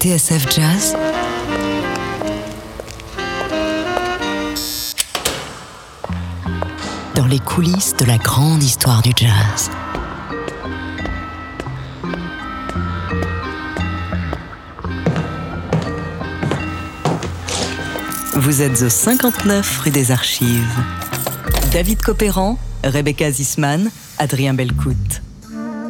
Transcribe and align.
TSF 0.00 0.46
Jazz 0.54 0.96
Dans 7.16 7.26
les 7.26 7.40
coulisses 7.40 7.96
de 7.96 8.04
la 8.04 8.16
grande 8.16 8.62
histoire 8.62 9.02
du 9.02 9.10
jazz. 9.16 9.70
Vous 18.36 18.62
êtes 18.62 18.82
au 18.82 18.88
59 18.88 19.80
rue 19.80 19.90
des 19.90 20.12
Archives. 20.12 20.62
David 21.72 22.02
Copéran, 22.02 22.56
Rebecca 22.84 23.32
Zisman, 23.32 23.90
Adrien 24.18 24.54
Belcout. 24.54 25.22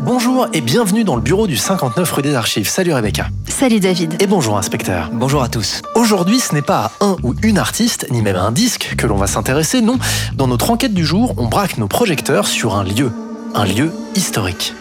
Bonjour 0.01 0.47
et 0.55 0.63
bienvenue 0.63 1.05
dans 1.05 1.17
le 1.17 1.23
bureau 1.23 1.47
du 1.47 1.59
59 1.59 2.11
rue 2.11 2.23
des 2.23 2.35
Archives. 2.35 2.69
Salut 2.69 2.95
Rebecca. 2.95 3.29
Salut 3.59 3.80
David. 3.80 4.23
Et 4.23 4.29
bonjour 4.29 4.57
inspecteur. 4.57 5.11
Bonjour 5.12 5.43
à 5.43 5.48
tous. 5.48 5.83
Aujourd'hui, 5.97 6.39
ce 6.39 6.55
n'est 6.55 6.62
pas 6.62 6.93
à 7.01 7.05
un 7.05 7.16
ou 7.25 7.35
une 7.43 7.59
artiste, 7.59 8.07
ni 8.12 8.23
même 8.23 8.37
à 8.37 8.43
un 8.43 8.53
disque 8.53 8.95
que 8.97 9.05
l'on 9.05 9.16
va 9.16 9.27
s'intéresser, 9.27 9.80
non. 9.80 9.99
Dans 10.37 10.47
notre 10.47 10.71
enquête 10.71 10.95
du 10.95 11.05
jour, 11.05 11.35
on 11.39 11.49
braque 11.49 11.77
nos 11.77 11.89
projecteurs 11.89 12.47
sur 12.47 12.77
un 12.77 12.85
lieu. 12.85 13.11
Un 13.57 13.65
lieu 13.65 13.91
historique. 14.15 14.75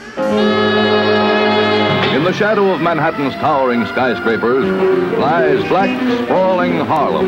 In 2.16 2.23
the 2.23 2.32
shadow 2.32 2.71
of 2.71 2.80
Manhattan's 2.80 3.34
towering 3.41 3.84
skyscrapers 3.88 4.68
lies 5.18 5.68
black, 5.70 5.90
sprawling 6.26 6.80
Harlem. 6.88 7.26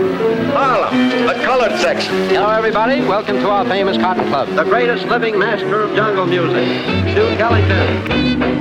Harlem, 0.53 0.93
the 1.25 1.33
colored 1.43 1.75
section. 1.79 2.13
Hello, 2.29 2.51
everybody. 2.51 3.01
Welcome 3.01 3.41
to 3.41 3.49
our 3.49 3.65
famous 3.65 3.97
Cotton 3.97 4.27
Club. 4.27 4.49
The 4.55 4.65
greatest 4.65 5.07
living 5.07 5.39
master 5.39 5.81
of 5.81 5.95
jungle 5.95 6.27
music, 6.27 6.67
Duke 7.15 7.39
Ellington. 7.39 8.58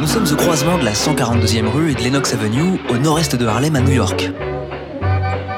Nous 0.00 0.06
sommes 0.06 0.26
au 0.30 0.36
croisement 0.36 0.78
de 0.78 0.84
la 0.84 0.92
142e 0.92 1.66
rue 1.66 1.90
et 1.90 1.94
de 1.94 2.04
Lenox 2.04 2.32
Avenue, 2.32 2.78
au 2.88 2.98
nord-est 2.98 3.34
de 3.34 3.44
Harlem, 3.44 3.74
à 3.74 3.80
New 3.80 3.90
York. 3.90 4.30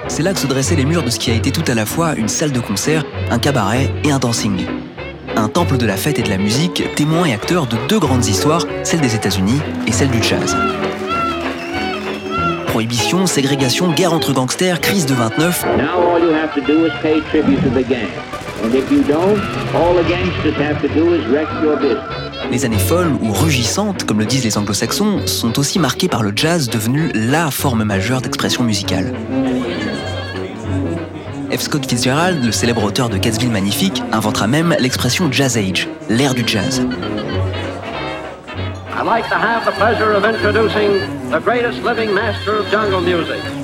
C'est 0.09 0.23
là 0.23 0.33
que 0.33 0.39
se 0.39 0.47
dressaient 0.47 0.77
les 0.77 0.87
murs 0.87 1.03
de 1.03 1.11
ce 1.11 1.19
qui 1.19 1.31
a 1.31 1.35
été 1.35 1.51
tout 1.51 1.65
à 1.71 1.75
la 1.75 1.85
fois 1.85 2.15
une 2.15 2.29
salle 2.29 2.51
de 2.51 2.61
concert, 2.61 3.05
un 3.31 3.39
cabaret 3.39 3.91
et 4.03 4.11
un 4.11 4.19
dancing. 4.19 4.65
Un 5.37 5.49
temple 5.49 5.77
de 5.77 5.85
la 5.85 5.97
fête 5.97 6.19
et 6.19 6.23
de 6.23 6.31
la 6.31 6.39
musique, 6.39 6.83
témoin 6.95 7.27
et 7.27 7.35
acteur 7.35 7.67
de 7.67 7.77
deux 7.89 7.99
grandes 7.99 8.25
histoires, 8.25 8.67
celle 8.83 9.01
des 9.01 9.15
États-Unis 9.15 9.61
et 9.87 9.93
celle 9.93 10.09
du 10.11 10.23
jazz. 10.23 10.57
Prohibition, 12.69 13.27
ségrégation, 13.27 13.93
guerre 13.93 14.15
entre 14.15 14.33
gangsters, 14.33 14.81
crise 14.81 15.05
de 15.05 15.13
29, 15.13 15.67
Now 15.77 16.11
Les 22.51 22.65
années 22.65 22.79
folles 22.79 23.13
ou 23.23 23.33
rugissantes, 23.33 24.05
comme 24.05 24.19
le 24.19 24.27
disent 24.27 24.45
les 24.45 24.59
anglo-saxons, 24.59 25.27
sont 25.27 25.59
aussi 25.59 25.79
marquées 25.79 26.09
par 26.09 26.23
le 26.23 26.33
jazz 26.35 26.69
devenu 26.69 27.11
LA 27.15 27.51
forme 27.53 27.85
majeure 27.85 28.21
d'expression 28.21 28.65
musicale. 28.65 29.15
F. 31.53 31.61
Scott 31.61 31.87
Fitzgerald, 31.89 32.45
le 32.45 32.51
célèbre 32.51 32.83
auteur 32.83 33.09
de 33.09 33.19
Catesville 33.19 33.51
Magnifique, 33.51 34.03
inventera 34.13 34.49
même 34.49 34.75
l'expression 34.81 35.31
Jazz 35.31 35.57
Age, 35.57 35.89
l'ère 36.09 36.35
du 36.35 36.43
jazz. 36.47 36.81
I'd 38.99 39.07
like 39.07 39.29
to 39.29 39.37
have 39.37 39.65
the 39.65 39.73
pleasure 39.77 40.13
of 40.13 40.25
introducing 40.25 41.01
the 41.31 41.41
greatest 41.41 41.83
living 41.85 42.13
master 42.13 42.59
of 42.59 42.71
jungle 42.71 43.01
music. 43.01 43.60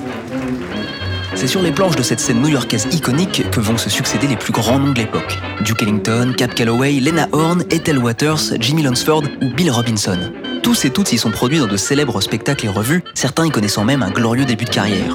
C'est 1.36 1.46
sur 1.46 1.60
les 1.60 1.70
planches 1.70 1.96
de 1.96 2.02
cette 2.02 2.18
scène 2.18 2.40
new-yorkaise 2.40 2.88
iconique 2.92 3.44
que 3.50 3.60
vont 3.60 3.76
se 3.76 3.90
succéder 3.90 4.26
les 4.26 4.36
plus 4.36 4.54
grands 4.54 4.78
noms 4.78 4.94
de 4.94 4.98
l'époque. 4.98 5.38
Duke 5.60 5.82
Ellington, 5.82 6.32
Cap 6.34 6.54
Calloway, 6.54 6.98
Lena 6.98 7.28
Horne, 7.32 7.62
Ethel 7.70 7.98
Waters, 7.98 8.58
Jimmy 8.58 8.82
Lunsford 8.82 9.24
ou 9.42 9.54
Bill 9.54 9.70
Robinson. 9.70 10.32
Tous 10.62 10.86
et 10.86 10.90
toutes 10.90 11.12
y 11.12 11.18
sont 11.18 11.30
produits 11.30 11.58
dans 11.58 11.66
de 11.66 11.76
célèbres 11.76 12.22
spectacles 12.22 12.64
et 12.64 12.70
revues, 12.70 13.04
certains 13.12 13.44
y 13.44 13.50
connaissant 13.50 13.84
même 13.84 14.02
un 14.02 14.10
glorieux 14.10 14.46
début 14.46 14.64
de 14.64 14.70
carrière. 14.70 15.14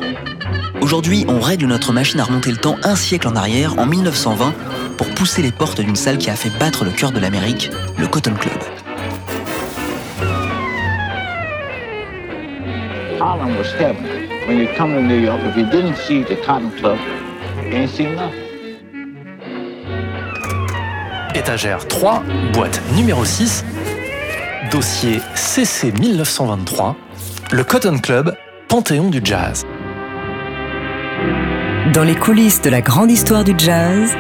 Aujourd'hui, 0.80 1.25
on 1.28 1.39
règle 1.39 1.66
notre 1.66 1.91
machine 1.91 2.19
à 2.19 2.24
remonter 2.24 2.51
le 2.51 2.57
temps 2.57 2.78
un 2.84 2.95
siècle 2.95 3.28
en 3.28 3.35
arrière, 3.35 3.79
en 3.79 3.88
1920, 3.88 4.53
pour 4.97 5.07
pousser 5.09 5.41
les 5.41 5.51
portes 5.51 5.81
d'une 5.81 5.95
salle 5.95 6.19
qui 6.19 6.29
a 6.29 6.35
fait 6.35 6.56
battre 6.59 6.85
le 6.85 6.91
cœur 6.91 7.12
de 7.12 7.19
l'Amérique, 7.19 7.72
le 7.97 8.06
Cotton 8.06 8.35
Club. 8.35 8.53
When 14.47 14.57
you 14.57 14.68
come 14.75 14.94
to 14.96 15.02
New 15.02 15.19
York, 15.19 15.40
if 15.44 15.56
you 15.56 15.66
didn't 15.69 15.97
see 15.97 16.24
the 16.24 16.35
Cotton 16.44 16.72
Club, 16.72 16.97
you 17.63 17.78
ain't 17.78 17.90
seen 17.91 18.16
nothing. 18.16 18.41
Étagère 21.35 21.88
3, 21.88 22.24
boîte 22.51 22.81
numéro 22.96 23.24
6, 23.24 23.63
dossier 24.72 25.19
CC 25.35 25.91
1923, 25.91 26.96
le 27.51 27.63
Cotton 27.63 28.00
Club, 28.00 28.35
Panthéon 28.68 29.09
du 29.09 29.22
jazz. 29.24 29.63
Dans 31.94 32.03
les 32.03 32.16
coulisses 32.16 32.62
de 32.62 32.72
la 32.72 32.81
grande 32.81 33.12
histoire 33.12 33.44
du 33.44 33.53
jazz, 33.57 34.12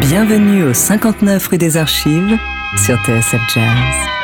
bienvenue 0.00 0.64
au 0.64 0.72
59 0.72 1.48
rue 1.48 1.58
des 1.58 1.76
Archives 1.76 2.38
sur 2.78 2.96
TSF 3.04 3.40
Jazz. 3.54 4.21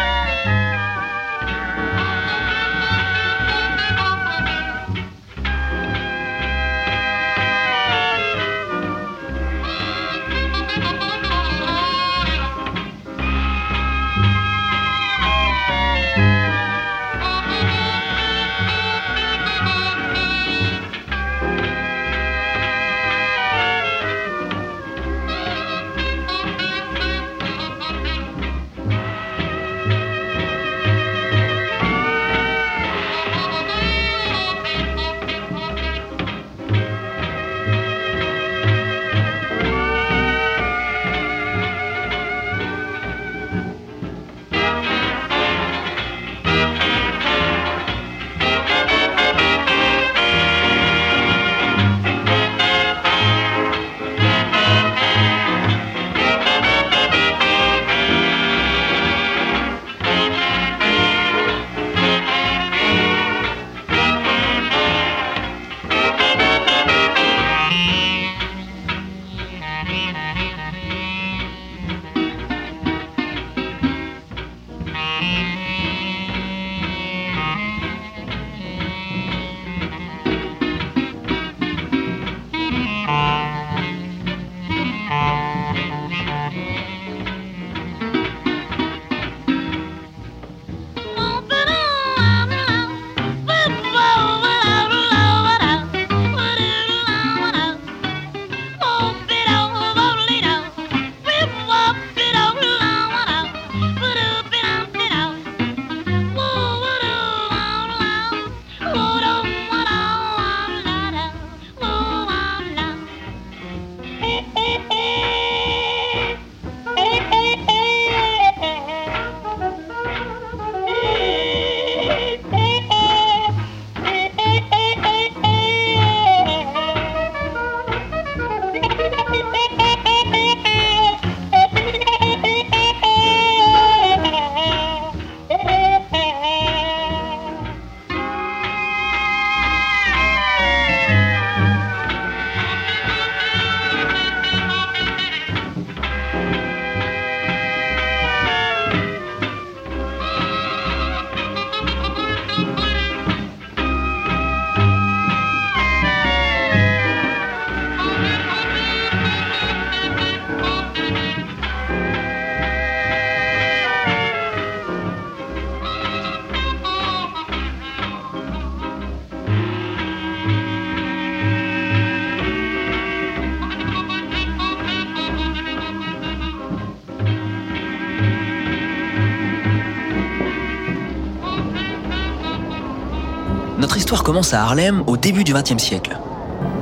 Commence 184.28 184.53
à 184.53 184.63
Harlem 184.63 185.04
au 185.07 185.16
début 185.16 185.42
du 185.42 185.54
XXe 185.54 185.83
siècle. 185.83 186.19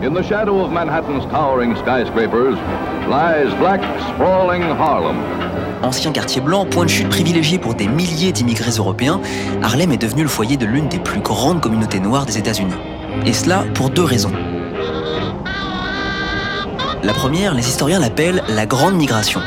In 0.03 0.13
the 0.13 0.21
shadow 0.21 0.65
of 0.65 0.73
Manhattan's 0.73 1.25
towering 1.31 1.77
skyscrapers 1.77 2.57
lies 3.09 3.55
black, 3.61 3.81
sprawling 4.09 4.65
Harlem. 4.65 5.15
Ancien 5.85 6.11
quartier 6.11 6.41
blanc, 6.41 6.67
point 6.67 6.87
de 6.87 6.91
chute 6.91 7.09
privilégié 7.09 7.61
pour 7.61 7.75
des 7.75 7.87
milliers 7.87 8.33
d'immigrés 8.33 8.73
européens, 8.79 9.21
Harlem 9.63 9.93
est 9.93 9.97
devenu 9.97 10.25
le 10.25 10.29
foyer 10.29 10.57
de 10.57 10.67
l'une 10.67 10.89
des 10.89 10.99
plus 10.99 11.21
grandes 11.21 11.61
communautés 11.61 12.01
noires 12.01 12.27
des 12.27 12.37
États-Unis. 12.37 12.75
Et 13.27 13.33
cela 13.33 13.63
pour 13.75 13.91
deux 13.91 14.03
raisons. 14.03 14.33
La 17.05 17.13
première, 17.13 17.55
les 17.55 17.69
historiens 17.69 18.01
l'appellent 18.01 18.43
la 18.49 18.67
Grande 18.67 18.97
Migration. 18.97 19.41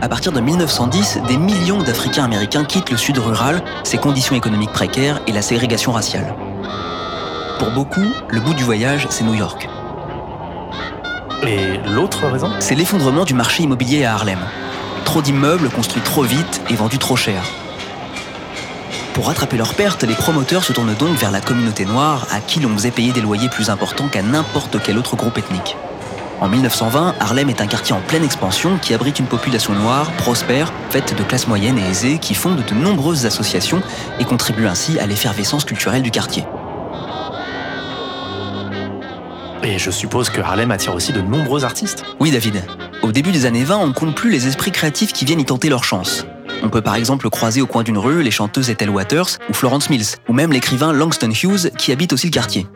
À 0.00 0.08
partir 0.08 0.32
de 0.32 0.40
1910, 0.40 1.18
des 1.28 1.36
millions 1.36 1.82
d'Africains 1.82 2.24
américains 2.24 2.64
quittent 2.64 2.90
le 2.90 2.96
sud 2.96 3.18
rural, 3.18 3.62
ses 3.84 3.98
conditions 3.98 4.34
économiques 4.34 4.72
précaires 4.72 5.20
et 5.26 5.32
la 5.32 5.42
ségrégation 5.42 5.92
raciale. 5.92 6.34
Pour 7.58 7.72
beaucoup, 7.72 8.06
le 8.28 8.40
bout 8.40 8.54
du 8.54 8.62
voyage, 8.62 9.08
c'est 9.10 9.24
New 9.24 9.34
York. 9.34 9.68
Et 11.42 11.78
l'autre 11.88 12.28
raison? 12.28 12.52
C'est 12.60 12.76
l'effondrement 12.76 13.24
du 13.24 13.34
marché 13.34 13.64
immobilier 13.64 14.04
à 14.04 14.14
Harlem. 14.14 14.38
Trop 15.04 15.22
d'immeubles 15.22 15.68
construits 15.68 16.02
trop 16.02 16.22
vite 16.22 16.62
et 16.70 16.74
vendus 16.74 16.98
trop 16.98 17.16
cher. 17.16 17.42
Pour 19.12 19.26
rattraper 19.26 19.56
leurs 19.56 19.74
pertes, 19.74 20.04
les 20.04 20.14
promoteurs 20.14 20.62
se 20.62 20.72
tournent 20.72 20.94
donc 20.94 21.16
vers 21.16 21.32
la 21.32 21.40
communauté 21.40 21.84
noire 21.84 22.28
à 22.30 22.38
qui 22.38 22.60
l'on 22.60 22.72
faisait 22.74 22.92
payer 22.92 23.10
des 23.10 23.20
loyers 23.20 23.48
plus 23.48 23.70
importants 23.70 24.06
qu'à 24.06 24.22
n'importe 24.22 24.80
quel 24.80 24.96
autre 24.96 25.16
groupe 25.16 25.36
ethnique. 25.36 25.76
En 26.40 26.46
1920, 26.46 27.16
Harlem 27.18 27.50
est 27.50 27.60
un 27.60 27.66
quartier 27.66 27.96
en 27.96 28.00
pleine 28.00 28.22
expansion 28.22 28.78
qui 28.80 28.94
abrite 28.94 29.18
une 29.18 29.26
population 29.26 29.72
noire, 29.72 30.12
prospère, 30.12 30.72
faite 30.90 31.16
de 31.18 31.24
classes 31.24 31.48
moyennes 31.48 31.78
et 31.78 31.90
aisées 31.90 32.18
qui 32.18 32.34
fondent 32.34 32.64
de 32.64 32.74
nombreuses 32.74 33.26
associations 33.26 33.82
et 34.20 34.24
contribuent 34.24 34.68
ainsi 34.68 35.00
à 35.00 35.06
l'effervescence 35.06 35.64
culturelle 35.64 36.02
du 36.02 36.12
quartier. 36.12 36.44
Et 39.68 39.78
je 39.78 39.90
suppose 39.90 40.30
que 40.30 40.40
Harlem 40.40 40.70
attire 40.70 40.94
aussi 40.94 41.12
de 41.12 41.20
nombreux 41.20 41.62
artistes. 41.62 42.02
Oui 42.20 42.30
David, 42.30 42.64
au 43.02 43.12
début 43.12 43.32
des 43.32 43.44
années 43.44 43.64
20, 43.64 43.76
on 43.76 43.92
compte 43.92 44.14
plus 44.14 44.30
les 44.30 44.46
esprits 44.46 44.72
créatifs 44.72 45.12
qui 45.12 45.26
viennent 45.26 45.40
y 45.40 45.44
tenter 45.44 45.68
leur 45.68 45.84
chance. 45.84 46.24
On 46.62 46.70
peut 46.70 46.80
par 46.80 46.94
exemple 46.94 47.28
croiser 47.28 47.60
au 47.60 47.66
coin 47.66 47.82
d'une 47.82 47.98
rue 47.98 48.22
les 48.22 48.30
chanteuses 48.30 48.70
Ethel 48.70 48.88
Waters 48.88 49.36
ou 49.50 49.52
Florence 49.52 49.90
Mills, 49.90 50.16
ou 50.26 50.32
même 50.32 50.52
l'écrivain 50.52 50.94
Langston 50.94 51.30
Hughes 51.30 51.70
qui 51.76 51.92
habite 51.92 52.14
aussi 52.14 52.28
le 52.28 52.32
quartier. 52.32 52.66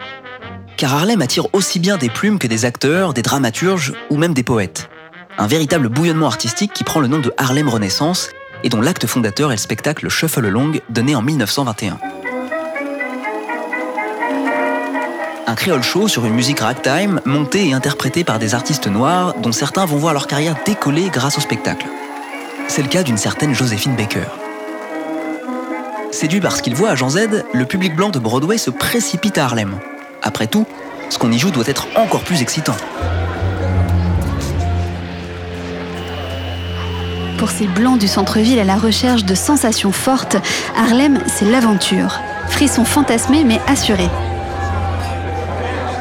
Car 0.77 0.93
Harlem 0.93 1.23
attire 1.23 1.47
aussi 1.55 1.81
bien 1.81 1.97
des 1.97 2.11
plumes 2.11 2.39
que 2.39 2.47
des 2.47 2.67
acteurs, 2.67 3.15
des 3.15 3.23
dramaturges 3.23 3.95
ou 4.11 4.19
même 4.19 4.35
des 4.35 4.43
poètes. 4.43 4.91
Un 5.39 5.47
véritable 5.47 5.89
bouillonnement 5.89 6.27
artistique 6.27 6.75
qui 6.75 6.85
prend 6.85 7.01
le 7.01 7.09
nom 7.09 7.21
de 7.21 7.33
Harlem 7.39 7.71
Renaissance 7.71 8.29
et 8.65 8.69
dont 8.69 8.83
l'acte 8.83 9.07
fondateur 9.07 9.51
est 9.51 9.55
le 9.55 9.61
spectacle 9.61 10.11
Shuffle 10.11 10.45
Along 10.45 10.79
donné 10.91 11.17
en 11.17 11.23
1921. 11.23 11.97
Un 15.53 15.55
créole 15.55 15.83
show 15.83 16.09
sur 16.09 16.25
une 16.25 16.33
musique 16.33 16.61
ragtime 16.61 17.21
montée 17.27 17.69
et 17.69 17.75
interprétée 17.75 18.25
par 18.25 18.39
des 18.39 18.55
artistes 18.55 18.87
noirs 18.87 19.35
dont 19.35 19.53
certains 19.53 19.85
vont 19.85 19.99
voir 19.99 20.15
leur 20.15 20.27
carrière 20.27 20.57
décoller 20.65 21.11
grâce 21.11 21.37
au 21.37 21.43
spectacle. 21.43 21.87
C'est 22.69 22.81
le 22.81 22.89
cas 22.89 23.03
d'une 23.03 23.19
certaine 23.19 23.55
Joséphine 23.55 23.95
Baker. 23.95 24.25
Séduit 26.11 26.41
par 26.41 26.57
ce 26.57 26.63
qu'il 26.63 26.75
voit 26.75 26.89
à 26.89 26.95
Jean 26.95 27.11
Z, 27.11 27.45
le 27.53 27.67
public 27.67 27.95
blanc 27.95 28.09
de 28.09 28.19
Broadway 28.19 28.57
se 28.57 28.71
précipite 28.71 29.37
à 29.37 29.45
Harlem. 29.45 29.79
Après 30.23 30.47
tout, 30.47 30.65
ce 31.11 31.19
qu'on 31.19 31.31
y 31.31 31.39
joue 31.39 31.51
doit 31.51 31.67
être 31.67 31.87
encore 31.97 32.23
plus 32.23 32.41
excitant. 32.41 32.77
Pour 37.37 37.51
ces 37.51 37.67
blancs 37.67 37.99
du 37.99 38.09
centre-ville 38.09 38.59
à 38.59 38.65
la 38.65 38.77
recherche 38.77 39.27
de 39.27 39.35
sensations 39.35 39.93
fortes, 39.93 40.39
Harlem, 40.79 41.21
c'est 41.27 41.45
l'aventure. 41.45 42.21
Frisson 42.49 42.87
fantasmé 42.87 43.45
mais 43.45 43.61
assuré. 43.67 44.09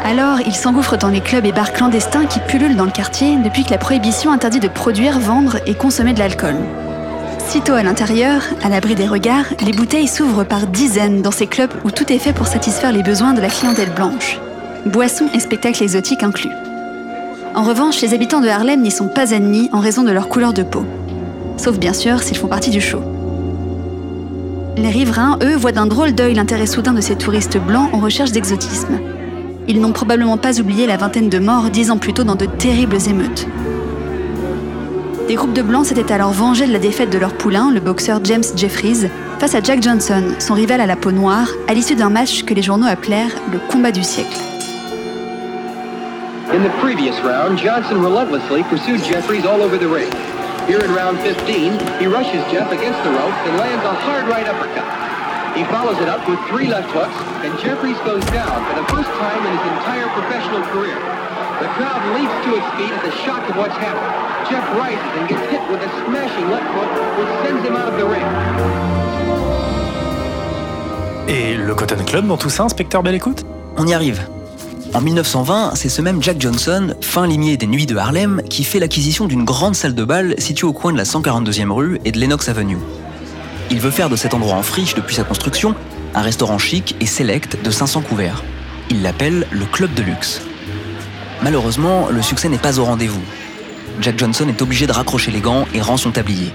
Alors, 0.03 0.39
ils 0.41 0.55
s'engouffrent 0.55 0.97
dans 0.97 1.09
les 1.09 1.21
clubs 1.21 1.45
et 1.45 1.51
bars 1.51 1.73
clandestins 1.73 2.25
qui 2.25 2.39
pullulent 2.39 2.75
dans 2.75 2.85
le 2.85 2.91
quartier 2.91 3.37
depuis 3.37 3.63
que 3.63 3.69
la 3.69 3.77
prohibition 3.77 4.31
interdit 4.31 4.59
de 4.59 4.67
produire, 4.67 5.19
vendre 5.19 5.57
et 5.67 5.75
consommer 5.75 6.13
de 6.13 6.19
l'alcool. 6.19 6.55
Sitôt 7.47 7.73
à 7.73 7.83
l'intérieur, 7.83 8.41
à 8.63 8.69
l'abri 8.69 8.95
des 8.95 9.07
regards, 9.07 9.45
les 9.63 9.73
bouteilles 9.73 10.07
s'ouvrent 10.07 10.43
par 10.43 10.67
dizaines 10.67 11.21
dans 11.21 11.31
ces 11.31 11.45
clubs 11.45 11.73
où 11.83 11.91
tout 11.91 12.11
est 12.11 12.17
fait 12.17 12.33
pour 12.33 12.47
satisfaire 12.47 12.91
les 12.91 13.03
besoins 13.03 13.33
de 13.33 13.41
la 13.41 13.49
clientèle 13.49 13.93
blanche. 13.93 14.39
Boissons 14.85 15.29
et 15.35 15.39
spectacles 15.39 15.83
exotiques 15.83 16.23
inclus. 16.23 16.49
En 17.53 17.63
revanche, 17.63 18.01
les 18.01 18.13
habitants 18.13 18.41
de 18.41 18.47
Harlem 18.47 18.81
n'y 18.81 18.91
sont 18.91 19.09
pas 19.09 19.33
admis 19.33 19.69
en 19.71 19.81
raison 19.81 20.03
de 20.03 20.11
leur 20.11 20.29
couleur 20.29 20.53
de 20.53 20.63
peau. 20.63 20.85
Sauf 21.57 21.77
bien 21.77 21.93
sûr 21.93 22.23
s'ils 22.23 22.37
font 22.37 22.47
partie 22.47 22.71
du 22.71 22.81
show. 22.81 23.01
Les 24.77 24.89
riverains, 24.89 25.37
eux, 25.43 25.55
voient 25.55 25.73
d'un 25.73 25.85
drôle 25.85 26.13
d'œil 26.13 26.33
l'intérêt 26.33 26.65
soudain 26.65 26.93
de 26.93 27.01
ces 27.01 27.17
touristes 27.17 27.59
blancs 27.59 27.89
en 27.93 27.99
recherche 27.99 28.31
d'exotisme. 28.31 28.99
Ils 29.73 29.79
n'ont 29.79 29.93
probablement 29.93 30.35
pas 30.35 30.59
oublié 30.59 30.85
la 30.85 30.97
vingtaine 30.97 31.29
de 31.29 31.39
morts 31.39 31.69
dix 31.69 31.91
ans 31.91 31.97
plus 31.97 32.11
tôt 32.11 32.25
dans 32.25 32.35
de 32.35 32.45
terribles 32.45 32.97
émeutes. 33.07 33.47
Des 35.29 35.35
groupes 35.35 35.53
de 35.53 35.61
blancs 35.61 35.85
s'étaient 35.85 36.11
alors 36.11 36.33
vengés 36.33 36.67
de 36.67 36.73
la 36.73 36.77
défaite 36.77 37.09
de 37.09 37.17
leur 37.17 37.33
poulain, 37.37 37.71
le 37.71 37.79
boxeur 37.79 38.19
James 38.25 38.43
Jeffries, 38.53 39.07
face 39.39 39.55
à 39.55 39.61
Jack 39.61 39.81
Johnson, 39.81 40.23
son 40.39 40.55
rival 40.55 40.81
à 40.81 40.87
la 40.87 40.97
peau 40.97 41.13
noire, 41.13 41.47
à 41.69 41.73
l'issue 41.73 41.95
d'un 41.95 42.09
match 42.09 42.43
que 42.43 42.53
les 42.53 42.61
journaux 42.61 42.85
appelèrent 42.85 43.31
le 43.53 43.59
combat 43.71 43.93
du 43.93 44.03
siècle. 44.03 44.37
In 46.53 46.61
the 46.63 46.81
previous 46.81 47.15
round, 47.23 47.57
Johnson 47.57 48.01
relentlessly 48.01 48.63
pursued 48.63 49.01
Jeffries 49.05 49.45
all 49.45 49.61
over 49.61 49.77
the 49.77 49.87
ring. 49.87 50.11
Here 50.67 50.83
in 50.83 50.93
round 50.93 51.17
15, 51.21 51.79
he 51.97 52.07
rushes 52.07 52.43
Jeff 52.51 52.69
against 52.73 53.01
the 53.05 53.11
ropes 53.11 53.39
and 53.47 53.57
lands 53.57 53.85
a 53.85 53.93
hard 53.93 54.27
right 54.27 54.49
uppercut. 54.49 55.00
He 55.55 55.65
follows 55.65 55.99
it 55.99 56.07
up 56.07 56.27
with 56.29 56.39
three 56.47 56.67
left 56.67 56.89
hooks, 56.95 57.17
and 57.43 57.51
Jeffries 57.59 57.99
goes 58.07 58.23
down 58.31 58.55
for 58.71 58.75
the 58.79 58.87
first 58.87 59.11
time 59.19 59.41
in 59.45 59.51
his 59.51 59.65
entire 59.75 60.07
professional 60.15 60.63
career. 60.71 60.95
The 61.59 61.67
crowd 61.75 62.01
leaps 62.15 62.37
to 62.45 62.55
its 62.55 62.69
feet 62.79 62.91
at 62.91 63.03
the 63.03 63.11
shock 63.25 63.43
of 63.49 63.57
what's 63.57 63.75
happened. 63.75 64.11
Jeff 64.49 64.63
rises 64.79 65.11
and 65.19 65.27
gets 65.27 65.43
hit 65.51 65.61
with 65.69 65.81
a 65.83 65.91
smashing 66.07 66.49
left 66.49 66.71
hook, 66.71 66.91
which 67.19 67.31
sends 67.43 67.67
him 67.67 67.75
out 67.75 67.89
of 67.91 67.99
the 67.99 68.07
ring. 68.07 68.25
Et 71.27 71.55
le 71.57 71.75
Cotton 71.75 72.03
Club 72.05 72.27
dans 72.27 72.37
tout 72.37 72.49
ça, 72.49 72.63
inspecteur 72.63 73.03
Belle 73.03 73.15
Écoute? 73.15 73.45
On 73.77 73.85
y 73.85 73.93
arrive. 73.93 74.21
En 74.93 75.01
1920, 75.01 75.75
c'est 75.75 75.89
ce 75.89 76.01
même 76.01 76.23
Jack 76.23 76.39
Johnson, 76.39 76.95
fin 77.01 77.27
limier 77.27 77.57
des 77.57 77.67
Nuits 77.67 77.85
de 77.85 77.97
Harlem, 77.97 78.41
qui 78.49 78.63
fait 78.63 78.79
l'acquisition 78.79 79.25
d'une 79.25 79.43
grande 79.43 79.75
salle 79.75 79.95
de 79.95 80.03
bal 80.03 80.33
située 80.37 80.67
au 80.67 80.73
coin 80.73 80.93
de 80.93 80.97
la 80.97 81.03
142e 81.03 81.71
rue 81.71 81.99
et 82.05 82.11
de 82.11 82.19
Lenox 82.19 82.47
Avenue. 82.47 82.77
Il 83.71 83.79
veut 83.79 83.89
faire 83.89 84.09
de 84.09 84.17
cet 84.17 84.33
endroit 84.33 84.55
en 84.55 84.63
friche 84.63 84.95
depuis 84.95 85.15
sa 85.15 85.23
construction 85.23 85.73
un 86.13 86.21
restaurant 86.21 86.57
chic 86.57 86.93
et 86.99 87.05
select 87.05 87.63
de 87.63 87.71
500 87.71 88.01
couverts. 88.01 88.43
Il 88.89 89.01
l'appelle 89.01 89.47
le 89.49 89.63
Club 89.63 89.93
de 89.93 90.01
Luxe. 90.01 90.41
Malheureusement, 91.41 92.09
le 92.09 92.21
succès 92.21 92.49
n'est 92.49 92.57
pas 92.57 92.79
au 92.79 92.83
rendez-vous. 92.83 93.21
Jack 94.01 94.19
Johnson 94.19 94.45
est 94.49 94.61
obligé 94.61 94.87
de 94.87 94.91
raccrocher 94.91 95.31
les 95.31 95.39
gants 95.39 95.65
et 95.73 95.79
rend 95.79 95.95
son 95.95 96.11
tablier. 96.11 96.51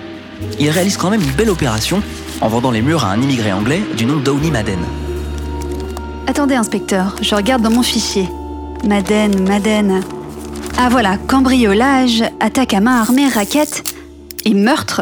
Il 0.61 0.69
réalise 0.69 0.99
quand 0.99 1.09
même 1.09 1.23
une 1.23 1.33
belle 1.33 1.49
opération 1.49 2.03
en 2.43 2.49
vendant 2.49 2.71
les 2.71 2.83
murs 2.83 3.07
à 3.07 3.13
un 3.13 3.23
immigré 3.23 3.51
anglais 3.51 3.83
du 3.97 4.05
nom 4.05 4.17
d'Owney 4.17 4.51
Madden. 4.51 4.81
Attendez, 6.27 6.57
inspecteur, 6.57 7.17
je 7.23 7.35
regarde 7.35 7.63
dans 7.63 7.71
mon 7.71 7.83
fichier. 7.83 8.29
Madden, 8.87 9.49
Madden. 9.49 10.03
Ah 10.77 10.91
voilà, 10.91 11.17
cambriolage, 11.17 12.23
attaque 12.41 12.75
à 12.75 12.81
main 12.81 13.01
armée, 13.01 13.29
raquette 13.29 13.85
et 14.45 14.53
meurtre. 14.53 15.01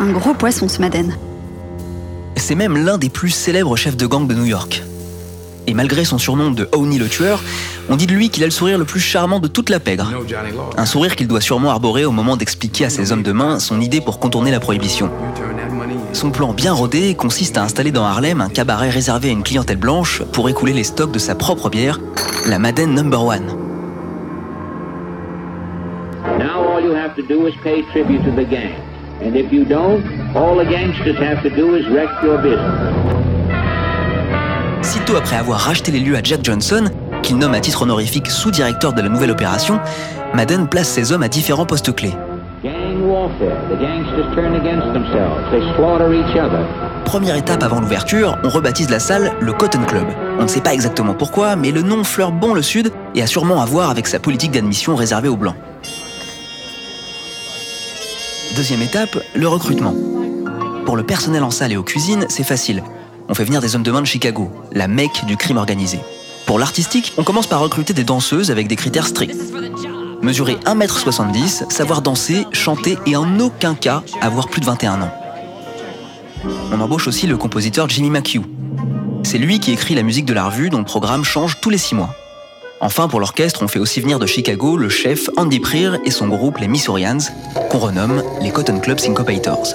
Un 0.00 0.12
gros 0.12 0.32
poisson 0.32 0.66
ce 0.66 0.80
Madden. 0.80 1.14
C'est 2.34 2.54
même 2.54 2.82
l'un 2.82 2.96
des 2.96 3.10
plus 3.10 3.28
célèbres 3.28 3.76
chefs 3.76 3.98
de 3.98 4.06
gang 4.06 4.26
de 4.26 4.32
New 4.32 4.46
York. 4.46 4.82
Et 5.66 5.74
malgré 5.74 6.06
son 6.06 6.16
surnom 6.16 6.50
de 6.50 6.66
Owney 6.72 6.98
le 6.98 7.06
tueur, 7.06 7.42
on 7.90 7.96
dit 7.96 8.06
de 8.06 8.14
lui 8.14 8.30
qu'il 8.30 8.42
a 8.42 8.46
le 8.46 8.50
sourire 8.50 8.78
le 8.78 8.86
plus 8.86 8.98
charmant 8.98 9.40
de 9.40 9.46
toute 9.46 9.68
la 9.68 9.78
pègre. 9.78 10.10
Un 10.78 10.86
sourire 10.86 11.16
qu'il 11.16 11.28
doit 11.28 11.42
sûrement 11.42 11.68
arborer 11.68 12.06
au 12.06 12.12
moment 12.12 12.38
d'expliquer 12.38 12.86
à 12.86 12.90
ses 12.90 13.12
hommes 13.12 13.22
de 13.22 13.32
main 13.32 13.58
son 13.58 13.78
idée 13.78 14.00
pour 14.00 14.18
contourner 14.20 14.50
la 14.50 14.58
prohibition. 14.58 15.10
Son 16.14 16.30
plan 16.30 16.54
bien 16.54 16.72
rodé 16.72 17.14
consiste 17.14 17.58
à 17.58 17.62
installer 17.62 17.92
dans 17.92 18.04
Harlem 18.04 18.40
un 18.40 18.48
cabaret 18.48 18.88
réservé 18.88 19.28
à 19.28 19.32
une 19.32 19.42
clientèle 19.42 19.76
blanche 19.76 20.22
pour 20.32 20.48
écouler 20.48 20.72
les 20.72 20.84
stocks 20.84 21.12
de 21.12 21.18
sa 21.18 21.34
propre 21.34 21.68
bière, 21.68 22.00
la 22.46 22.58
Madden 22.58 22.94
Number 22.94 23.22
One. 23.22 23.54
Now 26.38 26.64
all 26.64 26.82
you 26.82 26.94
have 26.94 27.14
to 27.16 27.22
do 27.22 27.46
is 27.46 27.52
pay 27.62 27.82
tribute 27.92 28.24
to 28.24 28.30
the 28.30 28.48
gang. 28.48 28.89
And 29.22 29.36
if 29.36 29.52
you 29.52 29.66
don't, 29.66 30.02
all 30.34 30.56
the 30.56 30.64
gangsters 30.64 31.18
have 31.18 31.42
to 31.42 31.50
do 31.50 31.76
is 31.76 31.86
wreck 31.90 32.08
your 32.22 32.38
business. 32.38 33.20
Sitôt 34.82 35.16
après 35.16 35.36
avoir 35.36 35.58
racheté 35.60 35.92
les 35.92 36.00
lieux 36.00 36.16
à 36.16 36.22
Jack 36.22 36.42
Johnson, 36.42 36.84
qu'il 37.22 37.36
nomme 37.36 37.52
à 37.52 37.60
titre 37.60 37.82
honorifique 37.82 38.28
sous-directeur 38.28 38.94
de 38.94 39.02
la 39.02 39.10
nouvelle 39.10 39.30
opération, 39.30 39.78
Madden 40.32 40.68
place 40.68 40.88
ses 40.88 41.12
hommes 41.12 41.22
à 41.22 41.28
différents 41.28 41.66
postes 41.66 41.94
clés. 41.94 42.14
Première 47.04 47.36
étape 47.36 47.62
avant 47.62 47.80
l'ouverture, 47.80 48.38
on 48.42 48.48
rebaptise 48.48 48.88
la 48.88 49.00
salle 49.00 49.32
le 49.40 49.52
Cotton 49.52 49.84
Club. 49.86 50.06
On 50.38 50.44
ne 50.44 50.48
sait 50.48 50.62
pas 50.62 50.72
exactement 50.72 51.12
pourquoi, 51.12 51.56
mais 51.56 51.72
le 51.72 51.82
nom 51.82 52.04
fleure 52.04 52.32
bon 52.32 52.54
le 52.54 52.62
Sud 52.62 52.90
et 53.14 53.22
a 53.22 53.26
sûrement 53.26 53.60
à 53.60 53.66
voir 53.66 53.90
avec 53.90 54.06
sa 54.06 54.18
politique 54.18 54.52
d'admission 54.52 54.96
réservée 54.96 55.28
aux 55.28 55.36
Blancs. 55.36 55.56
Deuxième 58.56 58.82
étape, 58.82 59.16
le 59.34 59.46
recrutement. 59.46 59.94
Pour 60.84 60.96
le 60.96 61.04
personnel 61.04 61.44
en 61.44 61.52
salle 61.52 61.72
et 61.72 61.76
aux 61.76 61.84
cuisines, 61.84 62.26
c'est 62.28 62.44
facile. 62.44 62.82
on 63.28 63.34
fait 63.34 63.44
venir 63.44 63.60
des 63.60 63.76
hommes 63.76 63.84
de 63.84 63.92
main 63.92 64.00
de 64.00 64.06
Chicago, 64.06 64.50
la 64.72 64.88
mecque 64.88 65.24
du 65.24 65.36
crime 65.36 65.56
organisé. 65.56 66.00
Pour 66.46 66.58
l'artistique, 66.58 67.12
on 67.16 67.22
commence 67.22 67.46
par 67.46 67.60
recruter 67.60 67.92
des 67.92 68.02
danseuses 68.02 68.50
avec 68.50 68.66
des 68.66 68.74
critères 68.74 69.06
stricts. 69.06 69.36
Mesurer 70.20 70.56
1m70, 70.66 71.70
savoir 71.70 72.02
danser, 72.02 72.44
chanter 72.52 72.98
et 73.06 73.14
en 73.14 73.38
aucun 73.38 73.74
cas 73.74 74.02
avoir 74.20 74.48
plus 74.48 74.60
de 74.60 74.66
21 74.66 75.02
ans. 75.02 75.12
On 76.72 76.80
embauche 76.80 77.06
aussi 77.06 77.28
le 77.28 77.36
compositeur 77.36 77.88
Jimmy 77.88 78.10
McHugh. 78.10 78.44
C'est 79.22 79.38
lui 79.38 79.60
qui 79.60 79.70
écrit 79.70 79.94
la 79.94 80.02
musique 80.02 80.26
de 80.26 80.32
la 80.32 80.46
revue 80.46 80.70
dont 80.70 80.78
le 80.78 80.84
programme 80.84 81.22
change 81.22 81.60
tous 81.60 81.70
les 81.70 81.78
6 81.78 81.94
mois. 81.94 82.14
Enfin, 82.82 83.08
pour 83.08 83.20
l'orchestre, 83.20 83.62
on 83.62 83.68
fait 83.68 83.78
aussi 83.78 84.00
venir 84.00 84.18
de 84.18 84.24
Chicago 84.24 84.78
le 84.78 84.88
chef 84.88 85.28
Andy 85.36 85.60
Preer 85.60 85.98
et 86.06 86.10
son 86.10 86.28
groupe 86.28 86.56
les 86.56 86.66
Missourians, 86.66 87.18
qu'on 87.68 87.78
renomme 87.78 88.22
les 88.40 88.50
Cotton 88.50 88.80
Club 88.80 88.98
Syncopators. 88.98 89.74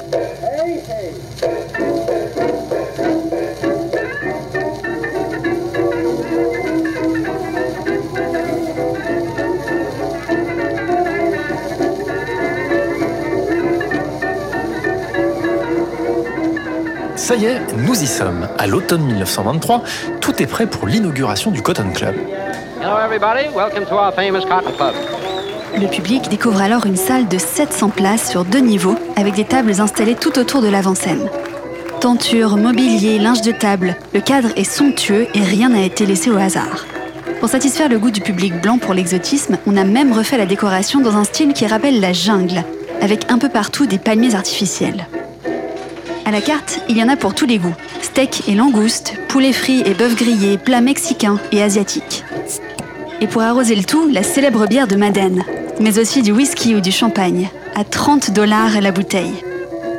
Ça 17.16 17.36
y 17.36 17.46
est, 17.46 17.62
nous 17.78 17.94
y 17.94 18.08
sommes. 18.08 18.48
À 18.58 18.66
l'automne 18.66 19.04
1923, 19.04 19.84
tout 20.22 20.42
est 20.42 20.48
prêt 20.48 20.66
pour 20.66 20.88
l'inauguration 20.88 21.52
du 21.52 21.62
Cotton 21.62 21.92
Club. 21.94 22.16
Hello, 22.86 23.00
everybody. 23.00 23.50
Welcome 23.50 23.88
to 23.88 23.96
our 23.96 24.14
famous 24.14 24.46
Cotton 24.46 24.72
Club. 24.78 24.94
Le 25.76 25.88
public 25.88 26.30
découvre 26.30 26.62
alors 26.62 26.86
une 26.86 26.96
salle 26.96 27.28
de 27.28 27.40
700 27.40 27.90
places 27.90 28.30
sur 28.30 28.46
deux 28.46 28.60
niveaux, 28.60 28.96
avec 29.16 29.34
des 29.34 29.44
tables 29.44 29.82
installées 29.82 30.14
tout 30.14 30.38
autour 30.38 30.62
de 30.62 30.68
l'avant-scène. 30.68 31.28
Tentures, 32.00 32.58
mobilier, 32.58 33.18
linge 33.18 33.42
de 33.42 33.52
table, 33.52 33.96
le 34.14 34.22
cadre 34.22 34.50
est 34.56 34.64
somptueux 34.64 35.26
et 35.34 35.42
rien 35.42 35.70
n'a 35.70 35.82
été 35.82 36.06
laissé 36.06 36.30
au 36.30 36.38
hasard. 36.38 36.86
Pour 37.40 37.50
satisfaire 37.50 37.90
le 37.90 37.98
goût 37.98 38.12
du 38.12 38.22
public 38.22 38.62
blanc 38.62 38.78
pour 38.78 38.94
l'exotisme, 38.94 39.58
on 39.66 39.78
a 39.78 39.84
même 39.84 40.14
refait 40.14 40.38
la 40.38 40.46
décoration 40.46 41.00
dans 41.00 41.18
un 41.18 41.24
style 41.24 41.54
qui 41.54 41.66
rappelle 41.66 42.00
la 42.00 42.14
jungle, 42.14 42.64
avec 43.02 43.32
un 43.32 43.40
peu 43.40 43.50
partout 43.50 43.88
des 43.88 43.98
palmiers 43.98 44.36
artificiels. 44.36 45.08
À 46.24 46.30
la 46.30 46.42
carte, 46.42 46.82
il 46.88 47.00
y 47.00 47.04
en 47.04 47.10
a 47.10 47.16
pour 47.16 47.34
tous 47.34 47.48
les 47.48 47.58
goûts. 47.58 47.76
Steak 48.04 48.48
et 48.48 48.54
langoustes, 48.54 49.16
poulet 49.28 49.54
frit 49.54 49.82
et 49.88 49.96
bœuf 49.96 50.16
grillé, 50.16 50.60
plats 50.60 50.82
mexicains 50.82 51.40
et 51.52 51.64
asiatiques. 51.64 52.24
Et 53.22 53.28
pour 53.28 53.42
arroser 53.42 53.76
le 53.76 53.84
tout, 53.84 54.10
la 54.10 54.24
célèbre 54.24 54.68
bière 54.68 54.88
de 54.88 54.96
Madène, 54.96 55.44
mais 55.80 56.00
aussi 56.00 56.22
du 56.22 56.32
whisky 56.32 56.76
ou 56.76 56.82
du 56.82 56.92
champagne, 56.92 57.50
à 57.76 57.84
30 57.84 58.32
dollars 58.32 58.82
la 58.82 58.92
bouteille. 58.92 59.44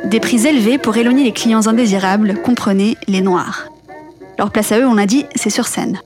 Des 0.05 0.19
prix 0.19 0.45
élevés 0.45 0.77
pour 0.77 0.95
éloigner 0.97 1.23
les 1.23 1.31
clients 1.31 1.67
indésirables, 1.67 2.35
comprenez 2.43 2.95
les 3.07 3.21
noirs. 3.21 3.69
Leur 4.37 4.51
place 4.51 4.71
à 4.71 4.79
eux, 4.79 4.87
on 4.87 4.93
l'a 4.93 5.07
dit, 5.07 5.25
c'est 5.35 5.49
sur 5.49 5.65
scène. 5.65 5.99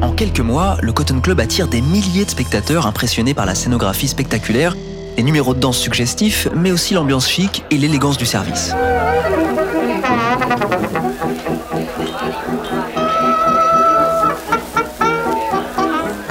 En 0.00 0.12
quelques 0.12 0.40
mois, 0.40 0.76
le 0.80 0.92
Cotton 0.92 1.20
Club 1.20 1.40
attire 1.40 1.66
des 1.66 1.80
milliers 1.80 2.24
de 2.24 2.30
spectateurs 2.30 2.86
impressionnés 2.86 3.34
par 3.34 3.46
la 3.46 3.56
scénographie 3.56 4.06
spectaculaire, 4.06 4.76
les 5.16 5.24
numéros 5.24 5.54
de 5.54 5.58
danse 5.58 5.78
suggestifs, 5.78 6.46
mais 6.54 6.70
aussi 6.70 6.94
l'ambiance 6.94 7.28
chic 7.28 7.64
et 7.72 7.76
l'élégance 7.76 8.16
du 8.16 8.26
service. 8.26 8.72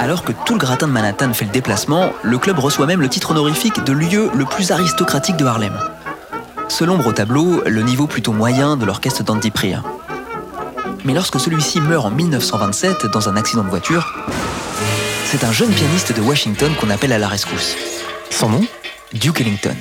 Alors 0.08 0.24
que 0.24 0.32
tout 0.32 0.54
le 0.54 0.58
gratin 0.58 0.86
de 0.86 0.92
Manhattan 0.92 1.34
fait 1.34 1.44
le 1.44 1.50
déplacement, 1.50 2.14
le 2.22 2.38
club 2.38 2.58
reçoit 2.58 2.86
même 2.86 3.02
le 3.02 3.10
titre 3.10 3.32
honorifique 3.32 3.84
de 3.84 3.92
lieu 3.92 4.30
le 4.32 4.46
plus 4.46 4.70
aristocratique 4.70 5.36
de 5.36 5.44
Harlem. 5.44 5.78
Se 6.70 6.82
l'ombre 6.82 7.08
au 7.08 7.12
tableau, 7.12 7.62
le 7.66 7.82
niveau 7.82 8.06
plutôt 8.06 8.32
moyen 8.32 8.78
de 8.78 8.86
l'orchestre 8.86 9.22
d'Andy. 9.22 9.52
Mais 11.04 11.12
lorsque 11.12 11.38
celui-ci 11.38 11.82
meurt 11.82 12.06
en 12.06 12.10
1927 12.10 13.04
dans 13.12 13.28
un 13.28 13.36
accident 13.36 13.64
de 13.64 13.68
voiture, 13.68 14.14
c'est 15.26 15.44
un 15.44 15.52
jeune 15.52 15.72
pianiste 15.72 16.16
de 16.16 16.22
Washington 16.22 16.72
qu'on 16.80 16.88
appelle 16.88 17.12
à 17.12 17.18
la 17.18 17.28
rescousse. 17.28 17.76
Son 18.30 18.48
nom? 18.48 18.64
Duke 19.12 19.42
Ellington. 19.42 19.76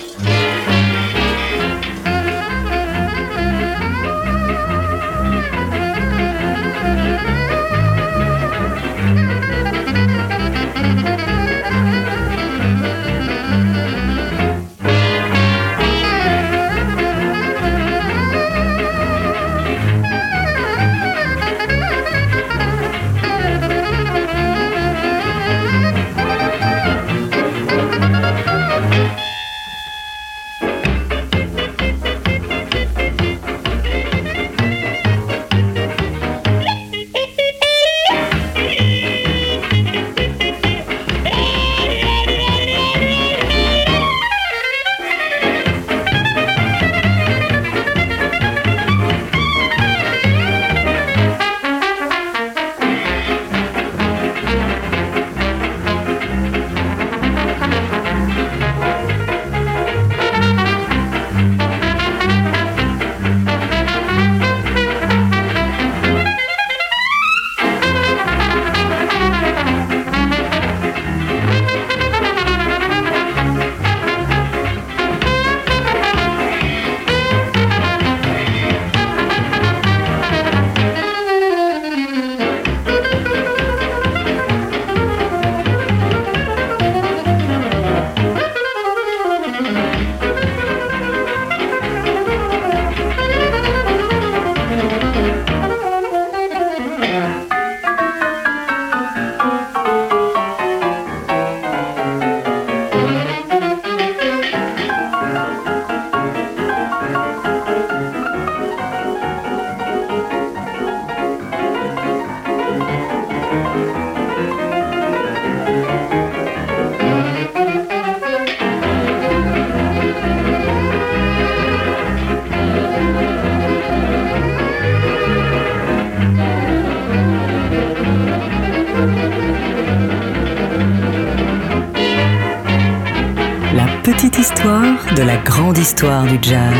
Grande 135.68 135.80
histoire 135.80 136.24
du 136.24 136.40
jazz. 136.42 136.74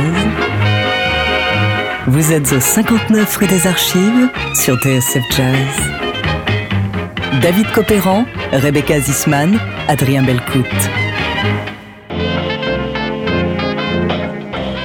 Vous 2.08 2.32
êtes 2.32 2.54
au 2.54 2.60
59 2.62 3.36
rue 3.36 3.48
des 3.48 3.68
Archives 3.68 4.30
sur 4.54 4.78
TSF 4.80 5.24
Jazz. 5.36 5.92
David 7.42 7.70
Copéran, 7.74 8.24
Rebecca 8.54 8.98
Zisman, 9.02 9.60
Adrien 9.90 10.24
Belcout. 10.24 10.66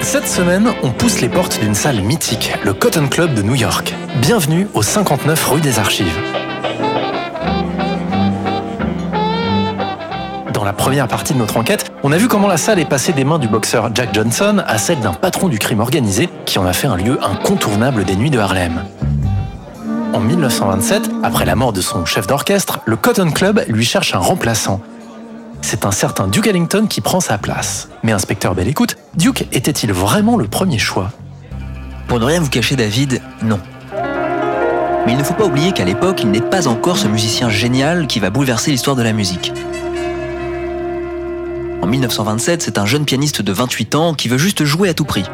Cette 0.01 0.27
semaine, 0.27 0.73
on 0.83 0.91
pousse 0.91 1.21
les 1.21 1.29
portes 1.29 1.61
d'une 1.61 1.77
salle 1.77 2.03
mythique, 2.03 2.53
le 2.65 2.75
Cotton 2.75 3.07
Club 3.07 3.35
de 3.35 3.43
New 3.43 3.55
York. 3.55 3.95
Bienvenue 4.17 4.67
au 4.75 4.83
59 4.83 5.47
rue 5.47 5.61
des 5.61 5.79
Archives. 5.79 6.19
Dans 10.53 10.65
la 10.65 10.73
première 10.73 11.07
partie 11.07 11.35
de 11.35 11.39
notre 11.39 11.57
enquête, 11.57 11.92
on 12.05 12.11
a 12.11 12.17
vu 12.17 12.27
comment 12.27 12.49
la 12.49 12.57
salle 12.57 12.81
est 12.81 12.85
passée 12.85 13.13
des 13.13 13.25
mains 13.25 13.39
du 13.39 13.49
boxeur 13.49 13.91
Jack 13.95 14.13
Johnson 14.13 14.63
à 14.67 14.79
celle 14.79 15.01
d'un 15.01 15.13
patron 15.13 15.49
du 15.49 15.59
crime 15.59 15.81
organisé 15.81 16.29
qui 16.47 16.59
en 16.59 16.67
a 16.67 16.73
fait 16.73 16.89
un 16.89 16.97
lieu 16.97 17.19
incontournable 17.23 18.05
des 18.05 18.17
nuits 18.17 18.31
de 18.31 18.39
Harlem. 18.39 18.85
En 20.13 20.21
1927, 20.21 21.11
après 21.23 21.45
la 21.45 21.55
mort 21.55 21.73
de 21.73 21.81
son 21.81 22.05
chef 22.05 22.27
d'orchestre, 22.27 22.81
le 22.87 22.97
Cotton 22.97 23.31
Club 23.31 23.65
lui 23.69 23.85
cherche 23.85 24.15
un 24.15 24.19
remplaçant. 24.19 24.81
C'est 25.61 25.87
un 25.87 25.93
certain 25.93 26.27
Duke 26.27 26.49
Ellington 26.49 26.87
qui 26.89 27.01
prend 27.01 27.21
sa 27.21 27.39
place. 27.39 27.89
Mais 28.03 28.13
inspecteur 28.13 28.55
Belle 28.55 28.69
Écoute, 28.69 28.97
Duke 29.17 29.47
était-il 29.53 29.93
vraiment 29.93 30.37
le 30.37 30.49
premier 30.49 30.79
choix? 30.79 31.11
Pour 32.09 32.19
ne 32.19 32.25
rien 32.25 32.41
vous 32.41 32.51
cacher 32.51 32.75
David, 32.75 33.23
non. 33.43 33.61
Mais 35.07 35.13
il 35.13 35.19
ne 35.19 35.23
faut 35.23 35.35
pas 35.35 35.45
oublier 35.45 35.73
qu'à 35.73 35.85
l'époque, 35.85 36.23
il 36.23 36.31
n'est 36.31 36.41
pas 36.41 36.67
encore 36.67 36.99
ce 36.99 37.07
musicien 37.07 37.49
génial 37.49 38.07
qui 38.09 38.19
va 38.19 38.31
bouleverser 38.31 38.73
l'histoire 38.73 38.97
de 38.97 39.03
la 39.03 39.13
musique. 39.13 39.53
En 41.83 41.87
1927, 41.89 42.63
c'est 42.63 42.79
un 42.79 42.87
jeune 42.87 43.05
pianiste 43.05 43.43
de 43.43 43.53
28 43.53 43.97
ans 43.97 44.15
qui 44.15 44.29
veut 44.29 44.39
juste 44.39 44.65
jouer 44.65 44.89
à 44.89 44.95
tout 44.95 45.05
prix. 45.05 45.25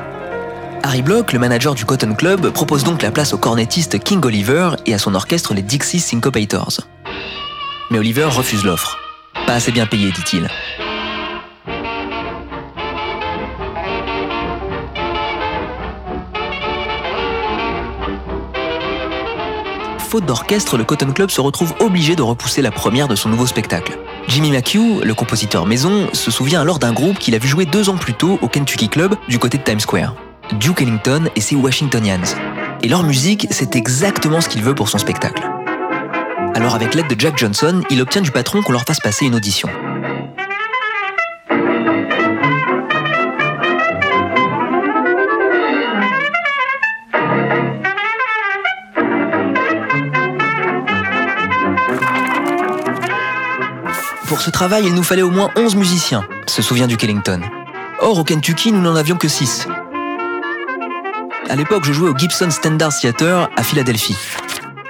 Harry 0.82 1.02
Block, 1.02 1.34
le 1.34 1.38
manager 1.38 1.74
du 1.74 1.84
Cotton 1.84 2.14
Club, 2.14 2.50
propose 2.50 2.84
donc 2.84 3.02
la 3.02 3.10
place 3.10 3.34
au 3.34 3.38
cornettiste 3.38 3.98
King 3.98 4.24
Oliver 4.24 4.70
et 4.86 4.94
à 4.94 4.98
son 4.98 5.14
orchestre 5.14 5.52
les 5.52 5.62
Dixie 5.62 6.00
Syncopators. 6.00 6.80
Mais 7.90 7.98
Oliver 7.98 8.24
refuse 8.24 8.64
l'offre. 8.64 8.98
Pas 9.46 9.54
assez 9.54 9.72
bien 9.72 9.86
payé, 9.86 10.10
dit-il. 10.10 10.48
faute 20.08 20.24
d'orchestre, 20.24 20.78
le 20.78 20.84
Cotton 20.84 21.12
Club 21.12 21.30
se 21.30 21.40
retrouve 21.42 21.74
obligé 21.80 22.16
de 22.16 22.22
repousser 22.22 22.62
la 22.62 22.70
première 22.70 23.08
de 23.08 23.14
son 23.14 23.28
nouveau 23.28 23.46
spectacle. 23.46 23.98
Jimmy 24.28 24.50
McHugh, 24.50 25.02
le 25.02 25.14
compositeur 25.14 25.64
maison, 25.64 26.10
se 26.12 26.30
souvient 26.30 26.60
alors 26.60 26.78
d'un 26.78 26.92
groupe 26.92 27.18
qu'il 27.18 27.34
a 27.34 27.38
vu 27.38 27.48
jouer 27.48 27.64
deux 27.64 27.88
ans 27.88 27.96
plus 27.96 28.12
tôt 28.12 28.38
au 28.42 28.48
Kentucky 28.48 28.90
Club 28.90 29.14
du 29.26 29.38
côté 29.38 29.56
de 29.56 29.62
Times 29.62 29.80
Square. 29.80 30.14
Duke 30.60 30.82
Ellington 30.82 31.30
et 31.34 31.40
ses 31.40 31.56
Washingtonians. 31.56 32.36
Et 32.82 32.88
leur 32.88 33.02
musique, 33.04 33.46
c'est 33.50 33.74
exactement 33.74 34.42
ce 34.42 34.50
qu'il 34.50 34.62
veut 34.62 34.74
pour 34.74 34.90
son 34.90 34.98
spectacle. 34.98 35.42
Alors 36.54 36.74
avec 36.74 36.94
l'aide 36.94 37.08
de 37.08 37.18
Jack 37.18 37.38
Johnson, 37.38 37.80
il 37.88 38.02
obtient 38.02 38.20
du 38.20 38.30
patron 38.30 38.60
qu'on 38.60 38.72
leur 38.72 38.84
fasse 38.84 39.00
passer 39.00 39.24
une 39.24 39.34
audition. 39.34 39.70
Pour 54.38 54.44
ce 54.44 54.50
travail, 54.50 54.84
il 54.86 54.94
nous 54.94 55.02
fallait 55.02 55.22
au 55.22 55.32
moins 55.32 55.50
11 55.56 55.74
musiciens, 55.74 56.24
se 56.46 56.62
souvient 56.62 56.86
du 56.86 56.96
Kellington. 56.96 57.40
Or, 57.98 58.20
au 58.20 58.22
Kentucky, 58.22 58.70
nous 58.70 58.80
n'en 58.80 58.94
avions 58.94 59.16
que 59.16 59.26
6. 59.26 59.66
À 61.50 61.56
l'époque, 61.56 61.82
je 61.84 61.92
jouais 61.92 62.08
au 62.08 62.16
Gibson 62.16 62.48
Standard 62.48 62.96
Theater 62.96 63.50
à 63.56 63.64
Philadelphie. 63.64 64.16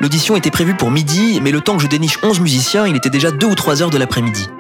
L'audition 0.03 0.37
était 0.37 0.51
prévue 0.51 0.75
pour 0.75 0.91
midi, 0.91 1.41
mais 1.43 1.51
le 1.51 1.63
temps 1.63 1.79
que 1.79 1.83
je 1.83 1.89
déniche 1.89 2.19
11 2.23 2.41
musiciens, 2.41 2.87
il 2.87 2.95
était 2.95 3.09
déjà 3.09 3.31
2 3.31 3.47
ou 3.47 3.55
3 3.55 3.81
heures 3.81 3.89
de 3.89 3.97
l'après-midi. 3.97 4.51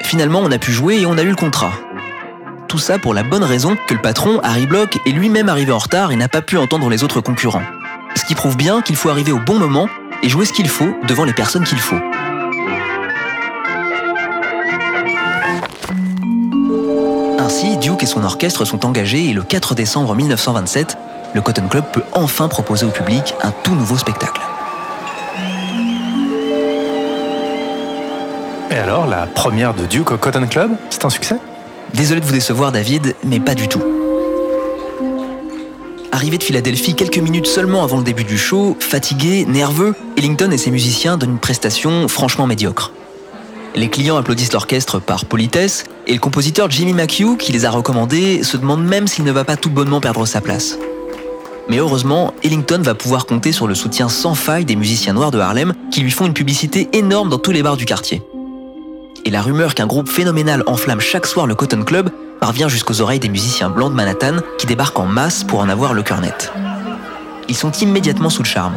Finalement, 0.00 0.40
on 0.42 0.50
a 0.50 0.58
pu 0.58 0.72
jouer 0.72 1.02
et 1.02 1.04
on 1.04 1.18
a 1.18 1.22
eu 1.22 1.28
le 1.28 1.36
contrat. 1.36 1.74
Tout 2.68 2.78
ça 2.78 2.98
pour 2.98 3.12
la 3.12 3.24
bonne 3.24 3.44
raison 3.44 3.76
que 3.86 3.92
le 3.92 4.00
patron, 4.00 4.40
Harry 4.42 4.64
Block, 4.64 4.98
est 5.04 5.12
lui-même 5.12 5.50
arrivé 5.50 5.72
en 5.72 5.78
retard 5.78 6.10
et 6.10 6.16
n'a 6.16 6.28
pas 6.28 6.40
pu 6.40 6.56
entendre 6.56 6.88
les 6.88 7.04
autres 7.04 7.20
concurrents. 7.20 7.64
Ce 8.14 8.24
qui 8.24 8.34
prouve 8.34 8.56
bien 8.56 8.80
qu'il 8.80 8.96
faut 8.96 9.10
arriver 9.10 9.32
au 9.32 9.40
bon 9.40 9.58
moment 9.58 9.90
et 10.22 10.30
jouer 10.30 10.46
ce 10.46 10.54
qu'il 10.54 10.70
faut 10.70 10.94
devant 11.06 11.24
les 11.24 11.34
personnes 11.34 11.64
qu'il 11.64 11.80
faut. 11.80 12.00
Son 18.12 18.24
orchestre 18.24 18.66
sont 18.66 18.84
engagés 18.84 19.30
et 19.30 19.32
le 19.32 19.42
4 19.42 19.74
décembre 19.74 20.14
1927, 20.14 20.98
le 21.34 21.40
Cotton 21.40 21.66
Club 21.68 21.84
peut 21.92 22.02
enfin 22.12 22.46
proposer 22.46 22.84
au 22.84 22.90
public 22.90 23.34
un 23.42 23.52
tout 23.62 23.74
nouveau 23.74 23.96
spectacle. 23.96 24.42
Et 28.70 28.74
alors, 28.74 29.06
la 29.06 29.26
première 29.26 29.72
de 29.72 29.86
Duke 29.86 30.12
au 30.12 30.18
Cotton 30.18 30.46
Club, 30.46 30.72
c'est 30.90 31.06
un 31.06 31.10
succès? 31.10 31.36
Désolé 31.94 32.20
de 32.20 32.26
vous 32.26 32.32
décevoir 32.32 32.70
David, 32.70 33.14
mais 33.24 33.40
pas 33.40 33.54
du 33.54 33.66
tout. 33.66 33.82
Arrivé 36.10 36.36
de 36.36 36.42
Philadelphie 36.42 36.94
quelques 36.94 37.18
minutes 37.18 37.46
seulement 37.46 37.82
avant 37.82 37.96
le 37.96 38.04
début 38.04 38.24
du 38.24 38.36
show, 38.36 38.76
fatigué, 38.78 39.46
nerveux, 39.46 39.94
Ellington 40.18 40.50
et 40.50 40.58
ses 40.58 40.70
musiciens 40.70 41.16
donnent 41.16 41.32
une 41.32 41.38
prestation 41.38 42.08
franchement 42.08 42.46
médiocre. 42.46 42.92
Les 43.74 43.88
clients 43.88 44.16
applaudissent 44.18 44.52
l'orchestre 44.52 45.00
par 45.00 45.24
politesse, 45.24 45.84
et 46.06 46.12
le 46.12 46.20
compositeur 46.20 46.70
Jimmy 46.70 46.92
McHugh, 46.92 47.38
qui 47.38 47.52
les 47.52 47.64
a 47.64 47.70
recommandés, 47.70 48.42
se 48.42 48.58
demande 48.58 48.84
même 48.84 49.06
s'il 49.06 49.24
ne 49.24 49.32
va 49.32 49.44
pas 49.44 49.56
tout 49.56 49.70
bonnement 49.70 50.00
perdre 50.00 50.26
sa 50.26 50.42
place. 50.42 50.78
Mais 51.68 51.78
heureusement, 51.78 52.34
Ellington 52.44 52.80
va 52.82 52.94
pouvoir 52.94 53.24
compter 53.24 53.52
sur 53.52 53.66
le 53.66 53.74
soutien 53.74 54.08
sans 54.10 54.34
faille 54.34 54.66
des 54.66 54.76
musiciens 54.76 55.14
noirs 55.14 55.30
de 55.30 55.38
Harlem, 55.38 55.72
qui 55.90 56.00
lui 56.00 56.10
font 56.10 56.26
une 56.26 56.34
publicité 56.34 56.88
énorme 56.92 57.30
dans 57.30 57.38
tous 57.38 57.52
les 57.52 57.62
bars 57.62 57.78
du 57.78 57.86
quartier. 57.86 58.22
Et 59.24 59.30
la 59.30 59.40
rumeur 59.40 59.74
qu'un 59.74 59.86
groupe 59.86 60.08
phénoménal 60.08 60.64
enflamme 60.66 61.00
chaque 61.00 61.26
soir 61.26 61.46
le 61.46 61.54
Cotton 61.54 61.84
Club 61.84 62.10
parvient 62.40 62.68
jusqu'aux 62.68 63.00
oreilles 63.00 63.20
des 63.20 63.28
musiciens 63.28 63.70
blancs 63.70 63.90
de 63.90 63.96
Manhattan 63.96 64.38
qui 64.58 64.66
débarquent 64.66 64.98
en 64.98 65.06
masse 65.06 65.44
pour 65.44 65.60
en 65.60 65.68
avoir 65.68 65.94
le 65.94 66.02
cœur 66.02 66.20
net. 66.20 66.52
Ils 67.48 67.56
sont 67.56 67.70
immédiatement 67.70 68.30
sous 68.30 68.42
le 68.42 68.48
charme. 68.48 68.74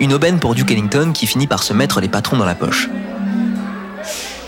Une 0.00 0.12
aubaine 0.12 0.40
pour 0.40 0.54
Duke 0.54 0.72
Ellington 0.72 1.12
qui 1.14 1.28
finit 1.28 1.46
par 1.46 1.62
se 1.62 1.72
mettre 1.72 2.00
les 2.00 2.08
patrons 2.08 2.36
dans 2.36 2.44
la 2.44 2.56
poche. 2.56 2.88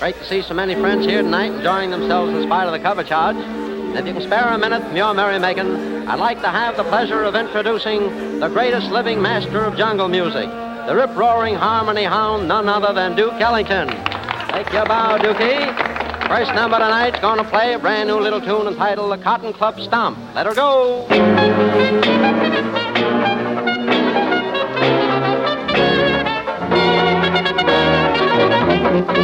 Great 0.04 0.16
to 0.16 0.28
see 0.28 0.42
so 0.42 0.52
many 0.52 0.74
friends 0.74 1.06
here 1.06 1.22
tonight 1.22 1.50
enjoying 1.50 1.90
themselves 1.90 2.30
in 2.30 2.42
spite 2.42 2.66
of 2.66 2.72
the 2.74 2.78
cover 2.78 3.02
charge. 3.02 3.36
And 3.36 3.96
if 3.96 4.06
you 4.06 4.12
can 4.12 4.20
spare 4.20 4.48
a 4.48 4.58
minute 4.58 4.82
from 4.82 4.94
your 4.94 5.14
merrymaking, 5.14 6.06
I'd 6.06 6.18
like 6.18 6.42
to 6.42 6.50
have 6.50 6.76
the 6.76 6.84
pleasure 6.84 7.22
of 7.22 7.34
introducing 7.34 8.38
the 8.38 8.48
greatest 8.48 8.90
living 8.90 9.22
master 9.22 9.64
of 9.64 9.78
jungle 9.78 10.08
music, 10.08 10.44
the 10.86 10.94
rip-roaring 10.94 11.54
harmony 11.54 12.04
hound, 12.04 12.48
none 12.48 12.68
other 12.68 12.92
than 12.92 13.16
Duke 13.16 13.40
Ellington. 13.40 13.88
Take 14.50 14.70
your 14.74 14.84
bow, 14.84 15.16
Dukey. 15.16 16.28
First 16.28 16.52
number 16.54 16.76
tonight's 16.76 17.20
going 17.20 17.38
to 17.38 17.44
play 17.44 17.72
a 17.72 17.78
brand 17.78 18.10
new 18.10 18.20
little 18.20 18.42
tune 18.42 18.66
entitled 18.66 19.10
The 19.10 19.24
Cotton 19.24 19.54
Club 19.54 19.80
Stomp. 19.80 20.18
Let 20.34 20.44
her 20.44 20.54
go. 20.54 21.06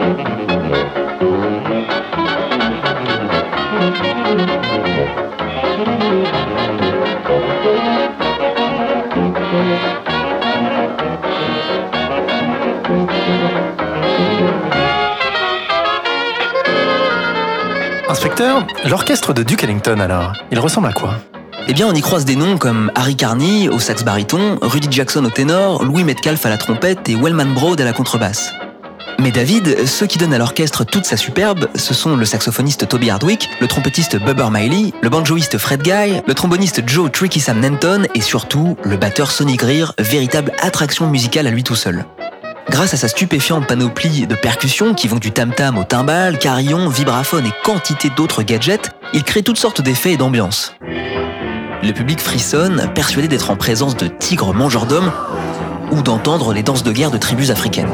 L'orchestre 18.85 19.33
de 19.33 19.41
Duke 19.41 19.63
Ellington 19.63 19.99
alors, 19.99 20.33
il 20.51 20.59
ressemble 20.59 20.87
à 20.87 20.93
quoi? 20.93 21.15
Eh 21.67 21.73
bien, 21.73 21.87
on 21.87 21.93
y 21.93 22.01
croise 22.01 22.23
des 22.23 22.35
noms 22.35 22.57
comme 22.57 22.91
Harry 22.93 23.15
Carney 23.15 23.67
au 23.67 23.79
sax 23.79 24.03
baryton, 24.03 24.59
Rudy 24.61 24.89
Jackson 24.91 25.25
au 25.25 25.29
ténor, 25.29 25.83
Louis 25.83 26.03
Metcalf 26.03 26.45
à 26.45 26.49
la 26.49 26.57
trompette 26.57 27.09
et 27.09 27.15
Wellman 27.15 27.53
Broad 27.53 27.81
à 27.81 27.85
la 27.85 27.93
contrebasse. 27.93 28.53
Mais 29.19 29.31
David, 29.31 29.87
ceux 29.87 30.05
qui 30.05 30.19
donnent 30.19 30.33
à 30.33 30.37
l'orchestre 30.37 30.83
toute 30.83 31.05
sa 31.05 31.17
superbe, 31.17 31.67
ce 31.73 31.93
sont 31.95 32.15
le 32.15 32.25
saxophoniste 32.25 32.87
Toby 32.87 33.09
Hardwick, 33.09 33.49
le 33.59 33.67
trompettiste 33.67 34.17
Bubber 34.17 34.49
Miley, 34.51 34.93
le 35.01 35.09
banjoïste 35.09 35.57
Fred 35.57 35.81
Guy, 35.81 36.21
le 36.25 36.33
tromboniste 36.33 36.87
Joe 36.87 37.11
Tricky 37.11 37.39
Sam 37.39 37.59
Nenton 37.59 38.03
et 38.13 38.21
surtout 38.21 38.77
le 38.83 38.97
batteur 38.97 39.31
Sonny 39.31 39.55
Greer, 39.55 39.93
véritable 39.97 40.51
attraction 40.59 41.07
musicale 41.07 41.47
à 41.47 41.51
lui 41.51 41.63
tout 41.63 41.75
seul. 41.75 42.05
Grâce 42.69 42.93
à 42.93 42.97
sa 42.97 43.07
stupéfiante 43.07 43.67
panoplie 43.67 44.27
de 44.27 44.35
percussions 44.35 44.93
qui 44.93 45.07
vont 45.07 45.17
du 45.17 45.31
tam-tam 45.31 45.77
au 45.77 45.83
timbal, 45.83 46.37
carillon, 46.37 46.89
vibraphone 46.89 47.45
et 47.45 47.51
quantité 47.63 48.09
d'autres 48.15 48.43
gadgets, 48.43 48.91
il 49.13 49.23
crée 49.23 49.43
toutes 49.43 49.57
sortes 49.57 49.81
d'effets 49.81 50.13
et 50.13 50.17
d'ambiance. 50.17 50.75
Le 50.81 51.91
public 51.91 52.19
frissonne, 52.19 52.91
persuadé 52.93 53.27
d'être 53.27 53.49
en 53.49 53.55
présence 53.55 53.97
de 53.97 54.07
tigres 54.07 54.53
mangeurs 54.53 54.85
d'hommes 54.85 55.11
ou 55.91 56.01
d'entendre 56.01 56.53
les 56.53 56.63
danses 56.63 56.83
de 56.83 56.91
guerre 56.91 57.11
de 57.11 57.17
tribus 57.17 57.49
africaines. 57.49 57.89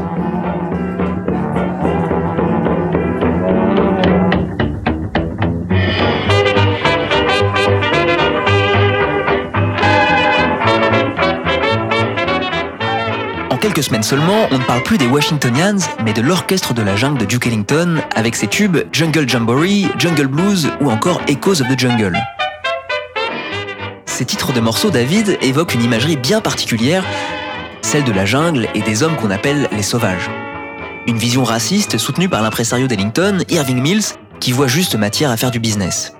Semaines 13.81 14.03
seulement, 14.03 14.47
on 14.51 14.57
ne 14.57 14.63
parle 14.63 14.83
plus 14.83 14.97
des 14.97 15.07
Washingtonians, 15.07 15.79
mais 16.03 16.13
de 16.13 16.21
l'orchestre 16.21 16.73
de 16.73 16.81
la 16.81 16.95
jungle 16.95 17.19
de 17.19 17.25
Duke 17.25 17.47
Ellington, 17.47 18.01
avec 18.15 18.35
ses 18.35 18.47
tubes 18.47 18.77
Jungle 18.91 19.27
Jamboree, 19.27 19.87
Jungle 19.97 20.27
Blues 20.27 20.69
ou 20.81 20.89
encore 20.89 21.21
Echoes 21.27 21.61
of 21.61 21.67
the 21.67 21.79
Jungle. 21.79 22.17
Ces 24.05 24.25
titres 24.25 24.53
de 24.53 24.59
morceaux, 24.59 24.89
David, 24.89 25.37
évoquent 25.41 25.75
une 25.75 25.83
imagerie 25.83 26.17
bien 26.17 26.41
particulière, 26.41 27.03
celle 27.81 28.03
de 28.03 28.11
la 28.11 28.25
jungle 28.25 28.67
et 28.73 28.81
des 28.81 29.03
hommes 29.03 29.15
qu'on 29.15 29.31
appelle 29.31 29.69
les 29.71 29.83
sauvages. 29.83 30.29
Une 31.05 31.17
vision 31.17 31.43
raciste 31.43 31.97
soutenue 31.97 32.29
par 32.29 32.41
l'impresario 32.41 32.87
d'Ellington, 32.87 33.39
Irving 33.49 33.81
Mills, 33.81 34.15
qui 34.39 34.51
voit 34.51 34.67
juste 34.67 34.95
matière 34.95 35.31
à 35.31 35.37
faire 35.37 35.51
du 35.51 35.59
business. 35.59 36.13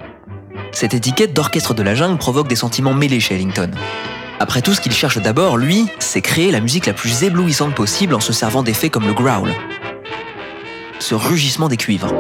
Cette 0.72 0.94
étiquette 0.94 1.34
d'orchestre 1.34 1.74
de 1.74 1.84
la 1.84 1.96
jungle 1.96 2.18
provoque 2.18 2.48
des 2.48 2.56
sentiments 2.56 2.94
mêlés 2.94 3.20
chez 3.20 3.36
Ellington. 3.36 3.72
Après 4.40 4.62
tout, 4.62 4.76
ce 4.76 4.82
qu'il 4.82 4.92
cherche 4.92 5.18
d'abord, 5.18 5.58
lui, 5.58 5.88
c'est 5.98 6.22
créer 6.22 6.52
la 6.52 6.60
musique 6.60 6.86
la 6.86 6.94
plus 6.94 7.24
éblouissante 7.24 7.74
possible 7.74 8.14
en 8.14 8.20
se 8.20 8.34
servant 8.34 8.62
d'effets 8.62 8.92
comme 8.92 9.08
le 9.08 9.14
growl, 9.14 9.52
ce 11.00 11.16
rugissement 11.16 11.68
des 11.68 11.78
cuivres. 11.78 12.14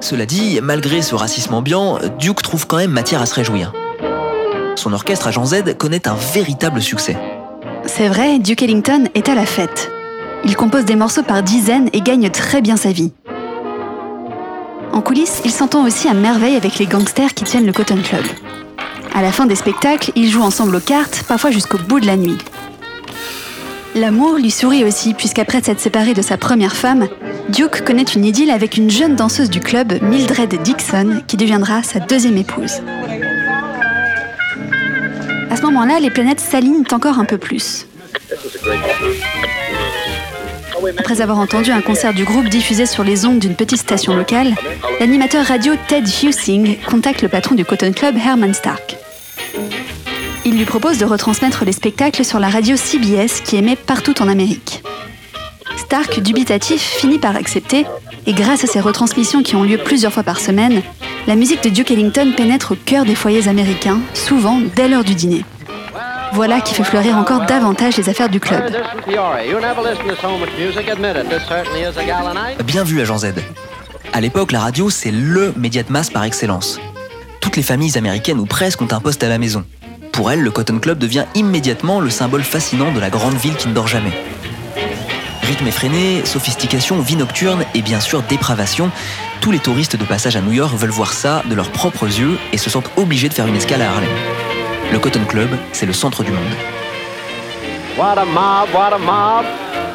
Cela 0.00 0.24
dit, 0.24 0.60
malgré 0.62 1.02
ce 1.02 1.16
racisme 1.16 1.52
ambiant, 1.54 1.98
Duke 2.20 2.42
trouve 2.42 2.68
quand 2.68 2.76
même 2.76 2.92
matière 2.92 3.20
à 3.20 3.26
se 3.26 3.34
réjouir. 3.34 3.72
Son 4.76 4.92
orchestre 4.92 5.26
Agent 5.26 5.46
Z 5.46 5.76
connaît 5.78 6.06
un 6.06 6.14
véritable 6.14 6.80
succès. 6.82 7.16
C'est 7.86 8.08
vrai, 8.08 8.38
Duke 8.38 8.62
Ellington 8.62 9.04
est 9.14 9.28
à 9.28 9.34
la 9.34 9.46
fête. 9.46 9.90
Il 10.44 10.54
compose 10.54 10.84
des 10.84 10.96
morceaux 10.96 11.22
par 11.22 11.42
dizaines 11.42 11.88
et 11.92 12.00
gagne 12.00 12.30
très 12.30 12.60
bien 12.60 12.76
sa 12.76 12.92
vie. 12.92 13.12
En 14.92 15.00
coulisses, 15.00 15.40
il 15.44 15.50
s'entend 15.50 15.84
aussi 15.84 16.08
à 16.08 16.14
merveille 16.14 16.56
avec 16.56 16.78
les 16.78 16.86
gangsters 16.86 17.34
qui 17.34 17.44
tiennent 17.44 17.66
le 17.66 17.72
Cotton 17.72 18.00
Club. 18.02 18.24
À 19.14 19.22
la 19.22 19.32
fin 19.32 19.46
des 19.46 19.56
spectacles, 19.56 20.12
ils 20.14 20.30
jouent 20.30 20.42
ensemble 20.42 20.76
aux 20.76 20.80
cartes, 20.80 21.24
parfois 21.26 21.50
jusqu'au 21.50 21.78
bout 21.78 22.00
de 22.00 22.06
la 22.06 22.16
nuit. 22.16 22.38
L'amour 23.94 24.36
lui 24.36 24.50
sourit 24.50 24.84
aussi, 24.84 25.14
puisqu'après 25.14 25.62
s'être 25.62 25.80
séparé 25.80 26.12
de 26.12 26.20
sa 26.20 26.36
première 26.36 26.76
femme, 26.76 27.08
Duke 27.48 27.82
connaît 27.82 28.02
une 28.02 28.26
idylle 28.26 28.50
avec 28.50 28.76
une 28.76 28.90
jeune 28.90 29.16
danseuse 29.16 29.48
du 29.48 29.60
club, 29.60 29.94
Mildred 30.02 30.60
Dixon, 30.62 31.22
qui 31.26 31.38
deviendra 31.38 31.82
sa 31.82 31.98
deuxième 31.98 32.36
épouse. 32.36 32.82
À 35.56 35.58
ce 35.58 35.64
moment-là, 35.64 36.00
les 36.00 36.10
planètes 36.10 36.40
s'alignent 36.40 36.84
encore 36.92 37.18
un 37.18 37.24
peu 37.24 37.38
plus. 37.38 37.86
Après 40.98 41.22
avoir 41.22 41.38
entendu 41.38 41.70
un 41.70 41.80
concert 41.80 42.12
du 42.12 42.24
groupe 42.24 42.50
diffusé 42.50 42.84
sur 42.84 43.02
les 43.02 43.24
ondes 43.24 43.38
d'une 43.38 43.56
petite 43.56 43.78
station 43.78 44.14
locale, 44.14 44.54
l'animateur 45.00 45.46
radio 45.46 45.72
Ted 45.88 46.06
Husing 46.22 46.76
contacte 46.84 47.22
le 47.22 47.30
patron 47.30 47.54
du 47.54 47.64
Cotton 47.64 47.92
Club, 47.92 48.16
Herman 48.18 48.52
Stark. 48.52 48.98
Il 50.44 50.58
lui 50.58 50.66
propose 50.66 50.98
de 50.98 51.06
retransmettre 51.06 51.64
les 51.64 51.72
spectacles 51.72 52.26
sur 52.26 52.38
la 52.38 52.50
radio 52.50 52.76
CBS 52.76 53.40
qui 53.42 53.56
émet 53.56 53.76
partout 53.76 54.20
en 54.20 54.28
Amérique. 54.28 54.82
Stark, 55.76 56.20
dubitatif, 56.20 56.80
finit 56.80 57.18
par 57.18 57.36
accepter, 57.36 57.86
et 58.26 58.32
grâce 58.32 58.64
à 58.64 58.66
ces 58.66 58.80
retransmissions 58.80 59.42
qui 59.42 59.54
ont 59.56 59.62
lieu 59.62 59.78
plusieurs 59.78 60.12
fois 60.12 60.22
par 60.22 60.40
semaine, 60.40 60.82
la 61.26 61.36
musique 61.36 61.62
de 61.62 61.68
Duke 61.68 61.90
Ellington 61.90 62.32
pénètre 62.36 62.72
au 62.72 62.76
cœur 62.76 63.04
des 63.04 63.14
foyers 63.14 63.48
américains, 63.48 64.00
souvent 64.14 64.60
dès 64.74 64.88
l'heure 64.88 65.04
du 65.04 65.14
dîner. 65.14 65.44
Voilà 66.32 66.60
qui 66.60 66.74
fait 66.74 66.84
fleurir 66.84 67.16
encore 67.16 67.46
davantage 67.46 67.96
les 67.96 68.08
affaires 68.08 68.28
du 68.28 68.40
club. 68.40 68.62
Bien 72.64 72.84
vu, 72.84 73.00
Agent 73.00 73.18
Z. 73.18 73.26
À 74.12 74.20
l'époque, 74.20 74.52
la 74.52 74.60
radio, 74.60 74.90
c'est 74.90 75.10
LE 75.10 75.52
média 75.56 75.82
de 75.82 75.92
masse 75.92 76.10
par 76.10 76.24
excellence. 76.24 76.80
Toutes 77.40 77.56
les 77.56 77.62
familles 77.62 77.96
américaines 77.96 78.40
ou 78.40 78.46
presque 78.46 78.82
ont 78.82 78.88
un 78.90 79.00
poste 79.00 79.22
à 79.22 79.28
la 79.28 79.38
maison. 79.38 79.64
Pour 80.12 80.30
elles, 80.30 80.40
le 80.40 80.50
Cotton 80.50 80.78
Club 80.78 80.98
devient 80.98 81.24
immédiatement 81.34 82.00
le 82.00 82.10
symbole 82.10 82.42
fascinant 82.42 82.92
de 82.92 83.00
la 83.00 83.10
grande 83.10 83.34
ville 83.34 83.54
qui 83.56 83.68
ne 83.68 83.74
dort 83.74 83.86
jamais. 83.86 84.12
Rythme 85.46 85.68
effréné, 85.68 86.24
sophistication, 86.24 86.98
vie 86.98 87.14
nocturne 87.14 87.64
et 87.72 87.80
bien 87.80 88.00
sûr 88.00 88.22
dépravation, 88.22 88.90
tous 89.40 89.52
les 89.52 89.60
touristes 89.60 89.94
de 89.94 90.04
passage 90.04 90.34
à 90.34 90.40
New 90.40 90.50
York 90.50 90.74
veulent 90.74 90.90
voir 90.90 91.12
ça 91.12 91.44
de 91.48 91.54
leurs 91.54 91.70
propres 91.70 92.06
yeux 92.06 92.36
et 92.52 92.58
se 92.58 92.68
sentent 92.68 92.90
obligés 92.96 93.28
de 93.28 93.34
faire 93.34 93.46
une 93.46 93.54
escale 93.54 93.82
à 93.82 93.92
Harlem. 93.92 94.08
Le 94.92 94.98
Cotton 94.98 95.24
Club, 95.28 95.48
c'est 95.72 95.86
le 95.86 95.92
centre 95.92 96.24
du 96.24 96.32
monde. 96.32 96.42
What 97.96 98.18
a 98.18 98.24
mob, 98.24 98.74
what 98.74 98.92
a 98.92 98.98
mob. 98.98 99.46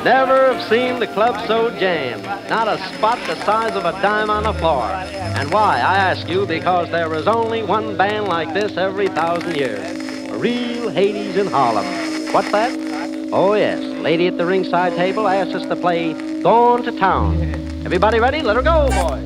Never 0.06 0.54
have 0.54 0.62
seen 0.70 1.00
the 1.00 1.08
club 1.08 1.36
so 1.48 1.70
jammed. 1.78 2.24
Not 2.50 2.70
a 2.70 2.78
spot 2.96 3.20
the 3.28 3.36
size 3.44 3.76
of 3.76 3.84
a 3.84 3.92
dime 4.02 4.30
on 4.30 4.44
the 4.44 4.54
floor. 4.58 4.86
And 5.36 5.52
why, 5.52 5.82
I 5.82 5.98
ask 5.98 6.30
you, 6.30 6.46
because 6.46 6.90
there 6.92 7.14
is 7.14 7.28
only 7.28 7.62
one 7.62 7.98
band 7.98 8.30
like 8.30 8.54
this 8.54 8.78
every 8.78 9.10
thousand 9.10 9.58
years. 9.58 9.82
A 10.30 10.38
real 10.38 10.90
Hades 10.90 11.36
in 11.36 11.48
Harlem. 11.48 11.86
What's 12.32 12.52
that? 12.54 12.91
Oh, 13.34 13.56
yes. 13.56 13.80
Lady 14.04 14.28
at 14.28 14.38
the 14.38 14.46
ringside 14.46 14.94
table 14.96 15.26
asked 15.26 15.56
us 15.56 15.66
to 15.68 15.76
play 15.76 16.14
Going 16.44 16.84
to 16.84 16.92
Town. 16.92 17.38
Everybody 17.86 18.20
ready? 18.20 18.42
Let 18.42 18.58
her 18.58 18.62
go, 18.62 18.90
boys. 18.90 19.24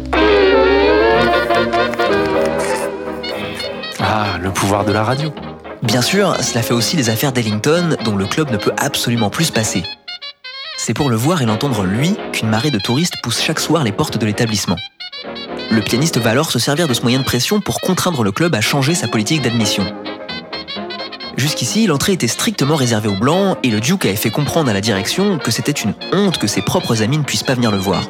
Ah, 3.99 4.37
le 4.39 4.51
pouvoir 4.51 4.85
de 4.85 4.91
la 4.91 5.03
radio. 5.03 5.33
Bien 5.81 6.03
sûr, 6.03 6.35
cela 6.43 6.61
fait 6.61 6.75
aussi 6.75 6.97
les 6.97 7.09
affaires 7.09 7.31
d'Ellington 7.31 7.97
dont 8.03 8.15
le 8.15 8.27
club 8.27 8.51
ne 8.51 8.57
peut 8.57 8.73
absolument 8.77 9.31
plus 9.31 9.45
se 9.45 9.51
passer. 9.51 9.83
C'est 10.77 10.93
pour 10.93 11.09
le 11.09 11.15
voir 11.15 11.41
et 11.41 11.45
l'entendre 11.45 11.83
lui 11.83 12.15
qu'une 12.31 12.49
marée 12.49 12.69
de 12.69 12.79
touristes 12.79 13.15
pousse 13.23 13.41
chaque 13.41 13.59
soir 13.59 13.83
les 13.83 13.91
portes 13.91 14.19
de 14.19 14.25
l'établissement. 14.27 14.77
Le 15.71 15.81
pianiste 15.81 16.19
va 16.19 16.29
alors 16.29 16.51
se 16.51 16.59
servir 16.59 16.87
de 16.87 16.93
ce 16.93 17.01
moyen 17.01 17.19
de 17.19 17.23
pression 17.23 17.59
pour 17.59 17.81
contraindre 17.81 18.23
le 18.23 18.31
club 18.31 18.53
à 18.53 18.61
changer 18.61 18.93
sa 18.93 19.07
politique 19.07 19.41
d'admission. 19.41 19.83
Jusqu'ici, 21.37 21.85
l'entrée 21.85 22.13
était 22.13 22.27
strictement 22.27 22.75
réservée 22.75 23.09
aux 23.09 23.15
blancs 23.15 23.57
et 23.61 23.69
le 23.69 23.81
Duke 23.81 24.05
avait 24.05 24.15
fait 24.15 24.31
comprendre 24.31 24.69
à 24.69 24.73
la 24.73 24.81
direction 24.81 25.37
que 25.37 25.51
c'était 25.51 25.71
une 25.71 25.93
honte 26.13 26.37
que 26.37 26.47
ses 26.47 26.61
propres 26.61 27.01
amis 27.01 27.17
ne 27.17 27.23
puissent 27.23 27.43
pas 27.43 27.55
venir 27.55 27.71
le 27.71 27.77
voir. 27.77 28.09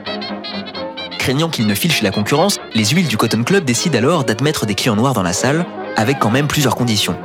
Craignant 1.18 1.50
qu'il 1.50 1.66
ne 1.66 1.74
file 1.74 1.92
chez 1.92 2.04
la 2.04 2.12
concurrence, 2.12 2.60
les 2.76 2.86
huiles 2.86 3.08
du 3.08 3.18
Cotton 3.18 3.44
Club 3.44 3.66
décident 3.66 3.98
alors 3.98 4.26
d'admettre 4.26 4.68
des 4.68 4.76
clients 4.76 4.96
noirs 4.96 5.16
dans 5.16 5.24
la 5.24 5.34
salle, 5.34 5.66
avec 5.96 6.20
quand 6.20 6.30
même 6.30 6.48
plusieurs 6.48 6.76
conditions. 6.76 7.18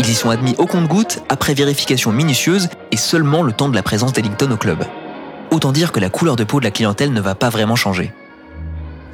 Ils 0.00 0.10
y 0.10 0.14
sont 0.14 0.30
admis 0.30 0.56
au 0.58 0.66
compte-gouttes, 0.66 1.22
après 1.28 1.54
vérification 1.54 2.10
minutieuse 2.10 2.68
et 2.90 2.96
seulement 2.96 3.42
le 3.42 3.52
temps 3.52 3.68
de 3.68 3.76
la 3.76 3.84
présence 3.84 4.12
d'Ellington 4.12 4.50
au 4.50 4.56
club. 4.56 4.84
Autant 5.52 5.70
dire 5.70 5.92
que 5.92 6.00
la 6.00 6.10
couleur 6.10 6.34
de 6.34 6.42
peau 6.42 6.58
de 6.58 6.64
la 6.64 6.72
clientèle 6.72 7.12
ne 7.12 7.20
va 7.20 7.36
pas 7.36 7.48
vraiment 7.48 7.76
changer. 7.76 8.12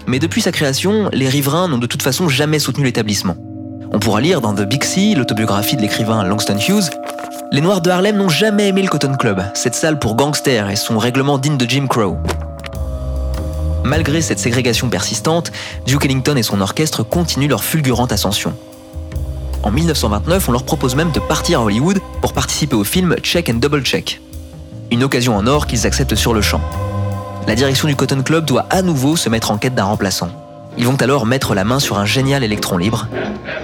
Mais 0.06 0.18
depuis 0.18 0.40
sa 0.40 0.52
création, 0.52 1.10
les 1.12 1.28
riverains 1.28 1.68
n'ont 1.68 1.76
de 1.76 1.86
toute 1.86 2.02
façon 2.02 2.30
jamais 2.30 2.58
soutenu 2.58 2.84
l'établissement. 2.84 3.36
On 3.92 3.98
pourra 3.98 4.20
lire 4.20 4.40
dans 4.40 4.54
The 4.54 4.62
Big 4.62 4.84
Sea, 4.84 5.14
l'autobiographie 5.16 5.76
de 5.76 5.82
l'écrivain 5.82 6.22
Langston 6.22 6.58
Hughes, 6.58 6.90
les 7.50 7.60
Noirs 7.60 7.80
de 7.80 7.90
Harlem 7.90 8.16
n'ont 8.16 8.28
jamais 8.28 8.68
aimé 8.68 8.82
le 8.82 8.88
Cotton 8.88 9.14
Club, 9.18 9.42
cette 9.54 9.74
salle 9.74 9.98
pour 9.98 10.14
gangsters 10.14 10.70
et 10.70 10.76
son 10.76 10.96
règlement 10.96 11.38
digne 11.38 11.56
de 11.56 11.68
Jim 11.68 11.88
Crow. 11.88 12.16
Malgré 13.82 14.20
cette 14.20 14.38
ségrégation 14.38 14.88
persistante, 14.88 15.50
Duke 15.86 16.04
Ellington 16.04 16.36
et 16.36 16.44
son 16.44 16.60
orchestre 16.60 17.02
continuent 17.02 17.48
leur 17.48 17.64
fulgurante 17.64 18.12
ascension. 18.12 18.54
En 19.64 19.72
1929, 19.72 20.48
on 20.48 20.52
leur 20.52 20.62
propose 20.62 20.94
même 20.94 21.10
de 21.10 21.18
partir 21.18 21.58
à 21.58 21.64
Hollywood 21.64 21.98
pour 22.20 22.32
participer 22.32 22.76
au 22.76 22.84
film 22.84 23.16
Check 23.22 23.50
and 23.50 23.54
Double 23.54 23.82
Check. 23.82 24.20
Une 24.92 25.02
occasion 25.02 25.36
en 25.36 25.48
or 25.48 25.66
qu'ils 25.66 25.86
acceptent 25.88 26.14
sur 26.14 26.32
le 26.32 26.42
champ. 26.42 26.60
La 27.48 27.56
direction 27.56 27.88
du 27.88 27.96
Cotton 27.96 28.22
Club 28.22 28.44
doit 28.44 28.66
à 28.70 28.82
nouveau 28.82 29.16
se 29.16 29.28
mettre 29.28 29.50
en 29.50 29.58
quête 29.58 29.74
d'un 29.74 29.84
remplaçant. 29.84 30.30
Ils 30.80 30.86
vont 30.86 30.96
alors 30.96 31.26
mettre 31.26 31.54
la 31.54 31.62
main 31.62 31.78
sur 31.78 31.98
un 31.98 32.06
génial 32.06 32.42
électron 32.42 32.78
libre, 32.78 33.06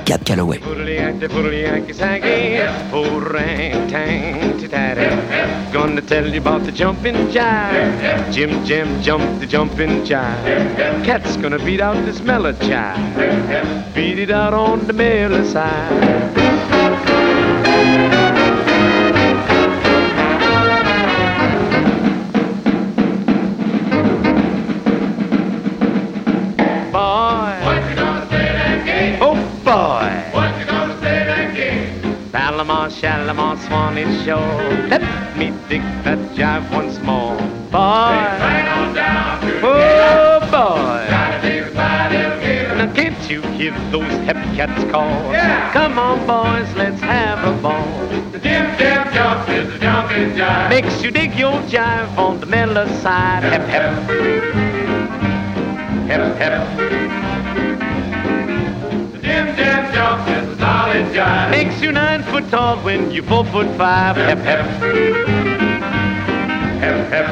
Cab 0.04 0.22
Calloway. 0.22 0.60
Beat 13.94 14.18
it 14.18 14.30
out 14.30 14.52
on 14.52 14.86
the 14.86 14.92
side. 15.46 15.86
Shalimar, 33.96 34.24
Shore. 34.24 34.88
Let 34.88 35.36
me 35.36 35.52
dig 35.68 35.82
that 36.04 36.18
jive 36.36 36.70
once 36.72 36.98
more. 37.00 37.36
Boy. 37.70 37.78
Right 37.80 38.68
on 38.68 38.94
down 38.94 39.40
to 39.40 39.60
oh 39.62 40.40
boy. 40.50 41.06
Now 42.76 42.92
can't 42.92 43.30
you 43.30 43.40
hear 43.42 43.72
those 43.90 44.12
happy 44.24 44.56
cats 44.56 44.84
call? 44.90 45.32
Yeah. 45.32 45.72
Come 45.72 45.98
on 45.98 46.18
boys, 46.26 46.72
let's 46.76 47.00
have 47.00 47.42
a 47.44 47.62
ball. 47.62 48.08
The 48.32 48.38
dim 48.38 48.76
dim 48.76 49.12
jump 49.14 49.48
is 49.48 49.72
the 49.72 49.78
jumping 49.78 50.32
jive. 50.32 50.68
Makes 50.68 51.02
you 51.02 51.10
dig 51.10 51.34
your 51.34 51.54
jive 51.62 52.18
on 52.18 52.40
the 52.40 52.46
Miller 52.46 52.86
side. 53.00 53.44
Hep, 53.44 53.62
hep. 53.62 53.92
Hep, 56.06 56.36
hep. 56.36 56.90
Jim 56.90 57.25
jive. 61.16 61.50
Makes 61.50 61.80
you 61.80 61.92
nine 61.92 62.22
foot 62.24 62.48
tall 62.50 62.76
when 62.84 63.10
you 63.10 63.22
four 63.22 63.44
foot 63.46 63.68
five. 63.76 64.16
Hep, 64.16 64.38
hep. 64.38 64.66
Hep, 66.82 66.98
hep. 67.12 67.28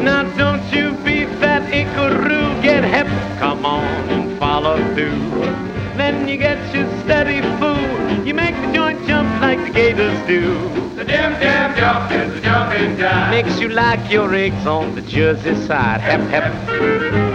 Now 0.00 0.22
don't 0.36 0.64
you 0.72 0.92
beat 1.04 1.30
that 1.40 1.62
Ikaru, 1.72 2.60
get 2.62 2.82
hep. 2.82 3.06
Come 3.38 3.64
on 3.64 4.08
and 4.10 4.38
follow 4.38 4.76
through. 4.94 5.30
Then 5.96 6.26
you 6.26 6.36
get 6.36 6.58
your 6.74 6.88
steady 7.02 7.40
fool. 7.58 8.26
You 8.26 8.34
make 8.34 8.56
the 8.56 8.72
joint 8.72 9.06
jump 9.06 9.28
like 9.40 9.60
the 9.64 9.70
gators 9.70 10.18
do. 10.26 10.68
The 10.96 11.04
Jim 11.04 11.32
Jam 11.40 11.76
jump 11.76 12.10
is 12.10 12.34
a 12.36 12.40
jumping 12.40 12.96
jive. 12.96 13.30
Makes 13.30 13.60
you 13.60 13.68
like 13.68 14.10
your 14.10 14.34
eggs 14.34 14.66
on 14.66 14.94
the 14.96 15.02
Jersey 15.02 15.54
side. 15.66 16.00
Hep, 16.00 16.20
hep. 16.22 16.52
Hep, 16.52 17.31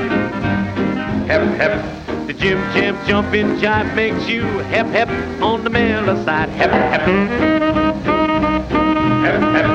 Jim 2.39 2.59
Jam 2.71 2.95
jumping 3.07 3.57
jive 3.57 3.95
makes 3.95 4.27
you 4.29 4.43
hep, 4.69 4.85
hep 4.87 5.09
on 5.41 5.63
the 5.63 5.71
Miller 5.71 6.23
side. 6.23 6.49
Hep, 6.49 6.69
hep. 6.69 7.01
Hep, 9.25 9.41
hep. 9.55 9.65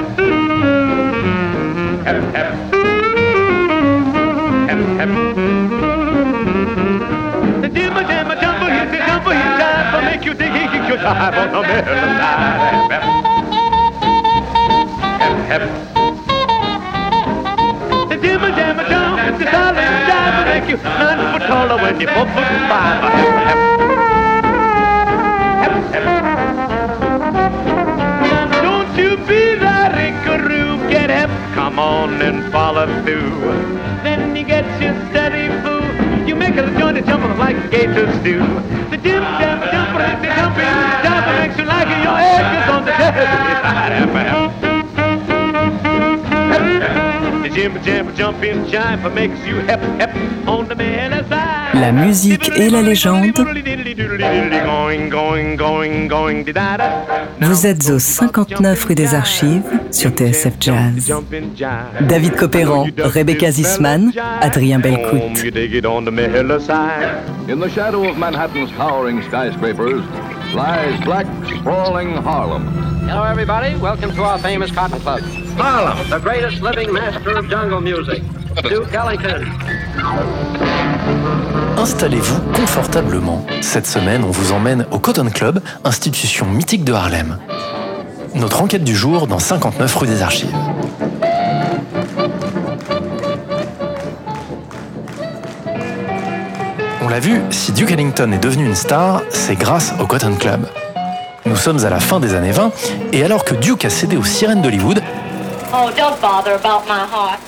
Hep, 2.05 2.23
hep. 2.35 2.53
Hep, 4.69 4.79
hep. 4.97 5.09
The 7.63 7.69
Jim 7.69 7.95
Jam 7.95 8.29
jumper, 8.41 8.71
he's 8.71 8.91
the 8.93 8.99
jumper, 9.07 9.33
he's 9.35 9.53
jive, 9.59 9.93
will 9.93 10.03
make 10.03 10.25
you 10.25 10.35
dig, 10.35 10.55
your 10.89 10.99
jive 10.99 11.37
on 11.37 11.53
the 11.53 11.63
Miller 11.63 11.83
side. 11.85 12.91
Hep, 12.91 12.91
hep. 12.93 13.03
Hep, 15.51 15.61
hep. 15.61 15.92
The 18.23 18.29
jimmer 18.29 18.55
jammer 18.55 18.89
jump, 18.89 19.19
it's 19.35 19.43
a 19.43 19.51
solid 19.51 19.83
will 20.39 20.45
make 20.47 20.71
you 20.71 20.77
nine 20.77 21.33
foot 21.33 21.43
taller 21.49 21.77
when 21.83 22.01
you're 22.01 22.09
four 22.15 22.27
foot 22.27 22.47
five. 22.71 23.03
Don't 28.63 28.97
you 28.97 29.17
be 29.27 29.57
that 29.57 29.99
Ickaroo, 29.99 30.89
get 30.89 31.11
hep, 31.11 31.31
come 31.55 31.81
on 31.81 32.23
and 32.23 32.53
follow 32.53 32.87
through. 33.03 33.41
Then 34.05 34.37
you 34.37 34.45
get 34.45 34.67
your 34.81 34.95
steady 35.11 35.49
fool. 35.63 35.83
You 36.25 36.37
make 36.37 36.55
a 36.55 36.71
joint 36.79 36.99
a 36.99 37.03
jumper 37.03 37.35
like 37.35 37.73
gators 37.73 38.15
do. 38.23 38.39
The 38.91 38.99
jim 38.99 39.23
jammer 39.43 39.67
jumper 39.73 40.01
is 40.01 40.21
the 40.23 40.29
jumping 40.39 40.71
will 41.03 41.39
makes 41.41 41.59
you 41.59 41.65
like. 41.65 41.89
Your 41.89 42.17
egg 42.17 42.63
is 42.63 42.71
on 42.71 42.85
the 42.85 42.93
Jersey 42.93 44.62
La 51.75 51.93
musique 51.93 52.51
et 52.57 52.71
la 52.71 52.81
légende. 52.81 53.33
Going, 53.33 55.09
going, 55.11 55.57
going, 55.57 56.07
going, 56.09 56.45
di-da-da. 56.45 57.05
Vous 57.41 57.67
êtes 57.67 57.91
au 57.91 57.99
59 57.99 58.85
rue 58.85 58.95
des 58.95 59.15
Archives 59.15 59.63
sur 59.91 60.11
TSF 60.11 60.55
Jazz. 60.61 61.13
David 62.01 62.37
Copéran, 62.37 62.87
Rebecca 62.99 63.51
Zisman, 63.51 64.13
Adrien 64.41 64.79
Belcout. 64.79 65.45
In 67.49 67.59
the 67.59 67.69
shadow 67.69 68.09
of 68.09 68.17
Manhattan's 68.17 68.71
towering 68.77 69.21
skyscrapers 69.23 70.03
lies 70.55 71.01
black, 71.05 71.27
sprawling 71.59 72.15
Harlem. 72.17 72.67
Hello, 73.09 73.23
everybody. 73.23 73.75
Welcome 73.77 74.15
to 74.15 74.23
our 74.23 74.39
famous 74.39 74.71
Cotton 74.71 75.01
Club. 75.01 75.21
Harlem, 75.57 76.09
the 76.11 76.19
greatest 76.19 76.61
living 76.61 76.93
master 76.93 77.39
of 77.39 77.49
jungle 77.49 77.81
music, 77.81 78.23
Duke 78.63 78.93
Ellington. 78.93 79.47
Installez-vous 81.79 82.41
confortablement. 82.53 83.47
Cette 83.63 83.87
semaine, 83.87 84.25
on 84.25 84.31
vous 84.31 84.53
emmène 84.53 84.87
au 84.91 84.99
Cotton 84.99 85.31
Club, 85.31 85.61
institution 85.85 86.47
mythique 86.47 86.85
de 86.85 86.93
Harlem. 86.93 87.39
Notre 88.35 88.63
enquête 88.63 88.85
du 88.85 88.95
jour 88.95 89.27
dans 89.27 89.39
59 89.39 89.95
rue 89.97 90.07
des 90.07 90.23
Archives. 90.23 90.55
L'a 97.13 97.21
vu, 97.21 97.43
si 97.51 97.73
Duke 97.73 97.91
Ellington 97.91 98.33
est 98.33 98.39
devenu 98.39 98.65
une 98.65 98.75
star, 98.75 99.21
c'est 99.29 99.55
grâce 99.55 99.93
au 100.01 100.07
Cotton 100.07 100.35
Club. 100.35 100.67
Nous 101.45 101.57
sommes 101.57 101.85
à 101.85 101.91
la 101.91 102.01
fin 102.01 102.21
des 102.21 102.35
années 102.35 102.53
20, 102.53 102.73
et 103.13 103.23
alors 103.23 103.45
que 103.45 103.55
Duke 103.55 103.85
a 103.85 103.91
cédé 103.91 104.17
aux 104.17 104.25
sirènes 104.25 104.63
d'Hollywood, 104.63 105.03
Oh, 105.75 105.91
don't 105.95 106.19
bother 106.23 106.55
about 106.55 106.87
my 106.89 107.01
heart. 107.01 107.39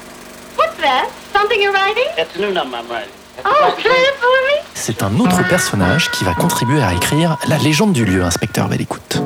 What's 0.59 0.77
that? 0.83 1.09
Something 1.33 1.62
you're 1.62 1.72
writing? 1.72 2.05
It's 2.18 2.37
a 2.37 2.40
new 2.40 2.53
number 2.53 2.77
I'm 2.77 2.90
writing. 2.90 3.11
Oh, 3.46 3.72
play 3.79 3.90
it 3.90 4.14
for 4.20 4.29
me. 4.29 4.61
c'est 4.74 5.03
un 5.03 5.18
autre 5.18 5.42
personnage 5.48 6.11
qui 6.11 6.24
va 6.24 6.35
contribuer 6.35 6.83
à 6.83 6.92
écrire 6.92 7.38
la 7.48 7.57
légende 7.57 7.94
du 7.94 8.05
lieu, 8.05 8.22
inspecteur 8.22 8.68
Bellicout. 8.68 9.22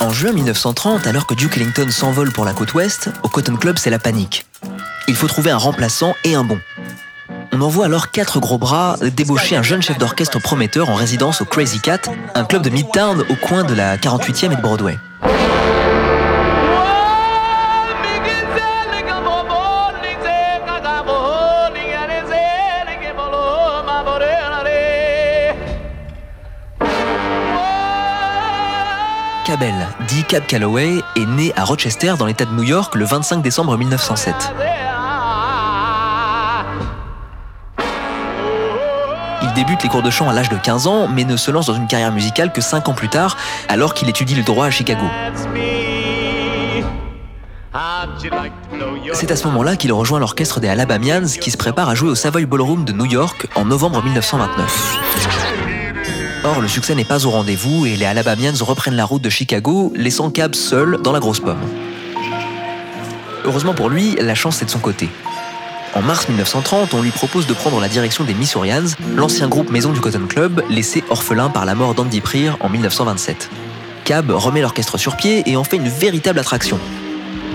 En 0.00 0.10
juin 0.10 0.32
1930, 0.32 1.06
alors 1.06 1.26
que 1.26 1.32
Duke 1.32 1.56
Ellington 1.56 1.88
s'envole 1.90 2.30
pour 2.30 2.44
la 2.44 2.52
côte 2.52 2.74
ouest, 2.74 3.08
au 3.22 3.28
Cotton 3.28 3.56
Club, 3.56 3.78
c'est 3.78 3.88
la 3.88 3.98
panique. 3.98 4.44
Il 5.08 5.14
faut 5.14 5.26
trouver 5.26 5.50
un 5.50 5.56
remplaçant 5.56 6.14
et 6.24 6.34
un 6.34 6.44
bon. 6.44 6.60
On 7.52 7.60
envoie 7.60 7.86
alors 7.86 8.10
quatre 8.10 8.40
gros 8.40 8.58
bras 8.58 8.96
débaucher 9.14 9.56
un 9.56 9.62
jeune 9.62 9.82
chef 9.82 9.98
d'orchestre 9.98 10.40
prometteur 10.40 10.88
en 10.88 10.94
résidence 10.94 11.42
au 11.42 11.44
Crazy 11.44 11.80
Cat, 11.80 12.00
un 12.34 12.44
club 12.44 12.62
de 12.62 12.70
Midtown 12.70 13.24
au 13.28 13.36
coin 13.36 13.64
de 13.64 13.74
la 13.74 13.96
48e 13.96 14.52
et 14.52 14.56
de 14.56 14.62
Broadway. 14.62 14.98
Cabell, 29.44 29.74
dit 30.08 30.24
Cab 30.24 30.46
Calloway, 30.46 31.02
est 31.16 31.26
né 31.26 31.52
à 31.56 31.64
Rochester 31.64 32.14
dans 32.18 32.24
l'État 32.24 32.46
de 32.46 32.52
New 32.52 32.62
York 32.62 32.94
le 32.94 33.04
25 33.04 33.42
décembre 33.42 33.76
1907. 33.76 34.34
Il 39.42 39.52
débute 39.54 39.82
les 39.82 39.88
cours 39.88 40.02
de 40.02 40.10
chant 40.10 40.28
à 40.28 40.32
l'âge 40.32 40.48
de 40.48 40.56
15 40.56 40.86
ans, 40.86 41.08
mais 41.08 41.24
ne 41.24 41.36
se 41.36 41.50
lance 41.50 41.66
dans 41.66 41.74
une 41.74 41.86
carrière 41.86 42.12
musicale 42.12 42.52
que 42.52 42.60
5 42.60 42.88
ans 42.88 42.94
plus 42.94 43.08
tard, 43.08 43.36
alors 43.68 43.94
qu'il 43.94 44.08
étudie 44.08 44.34
le 44.34 44.42
droit 44.42 44.66
à 44.66 44.70
Chicago. 44.70 45.04
C'est 49.12 49.30
à 49.30 49.36
ce 49.36 49.46
moment-là 49.48 49.76
qu'il 49.76 49.92
rejoint 49.92 50.18
l'orchestre 50.18 50.60
des 50.60 50.68
Alabamians 50.68 51.26
qui 51.40 51.50
se 51.50 51.56
prépare 51.56 51.88
à 51.88 51.94
jouer 51.94 52.10
au 52.10 52.14
Savoy 52.14 52.46
Ballroom 52.46 52.84
de 52.84 52.92
New 52.92 53.06
York 53.06 53.46
en 53.54 53.64
novembre 53.64 54.02
1929. 54.02 54.98
Or, 56.44 56.60
le 56.60 56.68
succès 56.68 56.94
n'est 56.94 57.04
pas 57.04 57.24
au 57.24 57.30
rendez-vous 57.30 57.86
et 57.86 57.96
les 57.96 58.04
Alabamians 58.04 58.54
reprennent 58.60 58.96
la 58.96 59.04
route 59.04 59.22
de 59.22 59.30
Chicago, 59.30 59.92
laissant 59.94 60.30
Cab 60.30 60.54
seul 60.54 60.98
dans 61.02 61.12
la 61.12 61.20
grosse 61.20 61.40
pomme. 61.40 61.60
Heureusement 63.44 63.74
pour 63.74 63.88
lui, 63.88 64.16
la 64.20 64.34
chance 64.34 64.60
est 64.62 64.64
de 64.66 64.70
son 64.70 64.78
côté. 64.78 65.08
En 65.94 66.00
mars 66.00 66.26
1930, 66.28 66.94
on 66.94 67.02
lui 67.02 67.10
propose 67.10 67.46
de 67.46 67.52
prendre 67.52 67.78
la 67.78 67.88
direction 67.88 68.24
des 68.24 68.32
Missourians, 68.32 68.96
l'ancien 69.14 69.46
groupe 69.46 69.70
maison 69.70 69.92
du 69.92 70.00
Cotton 70.00 70.26
Club, 70.26 70.62
laissé 70.70 71.04
orphelin 71.10 71.50
par 71.50 71.66
la 71.66 71.74
mort 71.74 71.94
d'Andy 71.94 72.22
Preer 72.22 72.52
en 72.60 72.70
1927. 72.70 73.50
Cab 74.04 74.30
remet 74.30 74.62
l'orchestre 74.62 74.96
sur 74.96 75.16
pied 75.16 75.42
et 75.44 75.56
en 75.56 75.64
fait 75.64 75.76
une 75.76 75.88
véritable 75.88 76.38
attraction. 76.38 76.78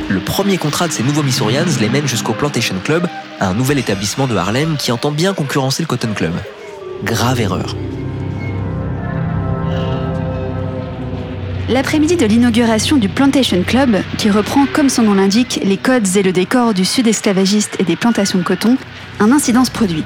Le 0.08 0.20
premier 0.20 0.58
contrat 0.58 0.88
de 0.88 0.94
ces 0.94 1.04
nouveaux 1.04 1.24
Missourians 1.24 1.66
les 1.80 1.90
mène 1.90 2.08
jusqu'au 2.08 2.34
Plantation 2.34 2.76
Club, 2.84 3.08
un 3.40 3.56
nouvel 3.56 3.80
établissement 3.80 4.28
de 4.28 4.36
Harlem 4.36 4.78
qui 4.78 4.92
entend 4.92 5.12
bien 5.12 5.34
concurrencer 5.34 5.82
le 5.82 5.88
Cotton 5.88 6.14
Club. 6.16 6.34
Grave 7.04 7.42
erreur. 7.42 7.76
L'après-midi 11.70 12.16
de 12.16 12.26
l'inauguration 12.26 12.96
du 12.96 13.10
Plantation 13.10 13.62
Club, 13.62 13.98
qui 14.18 14.30
reprend 14.30 14.66
comme 14.72 14.88
son 14.88 15.02
nom 15.02 15.16
l'indique 15.16 15.60
les 15.66 15.76
codes 15.76 16.08
et 16.16 16.24
le 16.24 16.32
décor 16.32 16.74
du 16.74 16.86
sud 16.86 17.08
esclavagiste 17.08 17.76
et 17.80 17.84
des 17.84 17.98
plantations 17.98 18.40
de 18.40 18.44
coton, 18.46 18.78
un 19.20 19.34
incident 19.34 19.66
se 19.66 19.72
produit. 19.72 20.06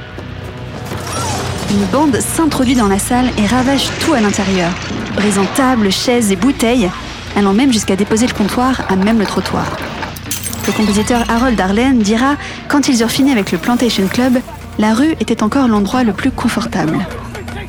Une 1.70 1.86
bande 1.92 2.16
s'introduit 2.16 2.74
dans 2.74 2.88
la 2.88 2.98
salle 2.98 3.30
et 3.38 3.46
ravage 3.46 3.90
tout 4.00 4.14
à 4.14 4.22
l'intérieur, 4.22 4.72
brisant 5.16 5.46
tables, 5.56 5.92
chaises 5.92 6.32
et 6.32 6.36
bouteilles, 6.36 6.90
allant 7.36 7.54
même 7.54 7.72
jusqu'à 7.72 7.96
déposer 7.96 8.26
le 8.26 8.34
comptoir 8.34 8.82
à 8.90 8.96
même 8.96 9.20
le 9.20 9.26
trottoir. 9.26 9.78
Le 10.66 10.74
compositeur 10.74 11.24
Harold 11.30 11.62
Arlen 11.62 12.00
dira 12.00 12.38
Quand 12.70 12.88
ils 12.88 13.02
eurent 13.02 13.12
fini 13.12 13.32
avec 13.32 13.52
le 13.52 13.60
Plantation 13.60 14.08
Club, 14.08 14.40
la 14.80 14.96
rue 14.96 15.12
était 15.20 15.44
encore 15.44 15.68
l'endroit 15.68 16.04
le 16.04 16.14
plus 16.14 16.32
confortable. 16.32 16.98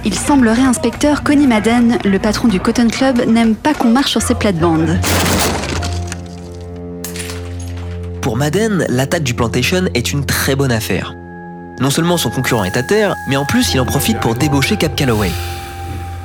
Il 0.05 0.15
semblerait, 0.15 0.63
inspecteur, 0.63 1.23
Connie 1.23 1.47
Madden, 1.47 1.99
le 2.05 2.19
patron 2.19 2.49
du 2.49 2.59
Cotton 2.59 2.89
Club, 2.89 3.25
n'aime 3.29 3.55
pas 3.55 3.73
qu'on 3.73 3.91
marche 3.91 4.11
sur 4.11 4.23
ses 4.23 4.35
plates-bandes. 4.35 4.99
Pour 8.21 8.37
Madden, 8.37 8.85
l'attaque 8.89 9.23
du 9.23 9.35
Plantation 9.35 9.85
est 9.95 10.13
une 10.13 10.27
très 10.27 10.57
bonne 10.57 10.73
affaire. 10.73 11.15
Non 11.81 11.91
seulement 11.91 12.17
son 12.17 12.31
concurrent 12.31 12.65
est 12.65 12.77
à 12.77 12.83
terre, 12.83 13.15
mais 13.29 13.37
en 13.37 13.45
plus 13.45 13.75
il 13.75 13.81
en 13.81 13.85
profite 13.85 14.19
pour 14.19 14.35
débaucher 14.35 14.77
Cap 14.77 14.97
Calloway. 14.97 15.31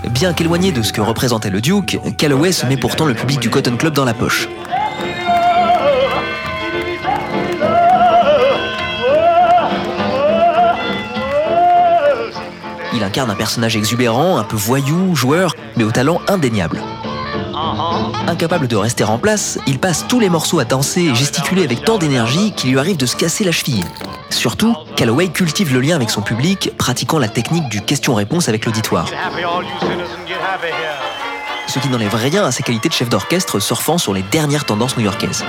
Bien 0.09 0.33
qu'éloigné 0.33 0.71
de 0.71 0.81
ce 0.81 0.91
que 0.91 1.01
représentait 1.01 1.49
le 1.49 1.61
Duke, 1.61 1.99
Calloway 2.17 2.51
se 2.51 2.65
met 2.65 2.77
pourtant 2.77 3.05
le 3.05 3.13
public 3.13 3.39
du 3.39 3.49
Cotton 3.49 3.77
Club 3.77 3.93
dans 3.93 4.05
la 4.05 4.13
poche. 4.13 4.47
Un 13.25 13.35
personnage 13.35 13.75
exubérant, 13.75 14.37
un 14.37 14.43
peu 14.43 14.55
voyou, 14.55 15.15
joueur, 15.15 15.55
mais 15.75 15.83
au 15.83 15.91
talent 15.91 16.21
indéniable. 16.27 16.81
Incapable 18.27 18.67
de 18.67 18.75
rester 18.75 19.03
en 19.03 19.17
place, 19.17 19.57
il 19.67 19.79
passe 19.79 20.05
tous 20.07 20.19
les 20.19 20.29
morceaux 20.29 20.59
à 20.59 20.65
danser 20.65 21.01
et 21.01 21.15
gesticuler 21.15 21.63
avec 21.63 21.83
tant 21.83 21.97
d'énergie 21.97 22.51
qu'il 22.51 22.71
lui 22.71 22.79
arrive 22.79 22.97
de 22.97 23.05
se 23.05 23.15
casser 23.15 23.43
la 23.43 23.51
cheville. 23.51 23.83
Surtout, 24.29 24.75
Calloway 24.95 25.29
cultive 25.29 25.73
le 25.73 25.81
lien 25.81 25.95
avec 25.95 26.09
son 26.09 26.21
public, 26.21 26.71
pratiquant 26.77 27.17
la 27.17 27.27
technique 27.27 27.67
du 27.69 27.81
question-réponse 27.81 28.49
avec 28.49 28.65
l'auditoire. 28.65 29.09
Ce 31.67 31.79
qui 31.79 31.89
n'enlève 31.89 32.15
rien 32.15 32.45
à 32.45 32.51
ses 32.51 32.63
qualités 32.63 32.89
de 32.89 32.93
chef 32.93 33.09
d'orchestre 33.09 33.59
surfant 33.59 33.97
sur 33.97 34.13
les 34.13 34.23
dernières 34.23 34.65
tendances 34.65 34.97
new-yorkaises. 34.97 35.43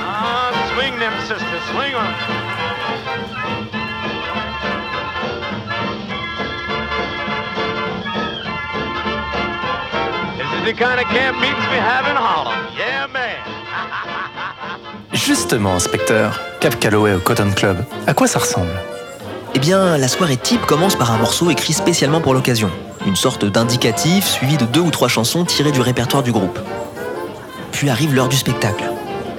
Justement, 15.12 15.74
inspecteur, 15.74 16.40
Cap 16.60 16.78
Calloway 16.78 17.14
au 17.14 17.18
Cotton 17.18 17.50
Club, 17.54 17.84
à 18.06 18.14
quoi 18.14 18.26
ça 18.26 18.38
ressemble 18.38 18.70
Eh 19.54 19.58
bien, 19.58 19.96
la 19.96 20.08
soirée 20.08 20.36
type 20.36 20.64
commence 20.66 20.96
par 20.96 21.12
un 21.12 21.18
morceau 21.18 21.50
écrit 21.50 21.72
spécialement 21.72 22.20
pour 22.20 22.34
l'occasion, 22.34 22.70
une 23.06 23.16
sorte 23.16 23.44
d'indicatif 23.44 24.26
suivi 24.26 24.56
de 24.56 24.64
deux 24.64 24.80
ou 24.80 24.90
trois 24.90 25.08
chansons 25.08 25.44
tirées 25.44 25.72
du 25.72 25.80
répertoire 25.80 26.22
du 26.22 26.32
groupe. 26.32 26.58
Puis 27.72 27.90
arrive 27.90 28.14
l'heure 28.14 28.28
du 28.28 28.36
spectacle. 28.36 28.84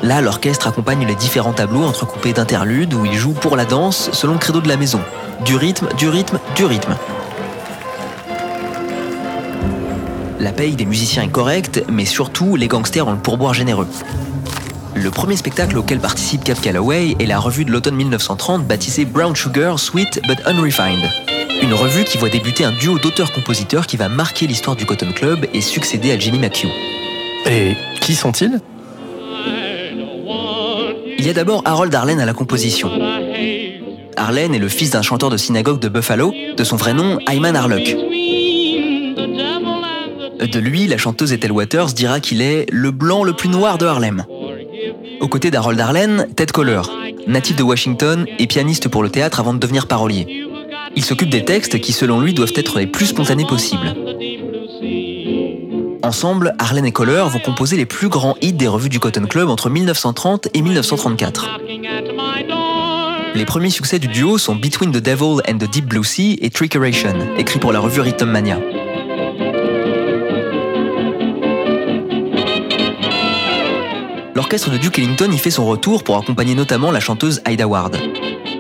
Là, 0.01 0.21
l'orchestre 0.21 0.67
accompagne 0.67 1.05
les 1.05 1.15
différents 1.15 1.53
tableaux 1.53 1.83
entrecoupés 1.83 2.33
d'interludes 2.33 2.93
où 2.93 3.05
ils 3.05 3.17
jouent 3.17 3.33
pour 3.33 3.57
la 3.57 3.65
danse 3.65 4.09
selon 4.13 4.33
le 4.33 4.39
credo 4.39 4.61
de 4.61 4.69
la 4.69 4.77
maison. 4.77 5.01
Du 5.43 5.55
rythme, 5.55 5.87
du 5.97 6.07
rythme, 6.07 6.39
du 6.55 6.65
rythme. 6.65 6.95
La 10.39 10.53
paye 10.53 10.75
des 10.77 10.85
musiciens 10.85 11.23
est 11.23 11.31
correcte, 11.31 11.83
mais 11.91 12.05
surtout, 12.05 12.55
les 12.55 12.69
gangsters 12.69 13.05
ont 13.05 13.11
le 13.11 13.17
pourboire 13.17 13.53
généreux. 13.53 13.87
Le 14.95 15.11
premier 15.11 15.35
spectacle 15.35 15.77
auquel 15.77 15.99
participe 15.99 16.45
Cap 16.45 16.61
Calloway 16.61 17.15
est 17.19 17.25
la 17.25 17.39
revue 17.39 17.65
de 17.65 17.71
l'automne 17.71 17.95
1930 17.95 18.65
baptisée 18.65 19.03
Brown 19.03 19.35
Sugar, 19.35 19.79
Sweet 19.79 20.21
but 20.27 20.39
Unrefined. 20.45 21.09
Une 21.61 21.73
revue 21.73 22.05
qui 22.05 22.17
voit 22.17 22.29
débuter 22.29 22.63
un 22.63 22.71
duo 22.71 22.97
d'auteurs-compositeurs 22.99 23.85
qui 23.85 23.97
va 23.97 24.07
marquer 24.07 24.47
l'histoire 24.47 24.77
du 24.77 24.85
Cotton 24.85 25.11
Club 25.13 25.45
et 25.53 25.59
succéder 25.59 26.13
à 26.13 26.17
Jimmy 26.17 26.39
McHugh. 26.39 26.71
Et 27.45 27.75
qui 27.99 28.15
sont-ils? 28.15 28.61
Il 31.17 31.25
y 31.25 31.29
a 31.29 31.33
d'abord 31.33 31.63
Harold 31.65 31.93
Arlen 31.93 32.21
à 32.21 32.25
la 32.25 32.33
composition. 32.33 32.89
Arlen 34.15 34.55
est 34.55 34.59
le 34.59 34.69
fils 34.69 34.91
d'un 34.91 35.01
chanteur 35.01 35.29
de 35.29 35.37
synagogue 35.37 35.79
de 35.79 35.89
Buffalo, 35.89 36.33
de 36.55 36.63
son 36.63 36.77
vrai 36.77 36.93
nom 36.93 37.19
Ayman 37.27 37.57
Harlock. 37.57 37.95
De 40.39 40.59
lui, 40.59 40.87
la 40.87 40.97
chanteuse 40.97 41.33
Ethel 41.33 41.51
Waters 41.51 41.87
dira 41.87 42.21
qu'il 42.21 42.41
est 42.41 42.65
le 42.71 42.91
blanc 42.91 43.23
le 43.23 43.33
plus 43.33 43.49
noir 43.49 43.77
de 43.77 43.85
Harlem. 43.85 44.25
Aux 45.19 45.27
côtés 45.27 45.51
d'Harold 45.51 45.79
Arlen, 45.79 46.27
Ted 46.35 46.53
Koller, 46.53 46.81
natif 47.27 47.57
de 47.57 47.63
Washington 47.63 48.25
et 48.39 48.47
pianiste 48.47 48.87
pour 48.87 49.03
le 49.03 49.09
théâtre 49.09 49.41
avant 49.41 49.53
de 49.53 49.59
devenir 49.59 49.87
parolier. 49.87 50.45
Il 50.95 51.03
s'occupe 51.03 51.29
des 51.29 51.43
textes 51.43 51.81
qui, 51.81 51.91
selon 51.91 52.21
lui, 52.21 52.33
doivent 52.33 52.53
être 52.55 52.79
les 52.79 52.87
plus 52.87 53.07
spontanés 53.07 53.45
possibles. 53.45 53.93
Ensemble, 56.03 56.55
Arlen 56.57 56.85
et 56.85 56.93
Koller 56.93 57.25
vont 57.29 57.39
composer 57.39 57.75
les 57.75 57.85
plus 57.85 58.07
grands 58.07 58.37
hits 58.41 58.53
des 58.53 58.67
revues 58.67 58.89
du 58.89 58.99
Cotton 58.99 59.25
Club 59.25 59.49
entre 59.49 59.69
1930 59.69 60.47
et 60.53 60.61
1934. 60.61 61.59
Les 63.35 63.45
premiers 63.45 63.69
succès 63.69 63.99
du 63.99 64.07
duo 64.07 64.37
sont 64.37 64.55
Between 64.55 64.91
the 64.91 64.97
Devil 65.03 65.41
and 65.47 65.57
the 65.57 65.69
Deep 65.69 65.85
Blue 65.85 66.05
Sea 66.05 66.39
et 66.41 66.49
Trickeration, 66.49 67.13
écrit 67.37 67.59
pour 67.59 67.73
la 67.73 67.79
revue 67.79 67.99
Rhythm 67.99 68.29
Mania. 68.29 68.57
L'orchestre 74.39 74.69
de 74.69 74.77
Duke 74.77 74.97
Ellington 74.99 75.29
y 75.33 75.37
fait 75.37 75.51
son 75.51 75.65
retour 75.65 76.01
pour 76.01 76.15
accompagner 76.15 76.55
notamment 76.55 76.91
la 76.91 77.01
chanteuse 77.01 77.41
Ida 77.45 77.67
Ward. 77.67 77.97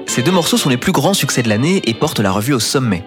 Ces 0.07 0.21
deux 0.21 0.31
morceaux 0.33 0.57
sont 0.57 0.67
les 0.67 0.75
plus 0.75 0.91
grands 0.91 1.13
succès 1.13 1.41
de 1.41 1.47
l'année 1.47 1.81
et 1.85 1.93
portent 1.93 2.19
la 2.19 2.31
revue 2.31 2.51
au 2.51 2.59
sommet. 2.59 3.05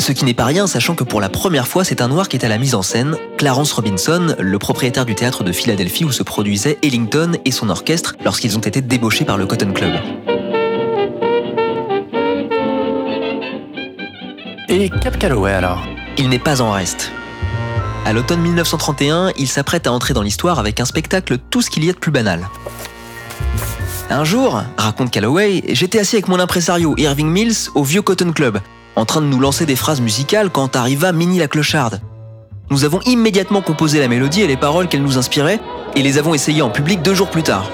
Ce 0.00 0.10
qui 0.10 0.24
n'est 0.24 0.34
pas 0.34 0.44
rien, 0.44 0.66
sachant 0.66 0.96
que 0.96 1.04
pour 1.04 1.20
la 1.20 1.28
première 1.28 1.68
fois, 1.68 1.84
c'est 1.84 2.02
un 2.02 2.08
noir 2.08 2.28
qui 2.28 2.36
est 2.36 2.44
à 2.44 2.48
la 2.48 2.58
mise 2.58 2.74
en 2.74 2.82
scène, 2.82 3.16
Clarence 3.36 3.70
Robinson, 3.70 4.34
le 4.36 4.58
propriétaire 4.58 5.04
du 5.04 5.14
théâtre 5.14 5.44
de 5.44 5.52
Philadelphie 5.52 6.04
où 6.04 6.10
se 6.10 6.24
produisait 6.24 6.76
Ellington 6.82 7.38
et 7.44 7.52
son 7.52 7.68
orchestre 7.68 8.16
lorsqu'ils 8.24 8.56
ont 8.56 8.62
été 8.62 8.80
débauchés 8.80 9.24
par 9.24 9.38
le 9.38 9.46
Cotton 9.46 9.72
Club. 9.72 9.92
Et 14.68 14.90
Cap 14.90 15.16
Calloway 15.20 15.52
alors? 15.52 15.86
Il 16.16 16.30
n'est 16.30 16.40
pas 16.40 16.62
en 16.62 16.72
reste. 16.72 17.12
À 18.08 18.14
l'automne 18.14 18.40
1931, 18.40 19.32
il 19.36 19.48
s'apprête 19.48 19.86
à 19.86 19.92
entrer 19.92 20.14
dans 20.14 20.22
l'histoire 20.22 20.58
avec 20.58 20.80
un 20.80 20.86
spectacle 20.86 21.36
tout 21.50 21.60
ce 21.60 21.68
qu'il 21.68 21.84
y 21.84 21.90
a 21.90 21.92
de 21.92 21.98
plus 21.98 22.10
banal. 22.10 22.48
Un 24.08 24.24
jour, 24.24 24.62
raconte 24.78 25.10
Calloway, 25.10 25.62
j'étais 25.68 25.98
assis 25.98 26.16
avec 26.16 26.26
mon 26.26 26.40
impresario 26.40 26.94
Irving 26.96 27.28
Mills 27.28 27.68
au 27.74 27.84
vieux 27.84 28.00
Cotton 28.00 28.32
Club, 28.32 28.60
en 28.96 29.04
train 29.04 29.20
de 29.20 29.26
nous 29.26 29.38
lancer 29.38 29.66
des 29.66 29.76
phrases 29.76 30.00
musicales 30.00 30.48
quand 30.48 30.74
arriva 30.74 31.12
Minnie 31.12 31.38
la 31.38 31.48
clocharde. 31.48 32.00
Nous 32.70 32.84
avons 32.84 33.00
immédiatement 33.02 33.60
composé 33.60 34.00
la 34.00 34.08
mélodie 34.08 34.40
et 34.40 34.46
les 34.46 34.56
paroles 34.56 34.88
qu'elle 34.88 35.02
nous 35.02 35.18
inspirait 35.18 35.60
et 35.94 36.00
les 36.00 36.16
avons 36.16 36.32
essayées 36.32 36.62
en 36.62 36.70
public 36.70 37.02
deux 37.02 37.14
jours 37.14 37.28
plus 37.28 37.42
tard. 37.42 37.70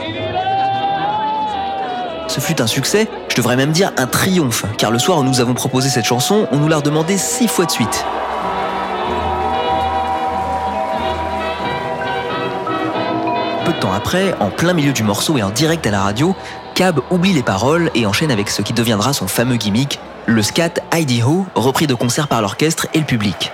Ce 2.26 2.40
fut 2.40 2.60
un 2.60 2.66
succès, 2.66 3.06
je 3.28 3.36
devrais 3.36 3.54
même 3.54 3.70
dire 3.70 3.92
un 3.98 4.08
triomphe, 4.08 4.64
car 4.78 4.90
le 4.90 4.98
soir 4.98 5.18
où 5.18 5.22
nous 5.22 5.38
avons 5.38 5.54
proposé 5.54 5.90
cette 5.90 6.06
chanson, 6.06 6.48
on 6.50 6.56
nous 6.56 6.66
l'a 6.66 6.78
redemandé 6.78 7.18
six 7.18 7.46
fois 7.46 7.66
de 7.66 7.70
suite. 7.70 8.04
Après, 13.92 14.34
en 14.40 14.50
plein 14.50 14.72
milieu 14.72 14.92
du 14.92 15.02
morceau 15.02 15.36
et 15.38 15.42
en 15.42 15.50
direct 15.50 15.86
à 15.86 15.90
la 15.90 16.02
radio, 16.02 16.34
Cab 16.74 17.00
oublie 17.10 17.32
les 17.32 17.42
paroles 17.42 17.90
et 17.94 18.06
enchaîne 18.06 18.30
avec 18.30 18.50
ce 18.50 18.62
qui 18.62 18.72
deviendra 18.72 19.12
son 19.12 19.26
fameux 19.26 19.56
gimmick, 19.56 20.00
le 20.26 20.42
scat 20.42 20.74
Heidi 20.92 21.22
Ho, 21.22 21.46
repris 21.54 21.86
de 21.86 21.94
concert 21.94 22.28
par 22.28 22.40
l'orchestre 22.40 22.86
et 22.94 22.98
le 22.98 23.04
public. 23.04 23.52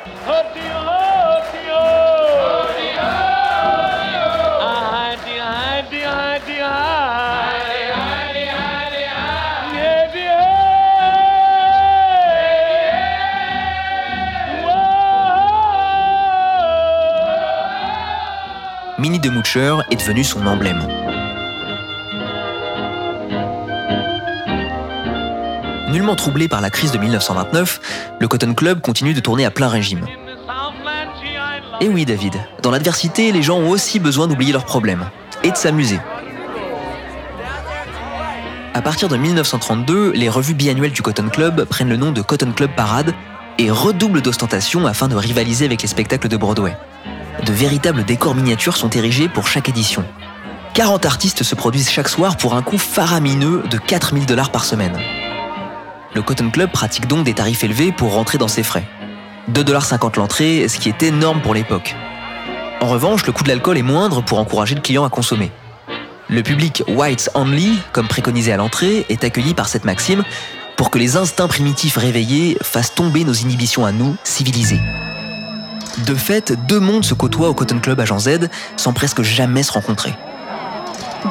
De 19.20 19.30
Moocher 19.30 19.76
est 19.90 19.96
devenu 19.96 20.24
son 20.24 20.46
emblème. 20.46 20.86
Nullement 25.90 26.16
troublé 26.16 26.48
par 26.48 26.60
la 26.60 26.70
crise 26.70 26.92
de 26.92 26.98
1929, 26.98 28.16
le 28.18 28.28
Cotton 28.28 28.54
Club 28.54 28.80
continue 28.80 29.12
de 29.12 29.20
tourner 29.20 29.44
à 29.44 29.50
plein 29.50 29.68
régime. 29.68 30.06
Et 31.80 31.88
oui 31.88 32.04
David, 32.04 32.34
dans 32.62 32.70
l'adversité, 32.70 33.32
les 33.32 33.42
gens 33.42 33.58
ont 33.58 33.70
aussi 33.70 33.98
besoin 33.98 34.26
d'oublier 34.26 34.52
leurs 34.52 34.64
problèmes 34.64 35.10
et 35.42 35.50
de 35.50 35.56
s'amuser. 35.56 35.98
À 38.72 38.82
partir 38.82 39.08
de 39.08 39.16
1932, 39.16 40.12
les 40.12 40.28
revues 40.28 40.54
biannuelles 40.54 40.92
du 40.92 41.02
Cotton 41.02 41.28
Club 41.28 41.64
prennent 41.64 41.88
le 41.88 41.96
nom 41.96 42.12
de 42.12 42.22
Cotton 42.22 42.52
Club 42.52 42.70
Parade 42.76 43.14
et 43.58 43.70
redoublent 43.70 44.22
d'ostentation 44.22 44.86
afin 44.86 45.08
de 45.08 45.16
rivaliser 45.16 45.64
avec 45.66 45.82
les 45.82 45.88
spectacles 45.88 46.28
de 46.28 46.36
Broadway 46.36 46.76
de 47.44 47.52
véritables 47.52 48.04
décors 48.04 48.34
miniatures 48.34 48.76
sont 48.76 48.90
érigés 48.90 49.28
pour 49.28 49.48
chaque 49.48 49.68
édition. 49.68 50.04
40 50.74 51.04
artistes 51.06 51.42
se 51.42 51.54
produisent 51.54 51.90
chaque 51.90 52.08
soir 52.08 52.36
pour 52.36 52.54
un 52.54 52.62
coût 52.62 52.78
faramineux 52.78 53.62
de 53.70 53.78
4000 53.78 54.26
dollars 54.26 54.50
par 54.50 54.64
semaine. 54.64 54.98
Le 56.14 56.22
Cotton 56.22 56.50
Club 56.50 56.70
pratique 56.70 57.06
donc 57.06 57.24
des 57.24 57.34
tarifs 57.34 57.64
élevés 57.64 57.92
pour 57.92 58.12
rentrer 58.14 58.38
dans 58.38 58.48
ses 58.48 58.62
frais. 58.62 58.84
2,50$ 59.52 60.18
l'entrée, 60.18 60.68
ce 60.68 60.78
qui 60.78 60.88
est 60.88 61.02
énorme 61.02 61.40
pour 61.40 61.54
l'époque. 61.54 61.94
En 62.80 62.86
revanche, 62.86 63.26
le 63.26 63.32
coût 63.32 63.44
de 63.44 63.48
l'alcool 63.48 63.78
est 63.78 63.82
moindre 63.82 64.22
pour 64.22 64.38
encourager 64.38 64.74
le 64.74 64.80
client 64.80 65.04
à 65.04 65.10
consommer. 65.10 65.50
Le 66.28 66.42
public 66.42 66.82
whites 66.88 67.30
only, 67.34 67.78
comme 67.92 68.08
préconisé 68.08 68.52
à 68.52 68.56
l'entrée, 68.56 69.04
est 69.08 69.24
accueilli 69.24 69.54
par 69.54 69.68
cette 69.68 69.84
maxime 69.84 70.22
pour 70.76 70.90
que 70.90 70.98
les 70.98 71.16
instincts 71.16 71.48
primitifs 71.48 71.96
réveillés 71.96 72.56
fassent 72.62 72.94
tomber 72.94 73.24
nos 73.24 73.34
inhibitions 73.34 73.84
à 73.84 73.92
nous, 73.92 74.16
civilisés. 74.24 74.80
De 76.06 76.14
fait, 76.14 76.52
deux 76.66 76.80
mondes 76.80 77.04
se 77.04 77.14
côtoient 77.14 77.48
au 77.48 77.54
Cotton 77.54 77.78
Club 77.78 78.00
Agent 78.00 78.20
Z 78.20 78.48
sans 78.76 78.92
presque 78.92 79.22
jamais 79.22 79.62
se 79.62 79.72
rencontrer. 79.72 80.14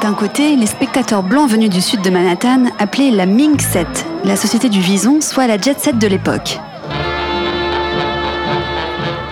D'un 0.02 0.14
côté, 0.14 0.56
les 0.56 0.68
spectateurs 0.68 1.24
blancs 1.24 1.50
venus 1.50 1.70
du 1.70 1.82
sud 1.82 2.02
de 2.02 2.10
Manhattan 2.10 2.66
appelaient 2.78 3.10
la 3.10 3.26
Mink 3.26 3.62
Set, 3.62 4.06
la 4.24 4.36
société 4.36 4.70
du 4.70 4.80
vison, 4.80 5.20
soit 5.22 5.48
la 5.48 5.58
jet 5.58 5.80
set 5.80 5.98
de 5.98 6.08
l'époque. 6.08 6.60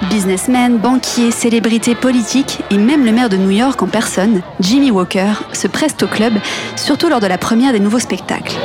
Businessmen, 0.10 0.78
banquiers, 0.78 1.30
célébrités 1.30 1.94
politiques 1.94 2.60
et 2.72 2.78
même 2.78 3.06
le 3.06 3.12
maire 3.12 3.30
de 3.30 3.38
New 3.38 3.52
York 3.52 3.82
en 3.84 3.88
personne, 3.88 4.42
Jimmy 4.60 4.90
Walker, 4.90 5.34
se 5.54 5.68
pressent 5.68 6.02
au 6.02 6.08
club, 6.08 6.34
surtout 6.76 7.08
lors 7.08 7.20
de 7.20 7.28
la 7.28 7.38
première 7.38 7.72
des 7.72 7.80
nouveaux 7.80 8.00
spectacles. 8.00 8.56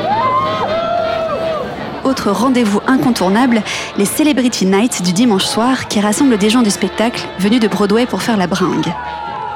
Autre 2.13 2.31
rendez-vous 2.31 2.83
incontournable, 2.87 3.63
les 3.97 4.05
Celebrity 4.05 4.67
Nights 4.67 5.01
du 5.03 5.15
dimanche 5.15 5.47
soir 5.47 5.89
qui 5.89 5.99
rassemblent 5.99 6.37
des 6.37 6.51
gens 6.51 6.61
du 6.61 6.69
spectacle 6.69 7.27
venus 7.39 7.59
de 7.59 7.69
Broadway 7.69 8.05
pour 8.05 8.21
faire 8.21 8.37
la 8.37 8.47
bringue. 8.47 8.93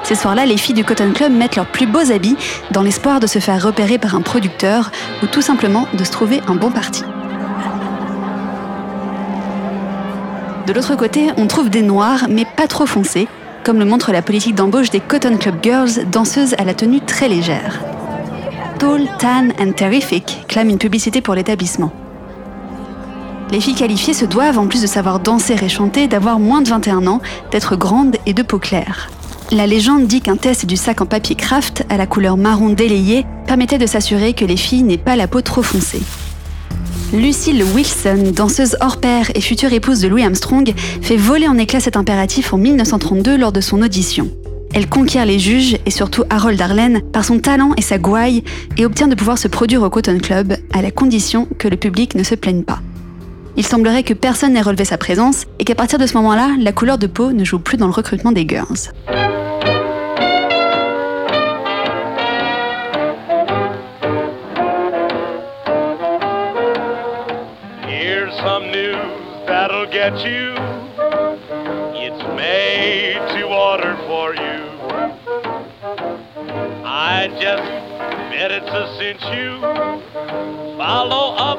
Ces 0.05 0.15
soirs-là, 0.15 0.47
les 0.47 0.57
filles 0.57 0.75
du 0.75 0.83
Cotton 0.83 1.13
Club 1.15 1.33
mettent 1.33 1.57
leurs 1.57 1.67
plus 1.67 1.87
beaux 1.87 2.11
habits 2.11 2.39
dans 2.71 2.81
l'espoir 2.81 3.21
de 3.21 3.27
se 3.27 3.41
faire 3.41 3.63
repérer 3.63 3.99
par 3.99 4.15
un 4.15 4.23
producteur 4.23 4.91
ou 5.23 5.27
tout 5.27 5.43
simplement 5.43 5.87
de 5.93 6.03
se 6.03 6.11
trouver 6.11 6.41
un 6.49 6.55
bon 6.55 6.71
parti. 6.71 7.05
De 10.67 10.73
l'autre 10.73 10.97
côté, 10.97 11.29
on 11.37 11.47
trouve 11.47 11.69
des 11.69 11.83
noirs, 11.83 12.25
mais 12.31 12.47
pas 12.57 12.69
trop 12.69 12.87
foncés, 12.87 13.29
comme 13.65 13.79
le 13.79 13.85
montre 13.85 14.13
la 14.13 14.23
politique 14.23 14.55
d'embauche 14.55 14.89
des 14.89 15.01
Cotton 15.01 15.37
Club 15.37 15.57
Girls, 15.63 16.09
danseuses 16.11 16.55
à 16.57 16.65
la 16.65 16.73
tenue 16.73 17.03
très 17.03 17.29
légère. 17.29 17.81
Tall, 18.79 19.09
tan 19.19 19.49
and 19.61 19.73
terrific 19.73 20.47
clame 20.49 20.71
une 20.71 20.79
publicité 20.79 21.21
pour 21.21 21.35
l'établissement. 21.35 21.93
Les 23.51 23.61
filles 23.61 23.75
qualifiées 23.75 24.15
se 24.15 24.25
doivent, 24.25 24.59
en 24.59 24.67
plus 24.67 24.83
de 24.83 24.87
savoir 24.87 25.21
danser 25.21 25.55
et 25.63 25.69
chanter, 25.69 26.09
d'avoir 26.09 26.41
moins 26.41 26.63
de 26.63 26.69
21 26.69 27.07
ans, 27.07 27.21
d'être 27.53 27.77
grandes 27.77 28.17
et 28.27 28.35
de 28.35 28.43
peau 28.43 28.59
claire. 28.59 29.09
La 29.53 29.69
légende 29.69 30.09
dit 30.09 30.21
qu'un 30.21 30.37
test 30.37 30.67
du 30.67 30.77
sac 30.77 31.01
en 31.01 31.07
papier 31.07 31.37
craft 31.37 31.85
à 31.89 31.97
la 31.97 32.07
couleur 32.07 32.37
marron 32.37 32.71
délayé 32.71 33.25
permettait 33.47 33.79
de 33.79 33.87
s'assurer 33.87 34.33
que 34.33 34.45
les 34.45 34.57
filles 34.57 34.83
n'aient 34.83 34.99
pas 34.99 35.15
la 35.15 35.29
peau 35.29 35.41
trop 35.43 35.63
foncée. 35.63 36.03
Lucille 37.13 37.63
Wilson, 37.63 38.33
danseuse 38.35 38.77
hors 38.81 38.97
pair 38.97 39.31
et 39.37 39.41
future 39.41 39.73
épouse 39.73 40.01
de 40.01 40.09
Louis 40.09 40.25
Armstrong, 40.25 40.75
fait 41.01 41.17
voler 41.17 41.47
en 41.47 41.57
éclats 41.57 41.79
cet 41.79 41.97
impératif 41.97 42.53
en 42.53 42.59
1932 42.59 43.37
lors 43.37 43.53
de 43.53 43.61
son 43.61 43.81
audition. 43.83 44.29
Elle 44.75 44.89
conquiert 44.89 45.25
les 45.25 45.39
juges 45.39 45.79
et 45.87 45.93
surtout 45.93 46.25
Harold 46.29 46.61
Arlen 46.61 47.01
par 47.13 47.25
son 47.25 47.39
talent 47.39 47.71
et 47.77 47.83
sa 47.83 47.99
gouaille 47.99 48.43
et 48.77 48.85
obtient 48.85 49.07
de 49.07 49.15
pouvoir 49.15 49.39
se 49.39 49.47
produire 49.47 49.83
au 49.85 49.91
Cotton 49.91 50.19
Club 50.19 50.57
à 50.75 50.83
la 50.83 50.91
condition 50.91 51.47
que 51.59 51.69
le 51.69 51.77
public 51.77 52.17
ne 52.17 52.25
se 52.25 52.35
plaigne 52.35 52.65
pas. 52.65 52.81
Il 53.57 53.67
semblerait 53.67 54.03
que 54.03 54.15
personne 54.15 54.53
n'ait 54.53 54.61
relevé 54.61 54.85
sa 54.85 54.99
présence 54.99 55.45
et 55.59 55.65
qu'à 55.65 55.75
partir 55.75 55.99
de 55.99 56.07
ce 56.07 56.15
moment-là, 56.15 56.51
la 56.59 56.73
couleur 56.73 56.99
de 56.99 57.07
peau 57.07 57.33
ne 57.33 57.45
joue 57.45 57.59
plus 57.59 57.77
dans 57.77 57.87
le 57.87 57.93
recrutement 57.93 58.33
des 58.33 58.47
girls. 58.47 58.93
get 69.93 70.19
you. 70.27 70.53
It's 71.97 72.23
made 72.37 73.17
to 73.35 73.47
order 73.47 73.97
for 74.07 74.35
you. 74.35 74.61
I 76.85 77.29
just 77.41 77.87
follow 80.77 81.35
up. 81.37 81.57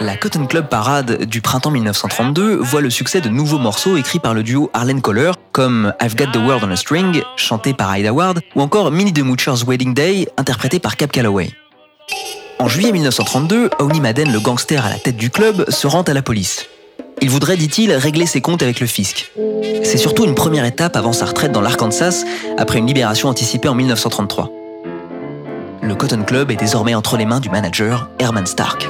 La 0.00 0.16
Cotton 0.16 0.46
Club 0.46 0.68
Parade 0.68 1.24
du 1.24 1.40
printemps 1.40 1.70
1932 1.70 2.56
voit 2.56 2.80
le 2.80 2.90
succès 2.90 3.20
de 3.20 3.28
nouveaux 3.28 3.58
morceaux 3.58 3.96
écrits 3.96 4.18
par 4.18 4.34
le 4.34 4.42
duo 4.42 4.70
Arlen 4.72 5.00
Coller, 5.00 5.32
comme 5.52 5.92
I've 6.02 6.16
Got 6.16 6.32
the 6.32 6.38
World 6.38 6.64
on 6.64 6.70
a 6.70 6.76
String, 6.76 7.22
chanté 7.36 7.72
par 7.72 7.96
Ida 7.96 8.12
Ward, 8.12 8.40
ou 8.56 8.62
encore 8.62 8.90
Minnie 8.90 9.12
the 9.12 9.20
Moocher's 9.20 9.64
Wedding 9.64 9.94
Day, 9.94 10.28
interprété 10.36 10.80
par 10.80 10.96
Cap 10.96 11.12
Calloway. 11.12 11.50
En 12.58 12.68
juillet 12.68 12.92
1932, 12.92 13.70
Oni 13.78 14.00
Madden, 14.00 14.32
le 14.32 14.40
gangster 14.40 14.84
à 14.84 14.90
la 14.90 14.98
tête 14.98 15.16
du 15.16 15.30
club, 15.30 15.70
se 15.70 15.86
rend 15.86 16.02
à 16.02 16.14
la 16.14 16.22
police. 16.22 16.66
Il 17.22 17.30
voudrait, 17.30 17.56
dit-il, 17.56 17.92
régler 17.92 18.26
ses 18.26 18.40
comptes 18.40 18.62
avec 18.62 18.80
le 18.80 18.86
fisc. 18.86 19.30
C'est 19.84 19.98
surtout 19.98 20.24
une 20.24 20.34
première 20.34 20.64
étape 20.64 20.96
avant 20.96 21.12
sa 21.12 21.26
retraite 21.26 21.52
dans 21.52 21.60
l'Arkansas, 21.60 22.24
après 22.58 22.78
une 22.78 22.86
libération 22.86 23.28
anticipée 23.28 23.68
en 23.68 23.74
1933. 23.74 24.50
Le 25.82 25.94
Cotton 25.94 26.24
Club 26.24 26.50
est 26.50 26.56
désormais 26.56 26.94
entre 26.94 27.16
les 27.16 27.24
mains 27.24 27.40
du 27.40 27.50
manager 27.50 28.08
Herman 28.18 28.46
Stark. 28.46 28.88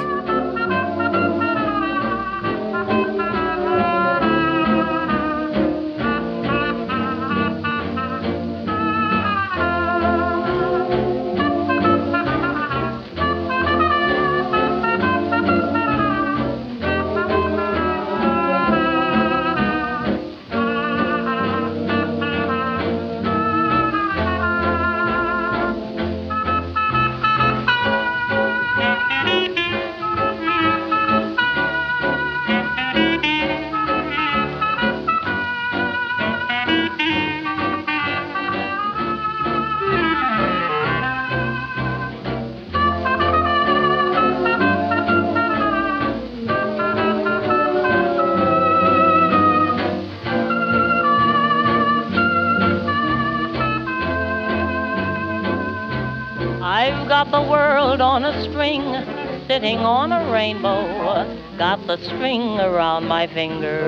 The 61.90 62.04
string 62.04 62.60
around 62.60 63.08
my 63.08 63.26
finger. 63.26 63.82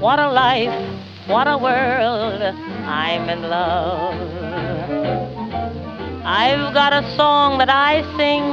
What 0.00 0.18
a 0.18 0.32
life, 0.32 0.72
what 1.26 1.46
a 1.46 1.58
world, 1.58 2.40
I'm 2.40 3.28
in 3.28 3.42
love. 3.42 4.14
I've 6.24 6.72
got 6.72 6.94
a 6.94 7.02
song 7.14 7.58
that 7.58 7.68
I 7.68 8.00
sing. 8.16 8.44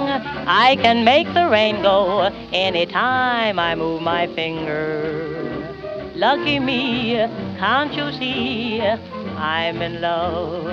I 0.66 0.76
can 0.76 1.06
make 1.06 1.34
the 1.34 1.48
rain 1.48 1.82
go 1.82 2.24
anytime 2.52 3.58
I 3.58 3.74
move 3.76 4.02
my 4.02 4.28
finger. 4.36 4.84
Lucky 6.14 6.60
me, 6.60 7.14
can't 7.58 7.94
you 7.94 8.12
see? 8.12 8.82
I'm 8.82 9.82
in 9.82 10.02
love. 10.02 10.66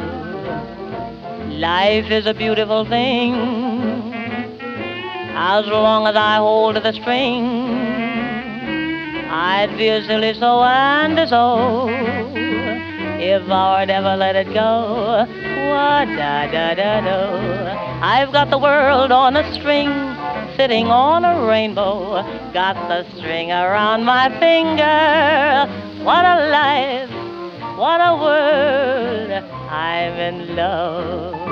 Life 1.53 2.11
is 2.11 2.27
a 2.27 2.35
beautiful 2.35 2.85
thing 2.85 3.74
as 5.37 5.66
long 5.66 6.07
as 6.07 6.16
I 6.16 6.37
hold 6.37 6.76
the 6.76 6.93
string. 6.93 7.45
I'd 9.30 9.74
feel 9.76 10.01
silly 10.07 10.32
so 10.35 10.62
and 10.62 11.28
so 11.28 11.89
if 13.18 13.43
I 13.49 13.80
would 13.80 13.91
ever 13.91 14.16
let 14.16 14.37
it 14.37 14.53
go. 14.55 15.26
Wah, 15.68 16.05
da 16.05 16.47
da 16.47 16.74
da 16.74 17.01
do. 17.01 17.85
I've 18.01 18.32
got 18.32 18.51
the 18.51 18.59
world 18.59 19.11
on 19.11 19.37
a 19.37 19.45
string, 19.55 19.89
sitting 20.57 20.87
on 20.87 21.24
a 21.24 21.47
rainbow. 21.47 22.22
Got 22.53 22.76
the 22.89 23.05
string 23.16 23.51
around 23.51 24.05
my 24.05 24.28
finger. 24.39 25.66
What 26.05 26.24
a 26.24 26.49
life, 26.51 27.11
what 27.76 28.01
a 28.01 28.14
world. 28.22 29.30
I'm 29.70 30.12
in 30.12 30.55
love. 30.55 31.43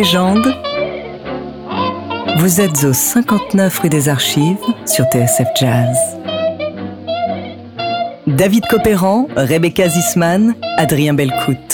Légende, 0.00 0.54
Vous 2.38 2.62
êtes 2.62 2.84
au 2.84 2.94
59 2.94 3.80
rue 3.80 3.90
des 3.90 4.08
Archives 4.08 4.56
sur 4.86 5.04
TSF 5.04 5.48
Jazz. 5.60 5.98
David 8.26 8.64
Copéran, 8.70 9.28
Rebecca 9.36 9.90
Zisman, 9.90 10.54
Adrien 10.78 11.12
Belcout. 11.12 11.69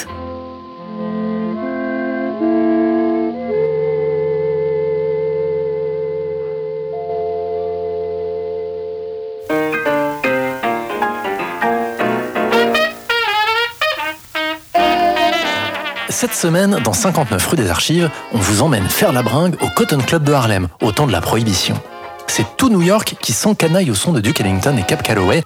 Cette 16.17 16.33
semaine, 16.33 16.79
dans 16.83 16.95
59 16.95 17.47
rue 17.47 17.57
des 17.59 17.69
Archives, 17.69 18.09
on 18.33 18.39
vous 18.39 18.63
emmène 18.63 18.89
faire 18.89 19.13
la 19.13 19.23
bringue 19.23 19.55
au 19.61 19.69
Cotton 19.69 19.99
Club 19.99 20.25
de 20.25 20.33
Harlem, 20.33 20.69
au 20.81 20.91
temps 20.91 21.07
de 21.07 21.13
la 21.13 21.21
Prohibition. 21.21 21.79
C'est 22.27 22.57
tout 22.57 22.71
New 22.71 22.81
York 22.81 23.17
qui 23.21 23.35
s'encanaille 23.35 23.91
au 23.91 23.95
son 23.95 24.15
de 24.15 24.23
Duke 24.23 24.41
Ellington 24.41 24.75
et 24.79 24.83
Cap 24.83 25.03
Calloway, 25.03 25.43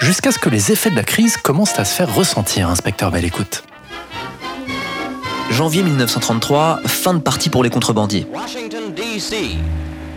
jusqu'à 0.00 0.32
ce 0.32 0.40
que 0.40 0.48
les 0.48 0.72
effets 0.72 0.90
de 0.90 0.96
la 0.96 1.04
crise 1.04 1.36
commencent 1.36 1.78
à 1.78 1.84
se 1.84 1.94
faire 1.94 2.12
ressentir, 2.12 2.68
inspecteur 2.68 3.12
Belle 3.12 3.26
Écoute. 3.26 3.62
Janvier 5.52 5.84
1933, 5.84 6.80
fin 6.86 7.14
de 7.14 7.20
partie 7.20 7.48
pour 7.48 7.62
les 7.62 7.70
contrebandiers. 7.70 8.26
Washington, 8.34 8.92
D.C. 8.96 9.56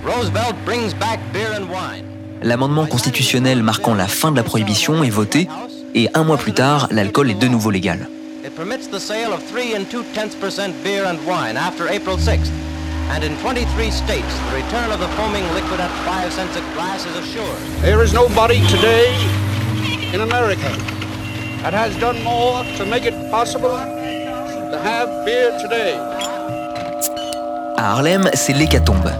Roosevelt 0.03 0.55
brings 0.65 0.95
back 0.95 1.19
beer 1.31 1.51
and 1.59 1.65
wine. 1.71 2.05
L'amendement 2.41 2.87
constitutionnel 2.87 3.61
marquant 3.61 3.93
la 3.93 4.07
fin 4.07 4.31
de 4.31 4.37
la 4.37 4.43
prohibition 4.43 5.03
est 5.03 5.11
voté, 5.11 5.47
et 5.93 6.09
un 6.15 6.23
mois 6.23 6.37
plus 6.37 6.53
tard, 6.53 6.87
l'alcool 6.89 7.29
est 7.29 7.35
de 7.35 7.47
nouveau 7.47 7.69
légal. 7.69 8.09
It 8.61 8.65
permits 8.65 8.85
the 8.85 8.99
sale 8.99 9.33
of 9.33 9.41
3 9.45 9.73
and 9.73 9.89
2 9.89 10.03
tenths 10.13 10.35
percent 10.35 10.75
beer 10.83 11.05
and 11.05 11.17
wine 11.25 11.57
after 11.57 11.87
April 11.87 12.15
6th. 12.15 12.51
And 13.09 13.23
in 13.23 13.35
23 13.39 13.89
states, 13.89 14.33
the 14.49 14.55
return 14.55 14.91
of 14.91 14.99
the 14.99 15.07
foaming 15.17 15.43
liquid 15.55 15.79
at 15.79 15.89
5 16.05 16.31
cents 16.31 16.55
a 16.55 16.61
glass 16.75 17.07
is 17.07 17.15
assured. 17.17 17.57
There 17.81 18.03
is 18.03 18.13
nobody 18.13 18.61
today 18.67 19.17
in 20.13 20.21
America 20.21 20.69
that 21.63 21.73
has 21.73 21.99
done 21.99 22.21
more 22.21 22.63
to 22.77 22.85
make 22.85 23.05
it 23.05 23.15
possible 23.31 23.71
to 23.71 24.79
have 24.83 25.25
beer 25.25 25.57
today. 25.59 25.97
À 27.77 27.93
Harlem, 27.93 28.29
c'est 28.35 28.53
l'hécatombe. 28.53 29.11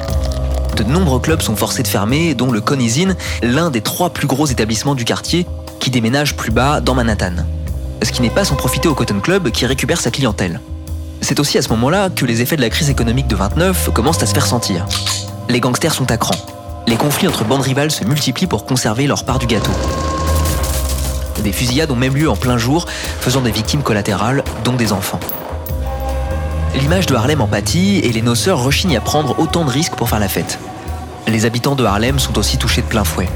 De 0.75 0.83
nombreux 0.83 1.19
clubs 1.19 1.41
sont 1.41 1.55
forcés 1.55 1.81
de 1.81 1.87
fermer, 1.87 2.35
dont 2.35 2.51
le 2.51 2.61
Coney's 2.61 2.99
Inn, 2.99 3.15
l'un 3.41 3.71
des 3.71 3.81
trois 3.81 4.11
plus 4.11 4.27
gros 4.27 4.45
établissements 4.45 4.93
du 4.93 5.03
quartier, 5.03 5.47
qui 5.79 5.89
déménage 5.89 6.35
plus 6.35 6.51
bas 6.51 6.79
dans 6.79 6.93
Manhattan. 6.93 7.37
Ce 8.03 8.11
qui 8.11 8.21
n'est 8.21 8.29
pas 8.29 8.45
sans 8.45 8.55
profiter 8.55 8.87
au 8.87 8.95
Cotton 8.95 9.19
Club 9.19 9.51
qui 9.51 9.65
récupère 9.65 10.01
sa 10.01 10.09
clientèle. 10.09 10.59
C'est 11.21 11.39
aussi 11.39 11.57
à 11.59 11.61
ce 11.61 11.69
moment-là 11.69 12.09
que 12.09 12.25
les 12.25 12.41
effets 12.41 12.55
de 12.55 12.61
la 12.61 12.69
crise 12.69 12.89
économique 12.89 13.27
de 13.27 13.35
29 13.35 13.91
commencent 13.93 14.23
à 14.23 14.25
se 14.25 14.33
faire 14.33 14.47
sentir. 14.47 14.87
Les 15.49 15.59
gangsters 15.59 15.93
sont 15.93 16.09
à 16.09 16.17
cran. 16.17 16.35
Les 16.87 16.95
conflits 16.95 17.27
entre 17.27 17.43
bandes 17.43 17.61
rivales 17.61 17.91
se 17.91 18.03
multiplient 18.03 18.47
pour 18.47 18.65
conserver 18.65 19.05
leur 19.05 19.23
part 19.23 19.37
du 19.37 19.45
gâteau. 19.45 19.71
Des 21.43 21.51
fusillades 21.51 21.91
ont 21.91 21.95
même 21.95 22.15
lieu 22.15 22.29
en 22.29 22.35
plein 22.35 22.57
jour, 22.57 22.87
faisant 23.19 23.41
des 23.41 23.51
victimes 23.51 23.83
collatérales, 23.83 24.43
dont 24.63 24.73
des 24.73 24.93
enfants. 24.93 25.19
L'image 26.75 27.05
de 27.05 27.15
Harlem 27.15 27.41
en 27.41 27.47
pâtit 27.47 27.99
et 27.99 28.11
les 28.11 28.21
noceurs 28.21 28.63
rechignent 28.63 28.97
à 28.97 29.01
prendre 29.01 29.39
autant 29.39 29.63
de 29.63 29.69
risques 29.69 29.95
pour 29.95 30.09
faire 30.09 30.19
la 30.19 30.27
fête. 30.27 30.57
Les 31.27 31.45
habitants 31.45 31.75
de 31.75 31.83
Harlem 31.83 32.17
sont 32.17 32.37
aussi 32.39 32.57
touchés 32.57 32.81
de 32.81 32.87
plein 32.87 33.03
fouet. 33.03 33.29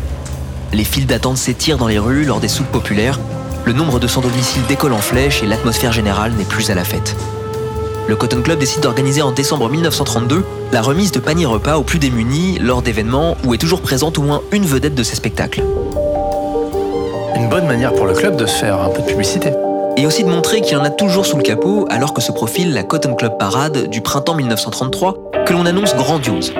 Les 0.74 0.84
files 0.84 1.06
d'attente 1.06 1.38
s'étirent 1.38 1.78
dans 1.78 1.88
les 1.88 2.00
rues 2.00 2.26
lors 2.26 2.40
des 2.40 2.48
soupes 2.48 2.72
populaires, 2.72 3.20
le 3.66 3.74
nombre 3.74 4.00
de 4.00 4.08
sans-domicile 4.08 4.62
décolle 4.68 4.94
en 4.94 5.00
flèche 5.00 5.42
et 5.42 5.48
l'atmosphère 5.48 5.92
générale 5.92 6.34
n'est 6.34 6.46
plus 6.46 6.70
à 6.70 6.76
la 6.76 6.84
fête. 6.84 7.16
Le 8.08 8.16
Cotton 8.16 8.44
Club 8.44 8.60
décide 8.60 8.84
d'organiser 8.84 9.24
en 9.24 9.32
décembre 9.32 9.68
1932 9.70 10.44
la 10.72 10.82
remise 10.84 11.12
de 11.12 11.20
paniers 11.20 11.48
repas 11.48 11.78
aux 11.78 11.84
plus 11.84 11.98
démunis 11.98 12.60
lors 12.60 12.84
d'événements 12.84 13.36
où 13.44 13.56
est 13.56 13.58
toujours 13.58 13.82
présente 13.82 14.20
au 14.20 14.22
moins 14.22 14.42
une 14.52 14.66
vedette 14.66 14.94
de 14.94 15.02
ces 15.02 15.16
spectacles. 15.16 15.64
Une 17.36 17.50
bonne 17.50 17.66
manière 17.66 17.94
pour 17.94 18.06
le 18.06 18.14
club 18.14 18.36
de 18.36 18.46
se 18.46 18.56
faire 18.56 18.80
un 18.80 18.90
peu 18.90 19.02
de 19.02 19.08
publicité. 19.08 19.52
Et 19.98 20.06
aussi 20.06 20.24
de 20.24 20.30
montrer 20.30 20.62
qu'il 20.62 20.74
y 20.74 20.76
en 20.76 20.84
a 20.84 20.90
toujours 20.92 21.26
sous 21.26 21.38
le 21.38 21.44
capot 21.44 21.88
alors 21.90 22.14
que 22.14 22.22
se 22.22 22.32
profile 22.32 22.74
la 22.74 22.84
Cotton 22.84 23.16
Club 23.16 23.38
Parade 23.40 23.90
du 23.90 24.02
printemps 24.02 24.36
1933 24.36 25.32
que 25.46 25.54
l'on 25.54 25.66
annonce 25.66 25.96
grandiose. 25.96 26.54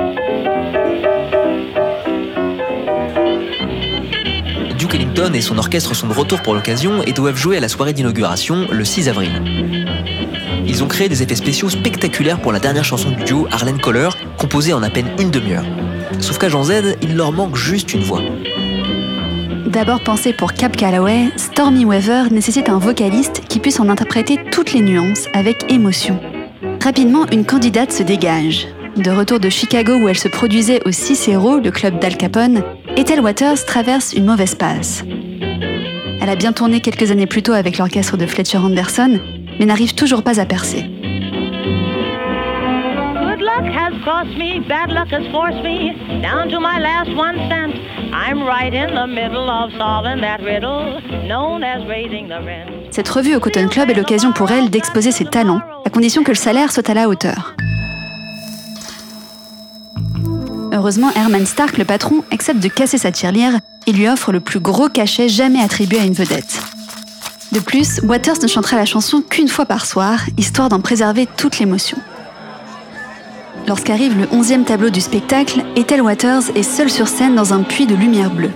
Ellington 5.16 5.34
et 5.34 5.42
son 5.42 5.58
orchestre 5.58 5.96
sont 5.96 6.08
de 6.08 6.14
retour 6.14 6.42
pour 6.42 6.54
l'occasion 6.54 7.02
et 7.04 7.14
doivent 7.14 7.38
jouer 7.38 7.56
à 7.56 7.60
la 7.62 7.70
soirée 7.70 7.94
d'inauguration 7.94 8.68
le 8.70 8.84
6 8.84 9.08
avril. 9.08 9.32
Ils 10.68 10.84
ont 10.84 10.88
créé 10.88 11.08
des 11.08 11.24
effets 11.24 11.36
spéciaux 11.36 11.70
spectaculaires 11.70 12.42
pour 12.42 12.52
la 12.52 12.60
dernière 12.60 12.84
chanson 12.84 13.12
du 13.12 13.24
duo 13.24 13.48
Harlan 13.50 13.78
Coller, 13.78 14.10
composée 14.38 14.74
en 14.74 14.84
à 14.84 14.90
peine 14.90 15.08
une 15.18 15.32
demi-heure. 15.32 15.64
Sauf 16.20 16.38
qu'à 16.38 16.50
Jean 16.50 16.64
Z, 16.64 16.98
il 17.02 17.16
leur 17.16 17.32
manque 17.32 17.56
juste 17.56 17.94
une 17.94 18.02
voix. 18.02 18.22
D'abord 19.68 20.02
pensé 20.02 20.34
pour 20.34 20.52
Cap 20.52 20.76
Calloway, 20.76 21.30
Stormy 21.38 21.86
Weather 21.86 22.30
nécessite 22.32 22.68
un 22.68 22.80
vocaliste 22.80 23.42
qui 23.48 23.60
puisse 23.60 23.80
en 23.80 23.88
interpréter 23.88 24.38
toutes 24.52 24.74
les 24.74 24.82
nuances 24.82 25.30
avec 25.34 25.72
émotion. 25.72 26.20
Rapidement, 26.84 27.26
une 27.32 27.46
candidate 27.46 27.94
se 27.94 28.04
dégage. 28.04 28.68
De 28.98 29.12
retour 29.12 29.40
de 29.40 29.50
Chicago 29.50 29.94
où 29.96 30.10
elle 30.10 30.18
se 30.18 30.28
produisait 30.28 30.82
au 30.86 30.92
Cicero, 30.92 31.60
le 31.60 31.72
club 31.72 32.00
d'Al 32.00 32.18
Capone, 32.18 32.64
Ethel 32.98 33.20
Waters 33.20 33.66
traverse 33.68 34.14
une 34.14 34.24
mauvaise 34.24 34.56
passe. 34.56 35.04
Elle 36.22 36.30
a 36.30 36.36
bien 36.38 36.54
tourné 36.54 36.80
quelques 36.80 37.12
années 37.12 37.26
plus 37.26 37.44
tôt 37.44 37.52
avec 37.52 37.78
l'orchestre 37.78 38.16
de 38.16 38.26
Fletcher 38.26 38.58
Anderson, 38.58 39.20
mais 39.60 39.66
n'arrive 39.66 39.96
toujours 39.96 40.24
pas 40.24 40.40
à 40.40 40.46
percer. 40.46 40.84
Good 43.14 43.42
luck 43.42 43.66
has 43.66 43.92
crossed 44.02 44.38
me, 44.38 44.62
bad 44.66 44.92
luck 44.92 45.12
has 45.12 45.30
forced 45.30 45.62
me 45.62 45.92
down 46.22 46.50
to 46.50 46.62
my 46.62 46.80
last 46.80 47.10
one 47.18 47.36
cent. 47.50 47.74
I'm 48.14 48.42
right 48.42 48.74
in 48.74 48.96
the 48.96 49.08
middle 49.08 49.50
of 49.50 49.74
solving 49.78 50.22
that 50.22 50.42
riddle 50.42 51.02
known 51.28 51.66
as 51.66 51.86
raising 51.86 52.30
the 52.30 52.40
rent. 52.40 52.72
Cette 52.92 53.10
revue 53.10 53.36
au 53.36 53.42
Cotton 53.42 53.68
Club 53.68 53.90
est 53.90 53.96
l'occasion 53.96 54.32
pour 54.32 54.52
elle 54.52 54.70
d'exposer 54.70 55.12
ses 55.12 55.26
talents, 55.26 55.60
à 55.86 55.90
condition 55.90 56.24
que 56.24 56.32
le 56.32 56.36
salaire 56.36 56.72
soit 56.72 56.90
à 56.90 56.94
la 56.94 57.10
hauteur. 57.10 57.56
Heureusement, 60.86 61.10
Herman 61.16 61.48
Stark, 61.48 61.80
le 61.80 61.84
patron, 61.84 62.24
accepte 62.30 62.60
de 62.60 62.68
casser 62.68 63.00
sa 63.00 63.12
tirelire 63.12 63.54
et 63.88 63.92
lui 63.92 64.08
offre 64.08 64.32
le 64.32 64.40
plus 64.40 64.60
gros 64.60 64.88
cachet 64.88 65.28
jamais 65.28 65.60
attribué 65.60 65.98
à 65.98 66.04
une 66.04 66.14
vedette. 66.14 66.62
De 67.52 67.60
plus, 67.60 68.02
Waters 68.04 68.36
ne 68.44 68.48
chantera 68.48 68.78
la 68.78 68.86
chanson 68.86 69.24
qu'une 69.28 69.48
fois 69.48 69.66
par 69.66 69.88
soir, 69.88 70.20
histoire 70.38 70.70
d'en 70.70 70.82
préserver 70.82 71.28
toute 71.38 71.58
l'émotion. 71.58 71.98
Lorsqu'arrive 73.68 74.16
le 74.16 74.28
onzième 74.30 74.64
tableau 74.64 74.92
du 74.92 75.02
spectacle, 75.02 75.64
Ethel 75.76 76.04
Waters 76.04 76.52
est 76.54 76.62
seule 76.62 76.92
sur 76.92 77.08
scène 77.08 77.34
dans 77.34 77.52
un 77.52 77.64
puits 77.64 77.88
de 77.88 77.96
lumière 77.96 78.30
bleue. 78.30 78.54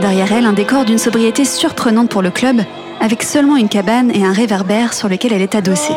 Derrière 0.00 0.32
elle, 0.32 0.46
un 0.46 0.54
décor 0.54 0.84
d'une 0.84 0.98
sobriété 0.98 1.44
surprenante 1.44 2.10
pour 2.10 2.22
le 2.22 2.32
club, 2.32 2.62
avec 3.00 3.22
seulement 3.22 3.56
une 3.56 3.68
cabane 3.68 4.10
et 4.12 4.24
un 4.24 4.32
réverbère 4.32 4.92
sur 4.92 5.08
lequel 5.08 5.32
elle 5.32 5.42
est 5.42 5.54
adossée. 5.54 5.94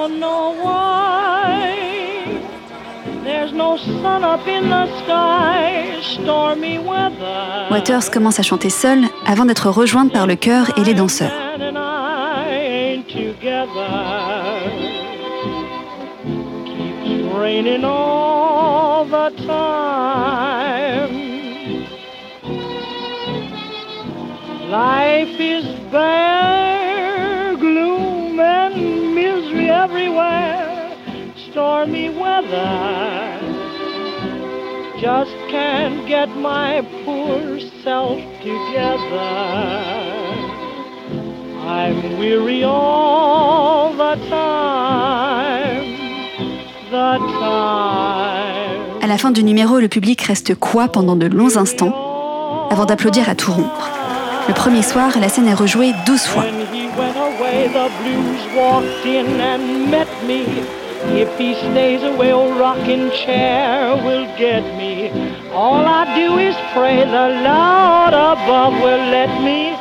Waters 7.71 8.09
commence 8.11 8.39
à 8.39 8.43
chanter 8.43 8.69
seule 8.69 9.03
avant 9.26 9.45
d'être 9.45 9.69
rejointe 9.69 10.13
par 10.13 10.28
le 10.28 10.36
chœur 10.36 10.71
et 10.78 10.84
les 10.84 10.93
danseurs. 10.93 11.32
Life 24.67 25.39
is 25.39 25.65
bare, 25.91 27.55
gloom 27.55 28.39
and 28.39 29.13
misery 29.13 29.69
everywhere, 29.69 30.91
stormy 31.49 32.09
weather. 32.09 33.44
Just 35.05 35.37
can't 35.51 36.07
get 36.07 36.29
my 36.35 36.81
poor 37.05 37.59
self 37.83 38.17
together. 38.41 39.29
I'm 41.61 42.17
weary 42.17 42.63
all 42.63 43.93
the 43.93 44.15
time, 44.27 45.85
the 46.89 47.19
time. 47.39 49.03
À 49.03 49.05
la 49.07 49.19
fin 49.19 49.29
du 49.29 49.43
numéro, 49.43 49.77
le 49.77 49.87
public 49.87 50.23
reste 50.23 50.55
quoi 50.55 50.87
pendant 50.87 51.15
de 51.15 51.27
longs 51.27 51.55
instants, 51.57 52.67
avant 52.71 52.85
d'applaudir 52.85 53.29
à 53.29 53.35
tout 53.35 53.51
rompre. 53.51 53.91
Le 54.47 54.55
premier 54.55 54.81
soir, 54.81 55.11
la 55.21 55.29
scène 55.29 55.47
est 55.47 55.53
rejouée 55.53 55.93
12 56.07 56.21
fois. 56.21 56.45
When 56.45 56.65
he 56.73 56.87
went 56.97 57.15
away, 57.15 57.67
the 57.67 57.91
blues 58.01 58.41
walked 58.57 59.05
in 59.05 59.39
and 59.39 59.91
met 59.91 60.07
me. 60.27 60.84
If 61.13 61.37
he 61.37 61.55
stays 61.55 62.03
away, 62.03 62.33
old 62.33 62.57
rocking 62.57 63.09
chair 63.11 63.95
will 63.95 64.27
get 64.37 64.63
me. 64.77 65.11
All 65.53 65.85
I 65.85 66.03
do 66.15 66.37
is 66.37 66.55
pray 66.73 67.05
the 67.05 67.29
Lord 67.43 68.13
above 68.13 68.73
will 68.81 69.05
let 69.11 69.29
me 69.41 69.75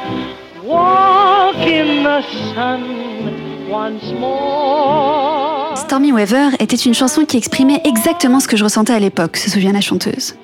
walk 0.62 1.56
in 1.56 2.04
the 2.04 2.22
sun 2.54 3.68
once 3.68 4.04
more. 4.18 5.76
Stormy 5.76 6.12
Weather 6.12 6.50
était 6.60 6.76
une 6.76 6.94
chanson 6.94 7.24
qui 7.24 7.36
exprimait 7.36 7.80
exactement 7.84 8.40
ce 8.40 8.48
que 8.48 8.56
je 8.56 8.64
ressentais 8.64 8.92
à 8.92 8.98
l'époque, 9.00 9.36
se 9.36 9.50
souvient 9.50 9.72
la 9.72 9.80
chanteuse. 9.80 10.34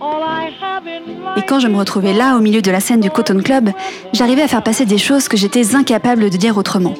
Et 1.37 1.43
quand 1.43 1.61
je 1.61 1.69
me 1.69 1.77
retrouvais 1.77 2.13
là, 2.13 2.37
au 2.37 2.41
milieu 2.41 2.63
de 2.63 2.71
la 2.71 2.81
scène 2.81 3.01
du 3.01 3.11
Cotton 3.11 3.41
Club, 3.43 3.71
j'arrivais 4.13 4.43
à 4.43 4.49
faire 4.49 4.63
passer 4.63 4.85
des 4.85 4.99
choses 4.99 5.29
que 5.29 5.37
j'étais 5.37 5.77
incapable 5.77 6.31
de 6.31 6.37
dire 6.37 6.57
autrement. 6.57 6.95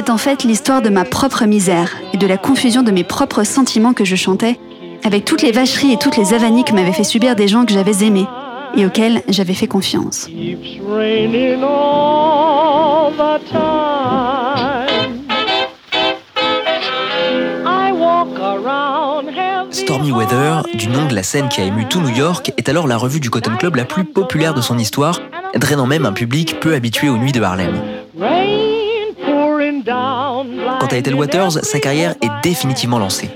C'est 0.00 0.08
en 0.08 0.16
fait 0.16 0.44
l'histoire 0.44 0.80
de 0.80 0.88
ma 0.88 1.04
propre 1.04 1.44
misère 1.44 1.94
et 2.14 2.16
de 2.16 2.26
la 2.26 2.38
confusion 2.38 2.82
de 2.82 2.90
mes 2.90 3.04
propres 3.04 3.44
sentiments 3.44 3.92
que 3.92 4.06
je 4.06 4.16
chantais, 4.16 4.58
avec 5.04 5.26
toutes 5.26 5.42
les 5.42 5.52
vacheries 5.52 5.92
et 5.92 5.98
toutes 5.98 6.16
les 6.16 6.32
avanies 6.32 6.64
que 6.64 6.72
m'avaient 6.72 6.94
fait 6.94 7.04
subir 7.04 7.36
des 7.36 7.48
gens 7.48 7.66
que 7.66 7.74
j'avais 7.74 8.06
aimés 8.06 8.26
et 8.74 8.86
auxquels 8.86 9.22
j'avais 9.28 9.52
fait 9.52 9.66
confiance. 9.66 10.26
Stormy 19.70 20.12
Weather, 20.12 20.62
du 20.72 20.88
nom 20.88 21.04
de 21.04 21.14
la 21.14 21.22
scène 21.22 21.50
qui 21.50 21.60
a 21.60 21.64
ému 21.64 21.84
tout 21.84 22.00
New 22.00 22.16
York, 22.16 22.52
est 22.56 22.70
alors 22.70 22.86
la 22.86 22.96
revue 22.96 23.20
du 23.20 23.28
Cotton 23.28 23.56
Club 23.58 23.76
la 23.76 23.84
plus 23.84 24.06
populaire 24.06 24.54
de 24.54 24.62
son 24.62 24.78
histoire, 24.78 25.20
drainant 25.54 25.86
même 25.86 26.06
un 26.06 26.12
public 26.14 26.58
peu 26.58 26.72
habitué 26.72 27.10
aux 27.10 27.18
nuits 27.18 27.32
de 27.32 27.42
Harlem. 27.42 27.82
À 30.90 30.96
Ethel 30.96 31.14
Waters, 31.14 31.52
sa 31.64 31.78
carrière 31.78 32.16
est 32.20 32.42
définitivement 32.42 32.98
lancée. 32.98 33.30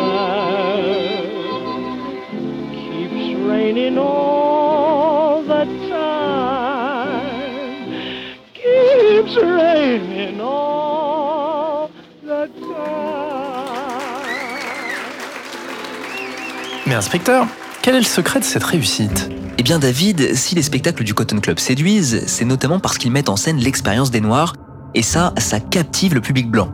Together. 0.00 1.28
Keeps 2.72 3.34
raining 3.46 3.98
all 3.98 5.42
the 5.42 5.66
time. 5.88 7.20
Keeps 8.54 9.36
raining 9.36 10.40
all 10.40 11.90
the 12.24 12.48
time. 12.60 12.70
Mais 16.86 16.94
inspecteur, 16.94 17.46
quel 17.82 17.94
est 17.94 18.00
le 18.00 18.04
secret 18.04 18.40
de 18.40 18.44
cette 18.44 18.64
réussite? 18.64 19.30
Eh 19.58 19.62
bien 19.62 19.78
David, 19.78 20.34
si 20.34 20.54
les 20.54 20.62
spectacles 20.62 21.04
du 21.04 21.12
Cotton 21.14 21.38
Club 21.38 21.58
séduisent, 21.58 22.24
c'est 22.26 22.46
notamment 22.46 22.80
parce 22.80 22.98
qu'ils 22.98 23.12
mettent 23.12 23.28
en 23.28 23.36
scène 23.36 23.58
l'expérience 23.58 24.10
des 24.10 24.20
Noirs, 24.20 24.54
et 24.94 25.02
ça, 25.02 25.34
ça 25.36 25.60
captive 25.60 26.14
le 26.14 26.20
public 26.20 26.50
blanc. 26.50 26.72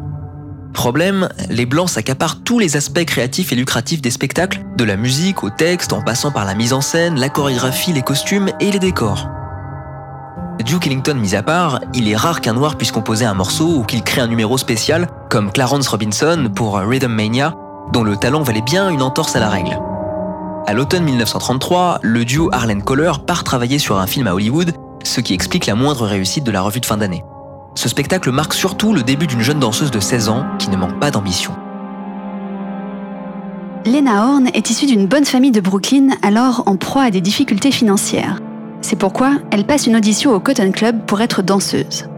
Problème, 0.77 1.31
les 1.49 1.65
Blancs 1.65 1.89
s'accaparent 1.89 2.43
tous 2.45 2.59
les 2.59 2.77
aspects 2.77 3.05
créatifs 3.07 3.51
et 3.51 3.57
lucratifs 3.57 4.03
des 4.03 4.11
spectacles, 4.11 4.61
de 4.77 4.85
la 4.85 4.99
musique 4.99 5.43
au 5.43 5.49
texte, 5.49 5.95
en 5.95 6.03
passant 6.03 6.31
par 6.31 6.45
la 6.45 6.55
mise 6.55 6.75
en 6.75 6.83
scène, 6.83 7.19
la 7.19 7.31
chorégraphie, 7.31 7.95
les 7.95 8.03
costumes 8.03 8.51
et 8.61 8.71
les 8.71 8.79
décors. 8.79 9.27
Duke 10.67 10.87
Ellington 10.87 11.15
mis 11.15 11.35
à 11.35 11.43
part, 11.43 11.81
il 11.95 12.11
est 12.11 12.15
rare 12.15 12.43
qu'un 12.43 12.53
noir 12.53 12.77
puisse 12.77 12.93
composer 12.93 13.25
un 13.25 13.33
morceau 13.33 13.79
ou 13.79 13.83
qu'il 13.85 14.03
crée 14.03 14.21
un 14.21 14.27
numéro 14.27 14.59
spécial, 14.59 15.09
comme 15.31 15.51
Clarence 15.51 15.89
Robinson 15.89 16.51
pour 16.55 16.77
Rhythm 16.79 17.11
Mania, 17.11 17.55
dont 17.95 18.05
le 18.05 18.19
talent 18.19 18.43
valait 18.43 18.61
bien 18.61 18.91
une 18.91 19.01
entorse 19.01 19.35
à 19.35 19.41
la 19.41 19.49
règle. 19.49 19.79
À 20.67 20.75
l'automne 20.75 21.05
1933, 21.05 22.01
le 22.03 22.27
duo 22.27 22.51
Harlan 22.53 22.81
Coller 22.81 23.13
part 23.27 23.45
travailler 23.45 23.79
sur 23.79 23.99
un 23.99 24.07
film 24.07 24.27
à 24.27 24.35
Hollywood, 24.35 24.75
ce 25.05 25.23
qui 25.23 25.33
explique 25.33 25.65
la 25.65 25.75
moindre 25.75 26.05
réussite 26.07 26.45
de 26.45 26.51
la 26.51 26.61
revue 26.61 26.81
de 26.81 26.87
fin 26.87 26.99
d'année. 26.99 27.25
Ce 27.77 27.91
spectacle 27.91 28.33
marque 28.33 28.55
surtout 28.55 28.95
le 28.95 29.03
début 29.03 29.27
d'une 29.27 29.43
jeune 29.43 29.61
danseuse 29.61 29.91
de 29.91 30.01
16 30.01 30.31
ans 30.31 30.47
qui 30.59 30.71
ne 30.71 30.79
manque 30.79 30.99
pas 30.99 31.11
d'ambition. 31.11 31.55
Lena 33.85 34.27
Horne 34.27 34.49
est 34.55 34.71
issue 34.71 34.87
d'une 34.87 35.07
bonne 35.07 35.27
famille 35.27 35.51
de 35.51 35.61
Brooklyn, 35.61 36.09
alors 36.23 36.63
en 36.67 36.77
proie 36.77 37.03
à 37.03 37.11
des 37.11 37.21
difficultés 37.21 37.71
financières. 37.71 38.41
C'est 38.81 38.99
pourquoi 38.99 39.33
elle 39.51 39.67
passe 39.67 39.87
une 39.87 39.95
audition 39.95 40.33
au 40.33 40.41
Cotton 40.41 40.73
Club 40.73 41.05
pour 41.07 41.21
être 41.21 41.43
danseuse. 41.43 42.09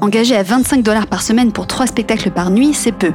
Engagée 0.00 0.34
à 0.34 0.42
25 0.42 0.82
dollars 0.82 1.06
par 1.06 1.20
semaine 1.20 1.52
pour 1.52 1.66
trois 1.66 1.86
spectacles 1.86 2.30
par 2.30 2.50
nuit, 2.50 2.72
c'est 2.72 2.92
peu. 2.92 3.12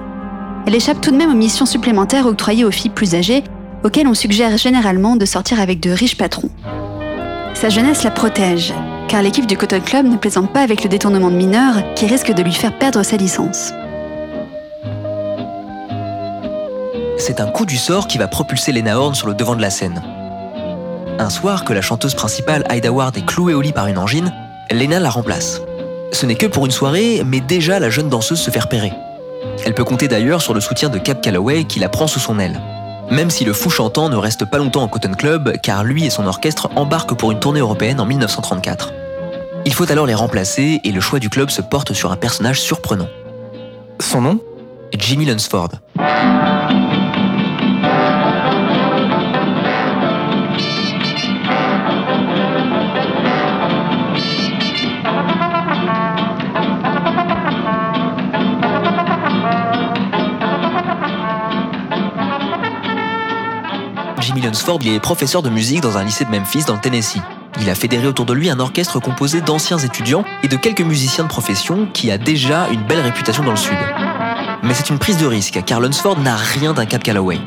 Elle 0.68 0.76
échappe 0.76 1.02
tout 1.02 1.12
de 1.12 1.18
même 1.18 1.32
aux 1.32 1.36
missions 1.36 1.66
supplémentaires 1.66 2.28
octroyées 2.28 2.66
aux 2.66 2.72
filles 2.72 2.92
plus 2.92 3.16
âgées 3.16 3.44
auquel 3.84 4.08
on 4.08 4.14
suggère 4.14 4.58
généralement 4.58 5.16
de 5.16 5.26
sortir 5.26 5.60
avec 5.60 5.80
de 5.80 5.90
riches 5.90 6.18
patrons. 6.18 6.52
Sa 7.56 7.70
jeunesse 7.70 8.04
la 8.04 8.12
protège, 8.12 8.74
car 9.08 9.22
l'équipe 9.22 9.46
du 9.46 9.58
Cotton 9.58 9.82
Club 9.82 10.06
ne 10.06 10.18
plaisante 10.18 10.52
pas 10.52 10.62
avec 10.62 10.84
le 10.84 10.90
détournement 10.90 11.32
de 11.32 11.36
mineurs 11.36 11.84
qui 11.96 12.06
risque 12.06 12.32
de 12.32 12.42
lui 12.42 12.54
faire 12.54 12.78
perdre 12.78 13.04
sa 13.04 13.18
licence. 13.18 13.74
C'est 17.18 17.40
un 17.40 17.48
coup 17.48 17.66
du 17.66 17.78
sort 17.78 18.08
qui 18.08 18.18
va 18.18 18.28
propulser 18.28 18.72
Lena 18.72 19.00
Horne 19.00 19.16
sur 19.16 19.28
le 19.28 19.34
devant 19.34 19.56
de 19.56 19.62
la 19.62 19.70
scène. 19.70 20.02
Un 21.20 21.30
soir 21.30 21.64
que 21.64 21.74
la 21.74 21.82
chanteuse 21.82 22.16
principale 22.16 22.64
Ida 22.70 22.92
Ward 22.92 23.16
est 23.18 23.26
clouée 23.26 23.54
au 23.54 23.62
lit 23.62 23.72
par 23.72 23.88
une 23.88 23.98
angine, 23.98 24.34
Lena 24.72 25.00
la 25.00 25.10
remplace. 25.10 25.62
Ce 26.12 26.26
n'est 26.26 26.36
que 26.36 26.48
pour 26.48 26.66
une 26.66 26.72
soirée, 26.72 27.24
mais 27.26 27.40
déjà 27.40 27.80
la 27.80 27.90
jeune 27.90 28.10
danseuse 28.10 28.40
se 28.40 28.52
fait 28.52 28.60
repérer. 28.60 28.92
Elle 29.66 29.74
peut 29.74 29.84
compter 29.84 30.08
d'ailleurs 30.08 30.42
sur 30.42 30.54
le 30.54 30.60
soutien 30.60 30.90
de 30.90 30.98
Cap 30.98 31.22
Calloway 31.22 31.64
qui 31.64 31.80
la 31.80 31.90
prend 31.90 32.08
sous 32.08 32.20
son 32.20 32.40
aile 32.40 32.60
même 33.14 33.30
si 33.30 33.46
le 33.46 33.54
fou 33.54 33.70
chantant 33.70 34.10
ne 34.10 34.16
reste 34.16 34.46
pas 34.46 34.58
longtemps 34.58 34.84
au 34.84 34.88
Cotton 34.88 35.14
Club, 35.14 35.58
car 35.62 35.84
lui 35.84 36.06
et 36.06 36.10
son 36.10 36.26
orchestre 36.26 36.70
embarquent 36.76 37.14
pour 37.14 37.32
une 37.32 37.40
tournée 37.40 37.60
européenne 37.60 38.00
en 38.00 38.06
1934. 38.06 38.92
Il 39.66 39.74
faut 39.74 39.90
alors 39.92 40.08
les 40.08 40.16
remplacer 40.16 40.82
et 40.84 40.92
le 40.92 41.00
choix 41.00 41.20
du 41.20 41.30
club 41.30 41.50
se 41.50 41.62
porte 41.62 41.94
sur 41.94 42.12
un 42.12 42.18
personnage 42.18 42.60
surprenant. 42.60 43.08
Son 44.00 44.22
nom? 44.22 44.40
Jimmy 44.98 45.26
Lunsford. 45.26 45.70
Lunsford 64.54 64.82
est 64.86 65.00
professeur 65.00 65.42
de 65.42 65.50
musique 65.50 65.82
dans 65.82 65.98
un 65.98 66.04
lycée 66.04 66.26
de 66.26 66.30
Memphis 66.30 66.66
dans 66.68 66.76
le 66.76 66.80
Tennessee. 66.80 67.18
Il 67.60 67.72
a 67.72 67.74
fédéré 67.74 68.06
autour 68.06 68.26
de 68.28 68.34
lui 68.34 68.52
un 68.52 68.60
orchestre 68.60 69.00
composé 69.00 69.42
d'anciens 69.42 69.80
étudiants 69.80 70.24
et 70.44 70.48
de 70.48 70.56
quelques 70.58 70.82
musiciens 70.82 71.24
de 71.24 71.30
profession 71.30 71.88
qui 71.92 72.12
a 72.12 72.20
déjà 72.20 72.68
une 72.70 72.84
belle 72.84 73.00
réputation 73.00 73.44
dans 73.44 73.50
le 73.50 73.58
Sud. 73.58 73.76
Mais 74.62 74.76
c'est 74.76 74.92
une 74.92 75.00
prise 75.00 75.18
de 75.18 75.26
risque 75.26 75.60
car 75.66 75.80
Lunsford 75.80 76.20
n'a 76.20 76.36
rien 76.36 76.74
d'un 76.76 76.86
Cap 76.86 77.02
Calloway. 77.02 77.40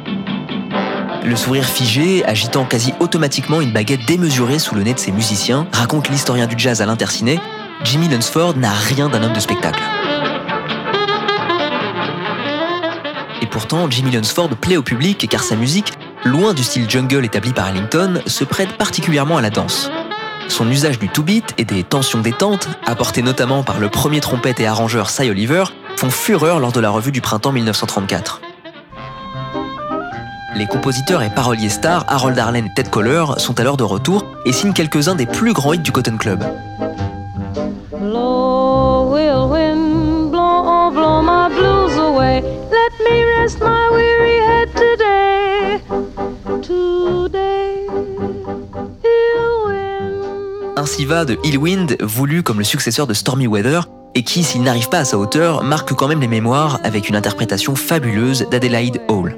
Le 1.24 1.36
sourire 1.36 1.64
figé, 1.64 2.24
agitant 2.24 2.64
quasi 2.64 2.92
automatiquement 2.98 3.60
une 3.60 3.70
baguette 3.70 4.04
démesurée 4.04 4.58
sous 4.58 4.74
le 4.74 4.82
nez 4.82 4.94
de 4.94 4.98
ses 4.98 5.12
musiciens, 5.12 5.68
raconte 5.72 6.08
l'historien 6.08 6.48
du 6.48 6.56
jazz 6.58 6.82
à 6.82 6.86
l'Interciné, 6.86 7.38
Jimmy 7.84 8.08
Lunsford 8.08 8.56
n'a 8.56 8.72
rien 8.72 9.08
d'un 9.08 9.22
homme 9.22 9.32
de 9.32 9.38
spectacle. 9.38 9.80
Et 13.42 13.46
pourtant, 13.46 13.88
Jimmy 13.88 14.10
Lunsford 14.10 14.48
plaît 14.56 14.76
au 14.76 14.82
public 14.82 15.24
car 15.30 15.44
sa 15.44 15.54
musique 15.54 15.92
loin 16.26 16.52
du 16.52 16.62
style 16.62 16.90
jungle 16.90 17.24
établi 17.24 17.52
par 17.52 17.68
Ellington, 17.68 18.20
se 18.26 18.44
prête 18.44 18.76
particulièrement 18.76 19.36
à 19.36 19.42
la 19.42 19.50
danse. 19.50 19.90
Son 20.48 20.70
usage 20.70 20.98
du 20.98 21.08
two-beat 21.08 21.54
et 21.58 21.64
des 21.64 21.82
tensions 21.82 22.20
détentes, 22.20 22.68
apportées 22.84 23.22
notamment 23.22 23.62
par 23.62 23.78
le 23.78 23.88
premier 23.88 24.20
trompette 24.20 24.60
et 24.60 24.66
arrangeur 24.66 25.10
Cy 25.10 25.30
Oliver, 25.30 25.64
font 25.96 26.10
fureur 26.10 26.60
lors 26.60 26.72
de 26.72 26.80
la 26.80 26.90
revue 26.90 27.12
du 27.12 27.20
printemps 27.20 27.52
1934. 27.52 28.40
Les 30.54 30.66
compositeurs 30.66 31.22
et 31.22 31.30
paroliers 31.30 31.68
stars 31.68 32.04
Harold 32.08 32.38
Arlen 32.38 32.66
et 32.66 32.74
Ted 32.74 32.88
Koller 32.90 33.24
sont 33.36 33.58
alors 33.60 33.76
de 33.76 33.84
retour 33.84 34.24
et 34.46 34.52
signent 34.52 34.72
quelques-uns 34.72 35.14
des 35.14 35.26
plus 35.26 35.52
grands 35.52 35.74
hits 35.74 35.78
du 35.78 35.92
Cotton 35.92 36.16
Club. 36.16 36.42
Va 51.06 51.24
de 51.24 51.36
Hillwind, 51.42 51.96
voulu 52.00 52.42
comme 52.42 52.58
le 52.58 52.64
successeur 52.64 53.06
de 53.06 53.14
Stormy 53.14 53.46
Weather, 53.46 53.88
et 54.14 54.22
qui, 54.22 54.44
s'il 54.44 54.62
n'arrive 54.62 54.88
pas 54.88 55.00
à 55.00 55.04
sa 55.04 55.18
hauteur, 55.18 55.64
marque 55.64 55.92
quand 55.94 56.08
même 56.08 56.20
les 56.20 56.28
mémoires 56.28 56.80
avec 56.84 57.08
une 57.08 57.16
interprétation 57.16 57.74
fabuleuse 57.74 58.46
d'Adelaide 58.50 59.00
Hall. 59.08 59.36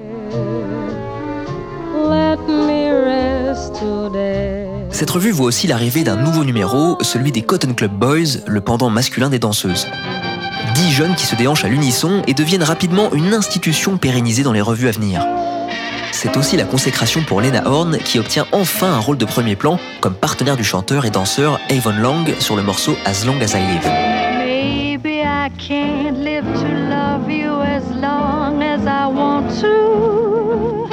Cette 4.91 5.11
revue 5.11 5.31
voit 5.31 5.47
aussi 5.47 5.67
l'arrivée 5.67 6.05
d'un 6.05 6.17
nouveau 6.17 6.45
numéro, 6.45 6.99
celui 7.01 7.33
des 7.33 7.43
Cotton 7.43 7.75
Club 7.75 7.93
Boys, 7.93 8.41
le 8.47 8.61
pendant 8.61 8.91
masculin 8.91 9.31
des 9.31 9.39
danseuses. 9.39 9.87
Dix 10.75 10.93
jeunes 10.93 11.15
qui 11.15 11.27
se 11.27 11.35
déhanchent 11.35 11.65
à 11.65 11.69
l'unisson 11.69 12.23
et 12.27 12.35
deviennent 12.35 12.63
rapidement 12.63 13.13
une 13.13 13.33
institution 13.33 13.97
pérennisée 13.97 14.43
dans 14.43 14.53
les 14.53 14.61
revues 14.61 14.89
à 14.89 14.93
venir. 14.93 15.25
C'est 16.21 16.37
aussi 16.37 16.57
la 16.57 16.65
consécration 16.65 17.23
pour 17.23 17.41
Lena 17.41 17.63
Horne 17.65 17.97
qui 17.97 18.19
obtient 18.19 18.45
enfin 18.51 18.93
un 18.93 18.99
rôle 18.99 19.19
de 19.19 19.25
premier 19.25 19.55
plan 19.55 19.79
comme 20.01 20.15
partenaire 20.15 20.57
du 20.57 20.65
chanteur 20.65 21.05
et 21.05 21.11
danseur 21.11 21.61
Avon 21.71 21.93
Long 21.93 22.25
sur 22.41 22.57
le 22.57 22.65
morceau 22.65 22.97
As 23.05 23.25
Long 23.25 23.41
As 23.41 23.57
I 23.57 23.61
Live. 23.61 23.87
Maybe 24.37 25.23
I 25.23 25.49
can't 25.59 26.19
live 26.19 26.43
to 26.43 26.67
love 26.91 27.31
you 27.31 27.63
as 27.63 27.85
long 28.03 28.61
as 28.65 28.81
I 28.85 29.07
want 29.07 29.47
to. 29.61 30.89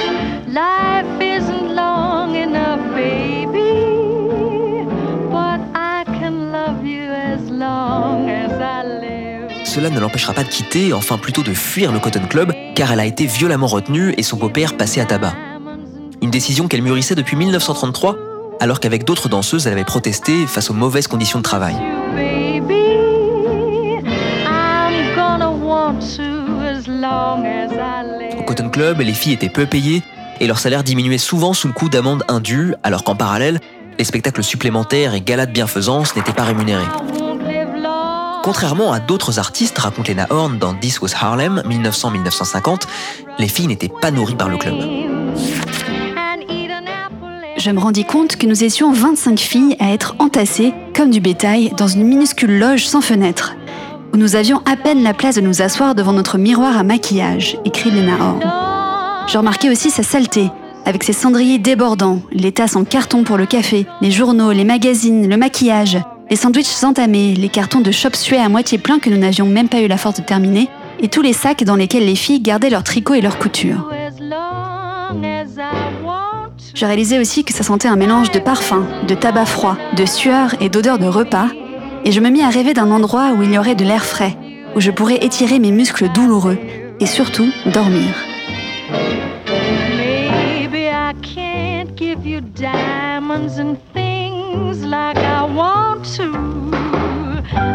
Life 0.46 1.20
isn't 1.20 1.74
long 1.74 2.36
enough, 2.36 2.78
baby. 2.94 4.86
But 5.32 5.58
I 5.74 6.04
can 6.20 6.52
love 6.52 6.86
you 6.86 7.10
as 7.10 7.40
long 7.50 8.30
as 8.30 8.52
I 8.60 8.84
live. 9.00 9.16
Cela 9.64 9.90
ne 9.90 9.98
l'empêchera 9.98 10.32
pas 10.32 10.44
de 10.44 10.48
quitter, 10.48 10.92
enfin 10.92 11.18
plutôt 11.18 11.42
de 11.42 11.52
fuir 11.52 11.92
le 11.92 11.98
Cotton 11.98 12.26
Club, 12.30 12.52
car 12.76 12.92
elle 12.92 13.00
a 13.00 13.06
été 13.06 13.24
violemment 13.26 13.66
retenue 13.66 14.14
et 14.18 14.22
son 14.22 14.36
beau-père 14.36 14.76
passé 14.76 15.00
à 15.00 15.06
tabac. 15.06 15.34
Une 16.22 16.30
décision 16.30 16.68
qu'elle 16.68 16.82
mûrissait 16.82 17.14
depuis 17.14 17.34
1933, 17.34 18.16
alors 18.60 18.80
qu'avec 18.80 19.04
d'autres 19.04 19.28
danseuses, 19.30 19.66
elle 19.66 19.72
avait 19.72 19.84
protesté 19.84 20.46
face 20.46 20.70
aux 20.70 20.74
mauvaises 20.74 21.08
conditions 21.08 21.38
de 21.38 21.42
travail. 21.42 21.74
Au 28.38 28.42
Cotton 28.42 28.68
Club, 28.68 29.00
les 29.00 29.14
filles 29.14 29.32
étaient 29.32 29.48
peu 29.48 29.64
payées 29.64 30.02
et 30.40 30.46
leur 30.46 30.58
salaire 30.58 30.84
diminuait 30.84 31.16
souvent 31.16 31.54
sous 31.54 31.68
le 31.68 31.72
coup 31.72 31.88
d'amendes 31.88 32.24
indues, 32.28 32.74
alors 32.82 33.04
qu'en 33.04 33.16
parallèle, 33.16 33.58
les 33.98 34.04
spectacles 34.04 34.44
supplémentaires 34.44 35.14
et 35.14 35.22
galas 35.22 35.46
de 35.46 35.52
bienfaisance 35.52 36.14
n'étaient 36.14 36.32
pas 36.32 36.44
rémunérés. 36.44 36.84
Contrairement 38.46 38.92
à 38.92 39.00
d'autres 39.00 39.40
artistes, 39.40 39.76
raconte 39.76 40.06
Lena 40.06 40.28
Horne 40.30 40.56
dans 40.56 40.72
This 40.72 41.00
Was 41.00 41.16
Harlem 41.20 41.64
1900-1950, 41.68 42.82
les 43.40 43.48
filles 43.48 43.66
n'étaient 43.66 43.90
pas 43.90 44.12
nourries 44.12 44.36
par 44.36 44.48
le 44.48 44.56
club. 44.56 44.76
Je 47.56 47.70
me 47.72 47.80
rendis 47.80 48.04
compte 48.04 48.36
que 48.36 48.46
nous 48.46 48.62
étions 48.62 48.92
25 48.92 49.40
filles 49.40 49.76
à 49.80 49.92
être 49.92 50.14
entassées, 50.20 50.72
comme 50.94 51.10
du 51.10 51.18
bétail, 51.18 51.72
dans 51.76 51.88
une 51.88 52.04
minuscule 52.04 52.60
loge 52.60 52.86
sans 52.86 53.00
fenêtre, 53.00 53.56
où 54.14 54.16
nous 54.16 54.36
avions 54.36 54.62
à 54.64 54.76
peine 54.76 55.02
la 55.02 55.12
place 55.12 55.34
de 55.34 55.40
nous 55.40 55.60
asseoir 55.60 55.96
devant 55.96 56.12
notre 56.12 56.38
miroir 56.38 56.78
à 56.78 56.84
maquillage, 56.84 57.58
écrit 57.64 57.90
Lena 57.90 58.12
Horne. 58.12 58.52
Je 59.26 59.38
remarquais 59.38 59.70
aussi 59.70 59.90
sa 59.90 60.04
saleté, 60.04 60.52
avec 60.84 61.02
ses 61.02 61.12
cendriers 61.12 61.58
débordants, 61.58 62.22
les 62.30 62.52
tasses 62.52 62.76
en 62.76 62.84
carton 62.84 63.24
pour 63.24 63.38
le 63.38 63.46
café, 63.46 63.86
les 64.00 64.12
journaux, 64.12 64.52
les 64.52 64.64
magazines, 64.64 65.28
le 65.28 65.36
maquillage, 65.36 65.98
les 66.28 66.36
sandwichs 66.36 66.82
entamés, 66.82 67.34
les 67.34 67.48
cartons 67.48 67.80
de 67.80 67.90
chop 67.90 68.16
suey 68.16 68.38
à 68.38 68.48
moitié 68.48 68.78
pleins 68.78 68.98
que 68.98 69.10
nous 69.10 69.18
n'avions 69.18 69.46
même 69.46 69.68
pas 69.68 69.80
eu 69.80 69.86
la 69.86 69.96
force 69.96 70.16
de 70.16 70.22
terminer, 70.24 70.68
et 71.00 71.08
tous 71.08 71.22
les 71.22 71.32
sacs 71.32 71.62
dans 71.64 71.76
lesquels 71.76 72.06
les 72.06 72.16
filles 72.16 72.40
gardaient 72.40 72.70
leurs 72.70 72.82
tricots 72.82 73.14
et 73.14 73.20
leurs 73.20 73.38
coutures. 73.38 73.88
Je 76.74 76.84
réalisais 76.84 77.18
aussi 77.18 77.44
que 77.44 77.52
ça 77.52 77.62
sentait 77.62 77.88
un 77.88 77.96
mélange 77.96 78.30
de 78.32 78.38
parfums, 78.38 78.84
de 79.06 79.14
tabac 79.14 79.46
froid, 79.46 79.76
de 79.96 80.04
sueur 80.04 80.54
et 80.60 80.68
d'odeur 80.68 80.98
de 80.98 81.06
repas, 81.06 81.48
et 82.04 82.12
je 82.12 82.20
me 82.20 82.28
mis 82.28 82.42
à 82.42 82.48
rêver 82.48 82.74
d'un 82.74 82.90
endroit 82.90 83.32
où 83.32 83.42
il 83.42 83.52
y 83.52 83.58
aurait 83.58 83.74
de 83.74 83.84
l'air 83.84 84.04
frais, 84.04 84.36
où 84.74 84.80
je 84.80 84.90
pourrais 84.90 85.24
étirer 85.24 85.58
mes 85.58 85.72
muscles 85.72 86.10
douloureux, 86.12 86.58
et 87.00 87.06
surtout 87.06 87.48
dormir. 87.66 88.14
Want 95.56 96.04
to. 96.16 96.30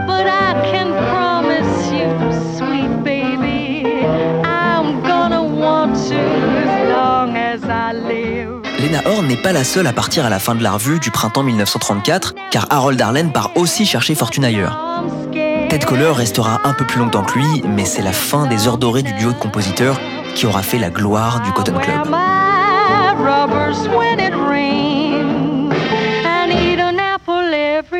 But 0.07 0.27
I 0.27 0.53
can 0.71 0.93
promise 1.09 1.91
you, 1.91 2.07
sweet 2.55 3.03
baby, 3.03 4.05
I'm 4.43 5.01
gonna 5.01 5.43
want 5.43 5.95
to 6.09 6.15
as 6.15 6.89
long 6.89 7.36
as 7.36 7.63
I 7.63 7.93
live. 7.93 8.61
Lena 8.79 9.01
Horne 9.05 9.27
n'est 9.27 9.41
pas 9.41 9.51
la 9.51 9.63
seule 9.63 9.88
à 9.88 9.93
partir 9.93 10.25
à 10.25 10.29
la 10.29 10.39
fin 10.39 10.55
de 10.55 10.63
la 10.63 10.71
revue 10.73 10.99
du 10.99 11.11
printemps 11.11 11.43
1934, 11.43 12.36
car 12.51 12.67
Harold 12.69 13.01
Arlen 13.01 13.32
part 13.32 13.51
aussi 13.55 13.86
chercher 13.86 14.15
fortune 14.15 14.45
ailleurs. 14.45 14.77
Ted 15.69 15.86
Koller 15.86 16.11
restera 16.11 16.61
un 16.65 16.73
peu 16.73 16.86
plus 16.86 16.99
longtemps 16.99 17.23
que 17.23 17.39
lui, 17.39 17.63
mais 17.67 17.86
c'est 17.86 18.01
la 18.01 18.11
fin 18.11 18.45
des 18.45 18.67
heures 18.67 18.77
dorées 18.77 19.03
du 19.03 19.13
duo 19.13 19.32
de 19.32 19.38
compositeurs 19.38 19.99
qui 20.36 20.45
aura 20.45 20.61
fait 20.61 20.79
la 20.79 20.89
gloire 20.89 21.41
du 21.41 21.51
Cotton 21.53 21.77
Club. 21.79 22.07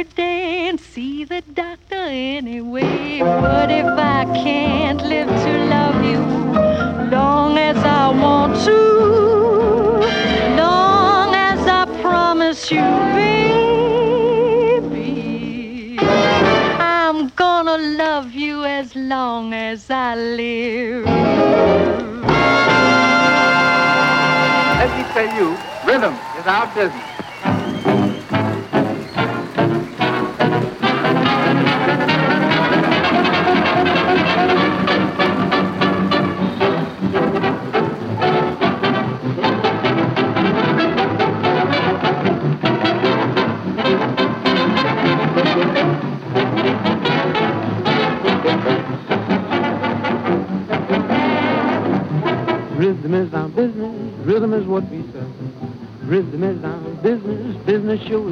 Every 0.02 0.14
day 0.14 0.68
and 0.68 0.80
see 0.80 1.24
the 1.26 1.42
doctor 1.54 1.96
anyway. 1.96 3.20
But 3.20 3.70
if 3.70 3.86
I 3.86 4.26
can't 4.44 5.02
live 5.02 5.28
to 5.28 5.66
love 5.66 6.04
you 6.04 6.20
long 7.12 7.58
as 7.60 7.78
I 7.78 8.10
want 8.10 8.56
to, 8.66 8.82
long 10.58 11.36
as 11.36 11.68
I 11.68 11.86
promise 12.02 12.72
you, 12.72 12.82
baby, 14.80 15.98
I'm 16.80 17.30
gonna 17.30 17.78
love 17.78 18.34
you 18.34 18.66
as 18.66 18.96
long 18.96 19.54
as 19.54 19.92
I 19.92 20.16
live. 20.16 21.06
Let 24.80 24.92
me 24.98 25.04
tell 25.14 25.30
you, 25.38 25.58
rhythm 25.86 26.16
is 26.40 26.48
our 26.48 26.68
business. 26.74 27.11
Rhythm 53.12 53.28
is 53.28 53.34
our 53.34 53.50
business, 53.50 54.26
rhythm 54.26 54.54
is 54.54 54.66
what 54.66 54.90
we 54.90 55.04
sell. 55.12 55.34
Rhythm 56.04 56.44
is 56.46 56.64
our 56.64 56.80
business, 57.04 57.58
business 57.66 58.02
swell. 58.08 58.30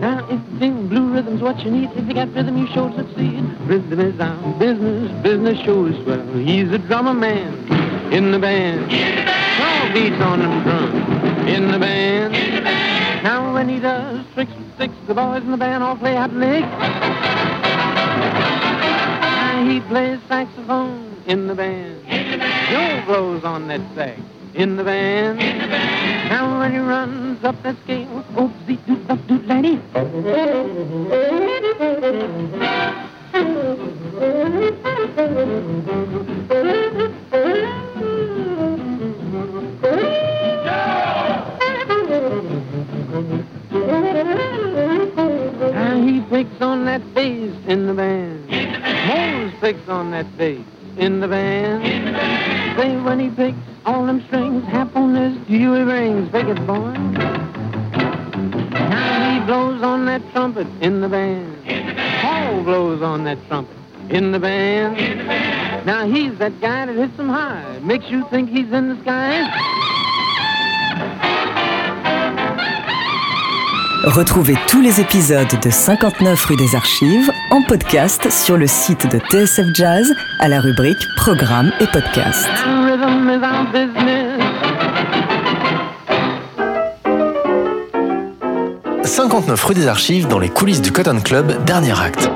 Now 0.00 0.28
if 0.28 0.38
you 0.52 0.58
feel 0.58 0.82
blue 0.86 1.14
rhythm's 1.14 1.40
what 1.40 1.64
you 1.64 1.70
need, 1.70 1.90
if 1.92 2.06
you 2.06 2.12
got 2.12 2.28
rhythm 2.34 2.58
you 2.58 2.66
sure 2.74 2.92
succeed. 2.94 3.42
Rhythm 3.60 4.00
is 4.00 4.20
our 4.20 4.58
business, 4.58 5.10
business 5.22 5.58
sure 5.64 5.88
is 5.88 5.96
swell. 6.04 6.26
He's 6.34 6.70
a 6.72 6.78
drummer 6.78 7.14
man 7.14 7.54
in 8.12 8.32
the 8.32 8.38
band. 8.38 8.92
In 8.92 9.16
the 9.16 9.22
band. 9.22 9.62
All 9.62 9.92
beats 9.94 10.20
on 10.20 10.40
them 10.40 10.62
drums 10.62 11.48
in 11.48 11.70
the 11.72 11.78
band. 11.78 12.34
Now 13.24 13.54
when 13.54 13.66
he 13.70 13.80
does 13.80 14.26
tricks 14.34 14.52
with 14.54 14.74
sticks, 14.74 14.94
the 15.06 15.14
boys 15.14 15.42
in 15.42 15.52
the 15.52 15.56
band 15.56 15.82
all 15.82 15.96
play 15.96 16.18
out 16.18 16.34
licks. 16.34 16.68
Now 19.22 19.64
he 19.66 19.80
plays 19.80 20.20
saxophone 20.28 21.11
in 21.26 21.46
the 21.46 21.54
band. 21.54 22.04
Joe 22.70 23.02
blows 23.06 23.44
on 23.44 23.68
that 23.68 23.80
sax 23.94 24.20
in 24.54 24.76
the 24.76 24.84
band. 24.84 25.38
Now 25.38 26.58
when 26.58 26.72
he 26.72 26.78
runs 26.78 27.42
up 27.44 27.62
that 27.62 27.76
scale, 27.84 28.24
oopsie 28.34 28.84
doot 28.86 29.10
up 29.10 29.26
doot 29.26 29.46
lady. 29.46 29.80
Now 45.72 46.02
he 46.02 46.20
picks 46.22 46.60
on 46.60 46.84
that 46.86 47.14
bass 47.14 47.54
in 47.66 47.86
the 47.86 47.94
band. 47.94 48.48
Mose 48.48 49.52
picks 49.60 49.88
on 49.88 50.10
that 50.10 50.36
bass 50.36 50.64
in 50.98 51.20
the 51.20 51.28
band. 51.28 51.84
Say 52.78 52.96
when 52.96 53.20
he 53.20 53.30
picks 53.30 53.58
all 53.84 54.06
them 54.06 54.24
strings, 54.26 54.64
half 54.64 54.94
on 54.96 55.14
his 55.14 55.36
Dewey 55.46 55.82
rings. 55.82 56.28
It, 56.34 56.66
boy. 56.66 56.92
Now 58.70 59.40
he 59.40 59.46
blows 59.46 59.82
on 59.82 60.06
that 60.06 60.22
trumpet 60.32 60.66
in 60.80 61.00
the 61.00 61.08
band. 61.08 61.56
Paul 62.22 62.62
blows 62.62 63.02
on 63.02 63.24
that 63.24 63.38
trumpet 63.48 63.76
in 64.10 64.32
the 64.32 64.38
band. 64.38 64.96
Now 65.86 66.06
he's 66.06 66.38
that 66.38 66.60
guy 66.60 66.86
that 66.86 66.94
hits 66.94 67.16
them 67.16 67.28
high, 67.28 67.78
makes 67.80 68.08
you 68.08 68.26
think 68.30 68.50
he's 68.50 68.70
in 68.72 68.88
the 68.88 69.00
sky. 69.02 69.80
Retrouvez 74.04 74.56
tous 74.66 74.80
les 74.80 75.00
épisodes 75.00 75.60
de 75.62 75.70
59 75.70 76.44
rue 76.46 76.56
des 76.56 76.74
Archives 76.74 77.30
en 77.52 77.62
podcast 77.62 78.28
sur 78.32 78.56
le 78.56 78.66
site 78.66 79.06
de 79.06 79.20
TSF 79.20 79.66
Jazz 79.74 80.12
à 80.40 80.48
la 80.48 80.60
rubrique 80.60 80.98
Programmes 81.16 81.70
et 81.78 81.86
podcasts. 81.86 82.48
Rhythm 82.66 83.30
is 83.30 83.44
our 83.44 83.64
business. 83.72 84.42
59 89.04 89.62
rue 89.62 89.74
des 89.74 89.86
Archives 89.86 90.26
dans 90.26 90.40
les 90.40 90.48
coulisses 90.48 90.82
du 90.82 90.90
Cotton 90.90 91.20
Club, 91.20 91.64
dernier 91.64 91.92
acte. 91.92 92.28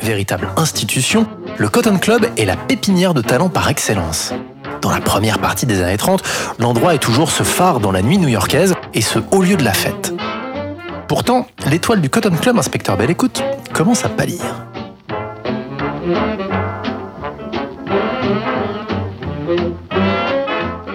Véritable 0.00 0.50
institution, 0.56 1.26
le 1.58 1.68
Cotton 1.68 1.98
Club 1.98 2.26
est 2.36 2.44
la 2.44 2.56
pépinière 2.56 3.14
de 3.14 3.22
talent 3.22 3.48
par 3.48 3.68
excellence. 3.68 4.32
Dans 4.80 4.90
la 4.90 5.00
première 5.00 5.38
partie 5.38 5.66
des 5.66 5.82
années 5.82 5.96
30, 5.96 6.22
l'endroit 6.58 6.94
est 6.94 6.98
toujours 6.98 7.30
ce 7.30 7.42
phare 7.42 7.80
dans 7.80 7.92
la 7.92 8.02
nuit 8.02 8.18
new-yorkaise 8.18 8.74
et 8.92 9.00
ce 9.00 9.20
haut 9.30 9.42
lieu 9.42 9.56
de 9.56 9.64
la 9.64 9.72
fête. 9.72 10.12
Pourtant, 11.08 11.46
l'étoile 11.70 12.00
du 12.00 12.10
Cotton 12.10 12.34
Club, 12.40 12.58
inspecteur 12.58 12.96
Belle 12.96 13.10
Écoute, 13.10 13.42
commence 13.72 14.04
à 14.04 14.08
pâlir. 14.08 14.40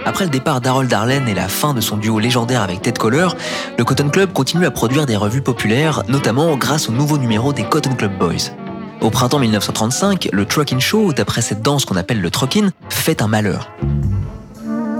Après 0.05 0.26
le 0.26 0.32
départ 0.32 0.60
d'Harold 0.60 0.91
Arlen 0.91 1.28
et 1.30 1.34
la 1.34 1.47
fin 1.47 1.74
de 1.74 1.80
son 1.80 1.95
duo 1.95 2.20
légendaire 2.20 2.62
avec 2.62 2.82
Ted 2.82 2.99
Koller, 2.99 3.28
le 3.78 3.86
Cotton 3.86 4.10
Club 4.10 4.34
continue 4.34 4.66
à 4.66 4.72
produire 4.72 5.05
des 5.05 5.16
revues 5.16 5.41
populaires, 5.41 6.03
notamment 6.10 6.57
grâce 6.57 6.89
au 6.89 6.91
nouveau 6.91 7.18
numéro 7.18 7.53
des 7.53 7.64
Cotton 7.64 7.95
Club 7.95 8.18
Boys. 8.18 8.51
Au 9.02 9.10
printemps 9.10 9.39
1935, 9.39 10.28
le 10.34 10.45
Truckin' 10.45 10.80
Show, 10.80 11.14
d'après 11.14 11.41
cette 11.41 11.62
danse 11.62 11.86
qu'on 11.86 11.95
appelle 11.95 12.20
le 12.20 12.30
Truckin, 12.30 12.72
fait 12.89 13.22
un 13.22 13.28
malheur. 13.28 13.72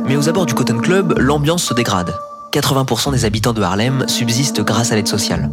Mais 0.06 0.16
aux 0.16 0.30
abords 0.30 0.45
du 0.45 0.54
Cotton 0.54 0.78
Club, 0.78 1.16
l'ambiance 1.18 1.64
se 1.66 1.74
dégrade. 1.74 2.14
80% 2.54 3.12
des 3.12 3.26
habitants 3.26 3.52
de 3.52 3.62
Harlem 3.62 4.08
subsistent 4.08 4.62
grâce 4.62 4.93
à 4.93 4.95
l'aide 4.95 5.10
sociale. 5.10 5.52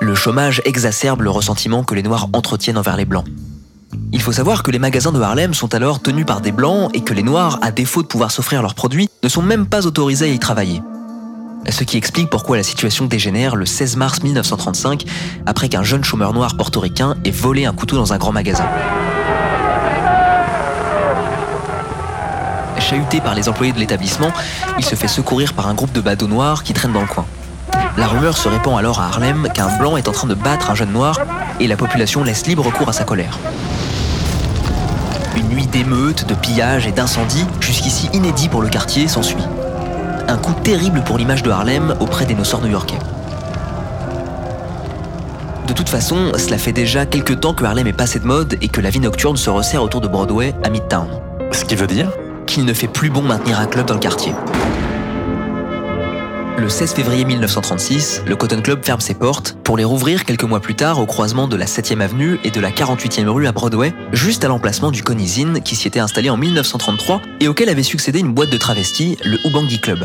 Le 0.00 0.14
chômage 0.16 0.60
exacerbe 0.64 1.22
le 1.22 1.30
ressentiment 1.30 1.84
que 1.84 1.94
les 1.94 2.02
Noirs 2.02 2.28
entretiennent 2.32 2.78
envers 2.78 2.96
les 2.96 3.04
Blancs. 3.04 3.26
Il 4.12 4.20
faut 4.20 4.32
savoir 4.32 4.64
que 4.64 4.72
les 4.72 4.80
magasins 4.80 5.12
de 5.12 5.20
Harlem 5.20 5.54
sont 5.54 5.72
alors 5.72 6.02
tenus 6.02 6.26
par 6.26 6.40
des 6.40 6.52
Blancs 6.52 6.90
et 6.94 7.00
que 7.02 7.14
les 7.14 7.22
Noirs, 7.22 7.60
à 7.62 7.70
défaut 7.70 8.02
de 8.02 8.08
pouvoir 8.08 8.32
s'offrir 8.32 8.60
leurs 8.60 8.74
produits, 8.74 9.08
ne 9.22 9.28
sont 9.28 9.42
même 9.42 9.66
pas 9.66 9.86
autorisés 9.86 10.26
à 10.26 10.32
y 10.32 10.38
travailler. 10.40 10.82
Ce 11.70 11.82
qui 11.82 11.96
explique 11.96 12.30
pourquoi 12.30 12.56
la 12.56 12.62
situation 12.62 13.06
dégénère 13.06 13.56
le 13.56 13.66
16 13.66 13.96
mars 13.96 14.22
1935, 14.22 15.04
après 15.46 15.68
qu'un 15.68 15.82
jeune 15.82 16.04
chômeur 16.04 16.32
noir 16.32 16.56
portoricain 16.56 17.16
ait 17.24 17.30
volé 17.30 17.64
un 17.64 17.72
couteau 17.72 17.96
dans 17.96 18.12
un 18.12 18.18
grand 18.18 18.32
magasin. 18.32 18.66
Chahuté 22.78 23.20
par 23.20 23.34
les 23.34 23.48
employés 23.48 23.72
de 23.72 23.78
l'établissement, 23.78 24.30
il 24.78 24.84
se 24.84 24.94
fait 24.94 25.08
secourir 25.08 25.54
par 25.54 25.68
un 25.68 25.74
groupe 25.74 25.92
de 25.92 26.00
badauds 26.00 26.28
noirs 26.28 26.62
qui 26.62 26.74
traînent 26.74 26.92
dans 26.92 27.00
le 27.00 27.06
coin. 27.06 27.24
La 27.96 28.08
rumeur 28.08 28.36
se 28.36 28.48
répand 28.48 28.78
alors 28.78 29.00
à 29.00 29.06
Harlem 29.06 29.48
qu'un 29.54 29.74
blanc 29.78 29.96
est 29.96 30.08
en 30.08 30.12
train 30.12 30.28
de 30.28 30.34
battre 30.34 30.70
un 30.70 30.74
jeune 30.74 30.92
noir 30.92 31.18
et 31.60 31.66
la 31.66 31.76
population 31.76 32.24
laisse 32.24 32.46
libre 32.46 32.70
cours 32.72 32.88
à 32.88 32.92
sa 32.92 33.04
colère. 33.04 33.38
Une 35.36 35.48
nuit 35.48 35.66
d'émeutes, 35.66 36.26
de 36.26 36.34
pillages 36.34 36.86
et 36.86 36.92
d'incendies, 36.92 37.46
jusqu'ici 37.60 38.10
inédit 38.12 38.48
pour 38.48 38.62
le 38.62 38.68
quartier, 38.68 39.08
s'ensuit. 39.08 39.42
Un 40.34 40.38
coup 40.38 40.52
terrible 40.64 41.00
pour 41.04 41.16
l'image 41.16 41.44
de 41.44 41.50
Harlem 41.50 41.94
auprès 42.00 42.26
des 42.26 42.34
noceurs 42.34 42.60
new-yorkais. 42.60 42.98
De 45.68 45.72
toute 45.72 45.88
façon, 45.88 46.32
cela 46.36 46.58
fait 46.58 46.72
déjà 46.72 47.06
quelques 47.06 47.38
temps 47.38 47.54
que 47.54 47.64
Harlem 47.64 47.86
est 47.86 47.92
passé 47.92 48.18
de 48.18 48.26
mode 48.26 48.56
et 48.60 48.66
que 48.66 48.80
la 48.80 48.90
vie 48.90 48.98
nocturne 48.98 49.36
se 49.36 49.48
resserre 49.48 49.84
autour 49.84 50.00
de 50.00 50.08
Broadway 50.08 50.52
à 50.64 50.70
Midtown. 50.70 51.06
Ce 51.52 51.64
qui 51.64 51.76
veut 51.76 51.86
dire 51.86 52.10
Qu'il 52.48 52.64
ne 52.64 52.72
fait 52.72 52.88
plus 52.88 53.10
bon 53.10 53.22
maintenir 53.22 53.60
un 53.60 53.66
club 53.66 53.86
dans 53.86 53.94
le 53.94 54.00
quartier. 54.00 54.32
Le 56.58 56.68
16 56.68 56.94
février 56.94 57.24
1936, 57.24 58.22
le 58.26 58.34
Cotton 58.34 58.60
Club 58.60 58.84
ferme 58.84 59.00
ses 59.00 59.14
portes 59.14 59.56
pour 59.62 59.76
les 59.76 59.84
rouvrir 59.84 60.24
quelques 60.24 60.42
mois 60.42 60.60
plus 60.60 60.74
tard 60.74 60.98
au 60.98 61.06
croisement 61.06 61.46
de 61.46 61.54
la 61.54 61.66
7e 61.66 62.00
avenue 62.00 62.40
et 62.42 62.50
de 62.50 62.60
la 62.60 62.72
48e 62.72 63.28
rue 63.28 63.46
à 63.46 63.52
Broadway, 63.52 63.94
juste 64.12 64.44
à 64.44 64.48
l'emplacement 64.48 64.90
du 64.90 65.04
Inn 65.08 65.60
qui 65.62 65.76
s'y 65.76 65.86
était 65.86 66.00
installé 66.00 66.28
en 66.28 66.36
1933 66.36 67.22
et 67.38 67.46
auquel 67.46 67.68
avait 67.68 67.84
succédé 67.84 68.18
une 68.18 68.34
boîte 68.34 68.50
de 68.50 68.58
travestis, 68.58 69.16
le 69.24 69.38
Ubangi 69.46 69.80
Club. 69.80 70.04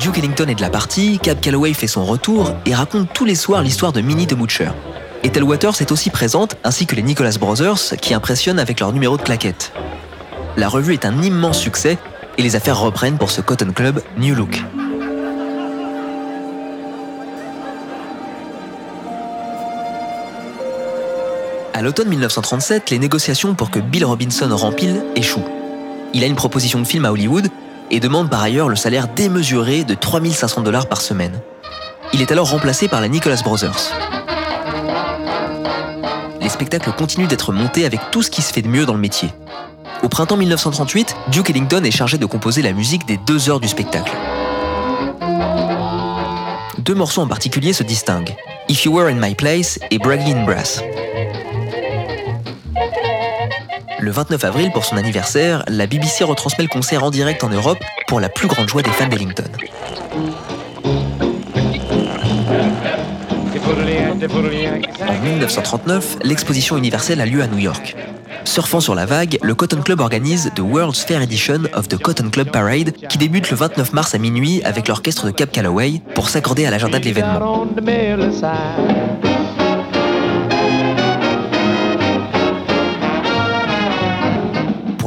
Duke 0.00 0.16
Ellington 0.16 0.46
est 0.48 0.54
de 0.54 0.62
la 0.62 0.70
partie, 0.70 1.18
Cab 1.18 1.40
Calloway 1.40 1.74
fait 1.74 1.86
son 1.86 2.04
retour 2.04 2.54
et 2.64 2.74
raconte 2.74 3.12
tous 3.12 3.26
les 3.26 3.34
soirs 3.34 3.62
l'histoire 3.62 3.92
de 3.92 4.00
Minnie 4.00 4.26
de 4.26 4.34
Moocher. 4.34 4.70
Ethel 5.22 5.42
Waters 5.42 5.82
est 5.82 5.92
aussi 5.92 6.08
présente, 6.08 6.56
ainsi 6.64 6.86
que 6.86 6.96
les 6.96 7.02
Nicholas 7.02 7.36
Brothers, 7.38 7.98
qui 8.00 8.14
impressionnent 8.14 8.58
avec 8.58 8.80
leur 8.80 8.92
numéro 8.94 9.18
de 9.18 9.22
claquette. 9.22 9.72
La 10.56 10.68
revue 10.68 10.94
est 10.94 11.04
un 11.04 11.20
immense 11.20 11.58
succès 11.58 11.98
et 12.38 12.42
les 12.42 12.56
affaires 12.56 12.78
reprennent 12.78 13.18
pour 13.18 13.30
ce 13.30 13.42
Cotton 13.42 13.72
Club 13.74 14.02
New 14.16 14.34
Look. 14.34 14.62
À 21.74 21.82
l'automne 21.82 22.08
1937, 22.08 22.88
les 22.88 22.98
négociations 22.98 23.54
pour 23.54 23.70
que 23.70 23.78
Bill 23.78 24.06
Robinson 24.06 24.48
rempile 24.56 25.04
échouent. 25.14 25.44
Il 26.14 26.24
a 26.24 26.26
une 26.26 26.36
proposition 26.36 26.78
de 26.78 26.84
film 26.86 27.04
à 27.04 27.12
Hollywood 27.12 27.48
et 27.90 28.00
demande 28.00 28.30
par 28.30 28.42
ailleurs 28.42 28.68
le 28.68 28.76
salaire 28.76 29.08
démesuré 29.08 29.84
de 29.84 29.94
3500 29.94 30.62
dollars 30.62 30.86
par 30.86 31.00
semaine. 31.00 31.40
Il 32.12 32.22
est 32.22 32.32
alors 32.32 32.50
remplacé 32.50 32.88
par 32.88 33.00
la 33.00 33.08
Nicholas 33.08 33.40
Brothers. 33.44 33.92
Les 36.40 36.48
spectacles 36.48 36.92
continuent 36.92 37.28
d'être 37.28 37.52
montés 37.52 37.84
avec 37.84 38.00
tout 38.10 38.22
ce 38.22 38.30
qui 38.30 38.42
se 38.42 38.52
fait 38.52 38.62
de 38.62 38.68
mieux 38.68 38.86
dans 38.86 38.94
le 38.94 39.00
métier. 39.00 39.30
Au 40.02 40.08
printemps 40.08 40.36
1938, 40.36 41.14
Duke 41.28 41.50
Ellington 41.50 41.84
est 41.84 41.90
chargé 41.90 42.16
de 42.18 42.26
composer 42.26 42.62
la 42.62 42.72
musique 42.72 43.06
des 43.06 43.18
deux 43.18 43.50
heures 43.50 43.60
du 43.60 43.68
spectacle. 43.68 44.12
Deux 46.78 46.94
morceaux 46.94 47.20
en 47.20 47.26
particulier 47.26 47.72
se 47.72 47.82
distinguent, 47.82 48.34
If 48.68 48.84
You 48.84 48.96
Were 48.96 49.08
in 49.08 49.20
My 49.20 49.34
Place 49.34 49.78
et 49.90 49.98
Bragging 49.98 50.38
in 50.38 50.44
Brass. 50.44 50.82
Le 54.00 54.10
29 54.10 54.44
avril, 54.44 54.70
pour 54.72 54.84
son 54.84 54.96
anniversaire, 54.96 55.62
la 55.68 55.86
BBC 55.86 56.24
retransmet 56.24 56.64
le 56.64 56.70
concert 56.70 57.04
en 57.04 57.10
direct 57.10 57.44
en 57.44 57.50
Europe 57.50 57.78
pour 58.06 58.18
la 58.18 58.30
plus 58.30 58.48
grande 58.48 58.68
joie 58.68 58.82
des 58.82 58.90
fans 58.90 59.08
d'Ellington. 59.08 59.44
En 65.06 65.22
1939, 65.22 66.16
l'exposition 66.24 66.78
universelle 66.78 67.20
a 67.20 67.26
lieu 67.26 67.42
à 67.42 67.46
New 67.46 67.58
York. 67.58 67.94
Surfant 68.44 68.80
sur 68.80 68.94
la 68.94 69.04
vague, 69.04 69.38
le 69.42 69.54
Cotton 69.54 69.82
Club 69.82 70.00
organise 70.00 70.50
The 70.54 70.60
World's 70.60 71.04
Fair 71.04 71.20
Edition 71.20 71.64
of 71.74 71.88
the 71.88 71.98
Cotton 71.98 72.30
Club 72.30 72.50
Parade 72.50 72.92
qui 73.08 73.18
débute 73.18 73.50
le 73.50 73.56
29 73.56 73.92
mars 73.92 74.14
à 74.14 74.18
minuit 74.18 74.62
avec 74.64 74.88
l'orchestre 74.88 75.26
de 75.26 75.30
Cap 75.30 75.52
Calloway 75.52 76.00
pour 76.14 76.30
s'accorder 76.30 76.64
à 76.64 76.70
l'agenda 76.70 76.98
de 76.98 77.04
l'événement. 77.04 77.66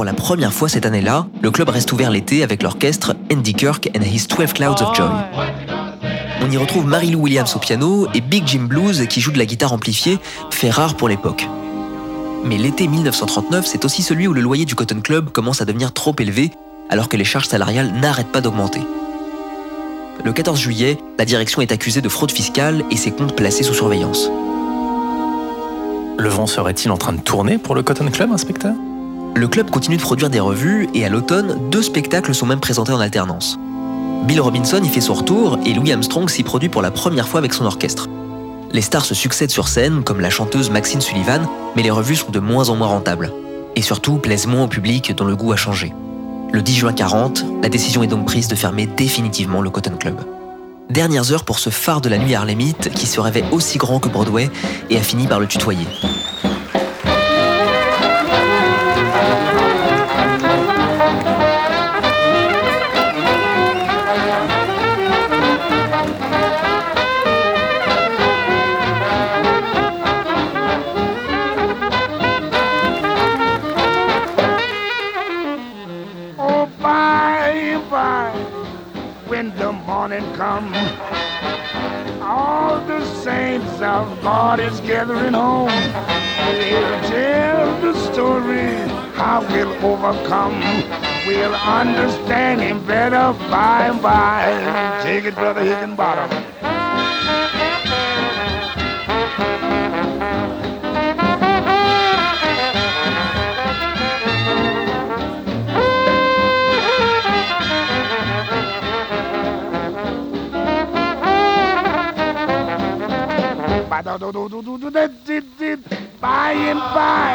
Pour 0.04 0.12
la 0.12 0.22
première 0.22 0.52
fois 0.52 0.68
cette 0.68 0.84
année-là, 0.84 1.26
le 1.40 1.50
club 1.50 1.70
reste 1.70 1.90
ouvert 1.90 2.10
l'été 2.10 2.42
avec 2.42 2.62
l'orchestre 2.62 3.16
Andy 3.32 3.54
Kirk 3.54 3.88
and 3.96 4.02
His 4.02 4.26
12 4.26 4.52
Clouds 4.52 4.82
of 4.82 4.94
Joy. 4.94 5.08
On 6.42 6.50
y 6.50 6.58
retrouve 6.58 6.86
Mary 6.86 7.10
Lou 7.10 7.20
Williams 7.20 7.56
au 7.56 7.58
piano 7.58 8.06
et 8.12 8.20
Big 8.20 8.46
Jim 8.46 8.66
Blues 8.68 9.06
qui 9.08 9.22
joue 9.22 9.32
de 9.32 9.38
la 9.38 9.46
guitare 9.46 9.72
amplifiée, 9.72 10.18
fait 10.50 10.68
rare 10.68 10.94
pour 10.94 11.08
l'époque. 11.08 11.48
Mais 12.44 12.58
l'été 12.58 12.86
1939, 12.86 13.64
c'est 13.64 13.86
aussi 13.86 14.02
celui 14.02 14.26
où 14.26 14.34
le 14.34 14.42
loyer 14.42 14.66
du 14.66 14.74
Cotton 14.74 15.00
Club 15.00 15.30
commence 15.30 15.62
à 15.62 15.64
devenir 15.64 15.90
trop 15.94 16.14
élevé, 16.18 16.50
alors 16.90 17.08
que 17.08 17.16
les 17.16 17.24
charges 17.24 17.48
salariales 17.48 17.90
n'arrêtent 17.94 18.30
pas 18.30 18.42
d'augmenter. 18.42 18.82
Le 20.22 20.34
14 20.34 20.60
juillet, 20.60 20.98
la 21.18 21.24
direction 21.24 21.62
est 21.62 21.72
accusée 21.72 22.02
de 22.02 22.10
fraude 22.10 22.30
fiscale 22.30 22.84
et 22.90 22.98
ses 22.98 23.10
comptes 23.10 23.34
placés 23.34 23.62
sous 23.62 23.72
surveillance. 23.72 24.28
Le 26.18 26.28
vent 26.28 26.46
serait-il 26.46 26.90
en 26.90 26.98
train 26.98 27.14
de 27.14 27.22
tourner 27.22 27.56
pour 27.56 27.74
le 27.74 27.82
Cotton 27.82 28.10
Club, 28.10 28.32
inspecteur? 28.32 28.74
Le 29.36 29.48
club 29.48 29.68
continue 29.68 29.96
de 29.96 30.02
produire 30.02 30.30
des 30.30 30.38
revues 30.38 30.88
et 30.94 31.04
à 31.04 31.08
l'automne, 31.08 31.68
deux 31.68 31.82
spectacles 31.82 32.34
sont 32.34 32.46
même 32.46 32.60
présentés 32.60 32.92
en 32.92 33.00
alternance. 33.00 33.58
Bill 34.26 34.40
Robinson 34.40 34.80
y 34.82 34.88
fait 34.88 35.00
son 35.00 35.14
retour 35.14 35.58
et 35.66 35.74
Louis 35.74 35.92
Armstrong 35.92 36.30
s'y 36.30 36.44
produit 36.44 36.68
pour 36.68 36.82
la 36.82 36.92
première 36.92 37.26
fois 37.26 37.38
avec 37.38 37.52
son 37.52 37.64
orchestre. 37.64 38.08
Les 38.70 38.80
stars 38.80 39.04
se 39.04 39.14
succèdent 39.14 39.50
sur 39.50 39.66
scène, 39.66 40.04
comme 40.04 40.20
la 40.20 40.30
chanteuse 40.30 40.70
Maxine 40.70 41.00
Sullivan, 41.00 41.48
mais 41.74 41.82
les 41.82 41.90
revues 41.90 42.14
sont 42.14 42.30
de 42.30 42.38
moins 42.38 42.68
en 42.68 42.76
moins 42.76 42.86
rentables. 42.86 43.32
Et 43.74 43.82
surtout, 43.82 44.18
plaisent 44.18 44.46
moins 44.46 44.64
au 44.64 44.68
public 44.68 45.12
dont 45.16 45.24
le 45.24 45.34
goût 45.34 45.52
a 45.52 45.56
changé. 45.56 45.92
Le 46.52 46.62
10 46.62 46.74
juin 46.76 46.92
40, 46.92 47.44
la 47.60 47.68
décision 47.68 48.04
est 48.04 48.08
donc 48.08 48.26
prise 48.26 48.46
de 48.46 48.54
fermer 48.54 48.86
définitivement 48.86 49.62
le 49.62 49.70
Cotton 49.70 49.96
Club. 49.98 50.20
Dernières 50.90 51.32
heures 51.32 51.44
pour 51.44 51.58
ce 51.58 51.70
phare 51.70 52.00
de 52.00 52.08
la 52.08 52.18
nuit 52.18 52.36
harlemite 52.36 52.90
qui 52.94 53.06
se 53.06 53.18
rêvait 53.18 53.44
aussi 53.50 53.78
grand 53.78 53.98
que 53.98 54.08
Broadway 54.08 54.48
et 54.90 54.96
a 54.96 55.02
fini 55.02 55.26
par 55.26 55.40
le 55.40 55.48
tutoyer. 55.48 55.86
Morning 80.20 80.36
comes. 80.36 80.76
All 82.22 82.80
the 82.86 83.04
saints 83.22 83.80
of 83.80 84.20
God 84.22 84.60
is 84.60 84.80
gathering 84.80 85.34
home. 85.34 85.68
We'll 85.68 87.00
tell 87.08 87.80
the 87.80 87.94
story 88.12 88.74
how 89.14 89.46
we'll 89.50 89.72
overcome. 89.84 90.60
We'll 91.26 91.54
understand 91.54 92.60
him 92.60 92.84
better 92.86 93.32
by 93.50 93.86
and 93.86 94.02
by. 94.02 95.00
Take 95.02 95.24
it, 95.24 95.34
Brother 95.34 95.62
Higginbottom. 95.62 96.53
By 116.20 116.52
and 116.52 116.80
by, 116.96 117.32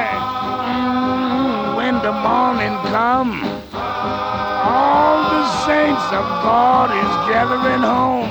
when 1.78 1.96
the 2.02 2.12
morning 2.12 2.76
comes, 2.92 3.40
all 3.72 5.24
the 5.30 5.46
saints 5.66 6.04
of 6.12 6.26
God 6.44 6.92
is 6.92 7.12
gathering 7.32 7.82
home. 7.82 8.30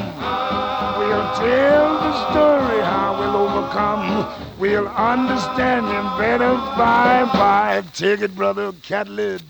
We'll 0.98 1.28
tell 1.36 1.88
the 2.04 2.12
story 2.30 2.80
how 2.82 3.16
we'll 3.18 3.36
overcome. 3.36 4.26
We'll 4.58 4.88
understand 4.88 5.86
him 5.86 6.06
better 6.18 6.52
by 6.76 7.24
by. 7.32 7.82
Take 7.94 8.20
it, 8.20 8.34
brother 8.34 8.72
Catlett. 8.82 9.42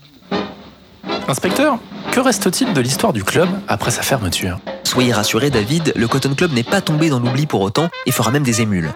Inspecteur, 1.29 1.79
que 2.12 2.20
reste-t-il 2.20 2.72
de 2.72 2.81
l'histoire 2.81 3.12
du 3.12 3.24
club 3.24 3.49
après 3.66 3.91
sa 3.91 4.03
fermeture? 4.03 4.61
Soyez 4.89 5.12
rassuré, 5.12 5.51
David, 5.51 5.93
le 5.97 6.09
Cotton 6.09 6.34
Club 6.34 6.55
n'est 6.55 6.62
pas 6.62 6.80
tombé 6.80 7.11
dans 7.11 7.20
l'oubli 7.20 7.45
pour 7.45 7.61
autant 7.61 7.91
et 8.07 8.11
fera 8.11 8.30
même 8.30 8.43
des 8.43 8.62
émules. 8.62 8.91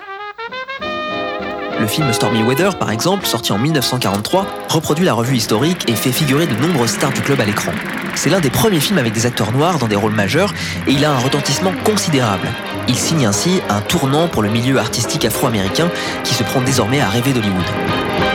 Le 1.78 1.86
film 1.86 2.11
Stormy 2.14 2.43
Weather, 2.43 2.78
par 2.78 2.90
exemple, 2.90 3.26
sorti 3.26 3.53
en 3.53 3.59
1943, 3.59 4.47
reproduit 4.70 5.05
la 5.05 5.12
revue 5.12 5.36
historique 5.36 5.84
et 5.90 5.95
fait 5.95 6.11
figurer 6.11 6.47
de 6.47 6.55
nombreuses 6.55 6.93
stars 6.93 7.12
du 7.12 7.20
club 7.20 7.43
à 7.43 7.45
l'écran. 7.45 7.72
C'est 8.14 8.30
l'un 8.30 8.40
des 8.40 8.49
premiers 8.49 8.80
films 8.80 8.97
avec 8.97 9.12
des 9.12 9.26
acteurs 9.26 9.53
noirs 9.53 9.78
dans 9.78 9.86
des 9.86 9.95
rôles 9.95 10.14
majeurs 10.14 10.55
et 10.86 10.93
il 10.93 11.05
a 11.05 11.12
un 11.12 11.18
retentissement 11.18 11.74
considérable. 11.84 12.49
Il 12.88 12.97
signe 12.97 13.26
ainsi 13.26 13.61
un 13.68 13.82
tournant 13.82 14.28
pour 14.28 14.43
le 14.43 14.49
milieu 14.49 14.78
artistique 14.78 15.26
afro-américain 15.26 15.90
qui 16.24 16.32
se 16.32 16.43
prend 16.43 16.62
désormais 16.62 17.03
à 17.03 17.11
rêver 17.11 17.34
d'Hollywood. 17.34 18.32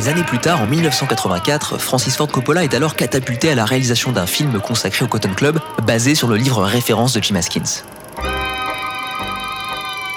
Des 0.00 0.08
années 0.08 0.24
plus 0.24 0.38
tard, 0.38 0.62
en 0.62 0.66
1984, 0.66 1.76
Francis 1.76 2.16
Ford 2.16 2.26
Coppola 2.26 2.64
est 2.64 2.72
alors 2.72 2.96
catapulté 2.96 3.50
à 3.50 3.54
la 3.54 3.66
réalisation 3.66 4.12
d'un 4.12 4.24
film 4.24 4.58
consacré 4.58 5.04
au 5.04 5.08
Cotton 5.08 5.34
Club, 5.36 5.60
basé 5.82 6.14
sur 6.14 6.26
le 6.26 6.36
livre 6.36 6.64
référence 6.64 7.12
de 7.12 7.22
Jim 7.22 7.34
Haskins. 7.34 7.84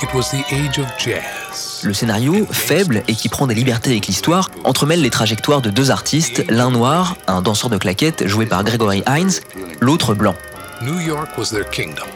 It 0.02 0.14
was 0.14 0.30
the 0.32 0.42
age 0.54 0.80
of 0.80 0.88
jazz. 0.98 1.82
Le 1.84 1.94
scénario, 1.94 2.48
faible 2.50 3.04
et 3.10 3.14
qui 3.14 3.28
prend 3.28 3.46
des 3.46 3.56
libertés 3.56 3.90
avec 3.90 4.08
l'histoire, 4.08 4.50
entremêle 4.64 5.02
les 5.02 5.10
trajectoires 5.10 5.62
de 5.62 5.70
deux 5.70 5.92
artistes, 5.92 6.46
l'un 6.48 6.72
noir, 6.72 7.18
un 7.28 7.42
danseur 7.42 7.70
de 7.70 7.78
claquettes 7.78 8.26
joué 8.26 8.46
par 8.46 8.64
Gregory 8.64 9.04
Hines, 9.06 9.34
l'autre 9.82 10.14
blanc. 10.14 10.36
New 10.82 11.02
York 11.02 11.38
was 11.38 11.50
their 11.50 11.70
kingdom. 11.70 12.08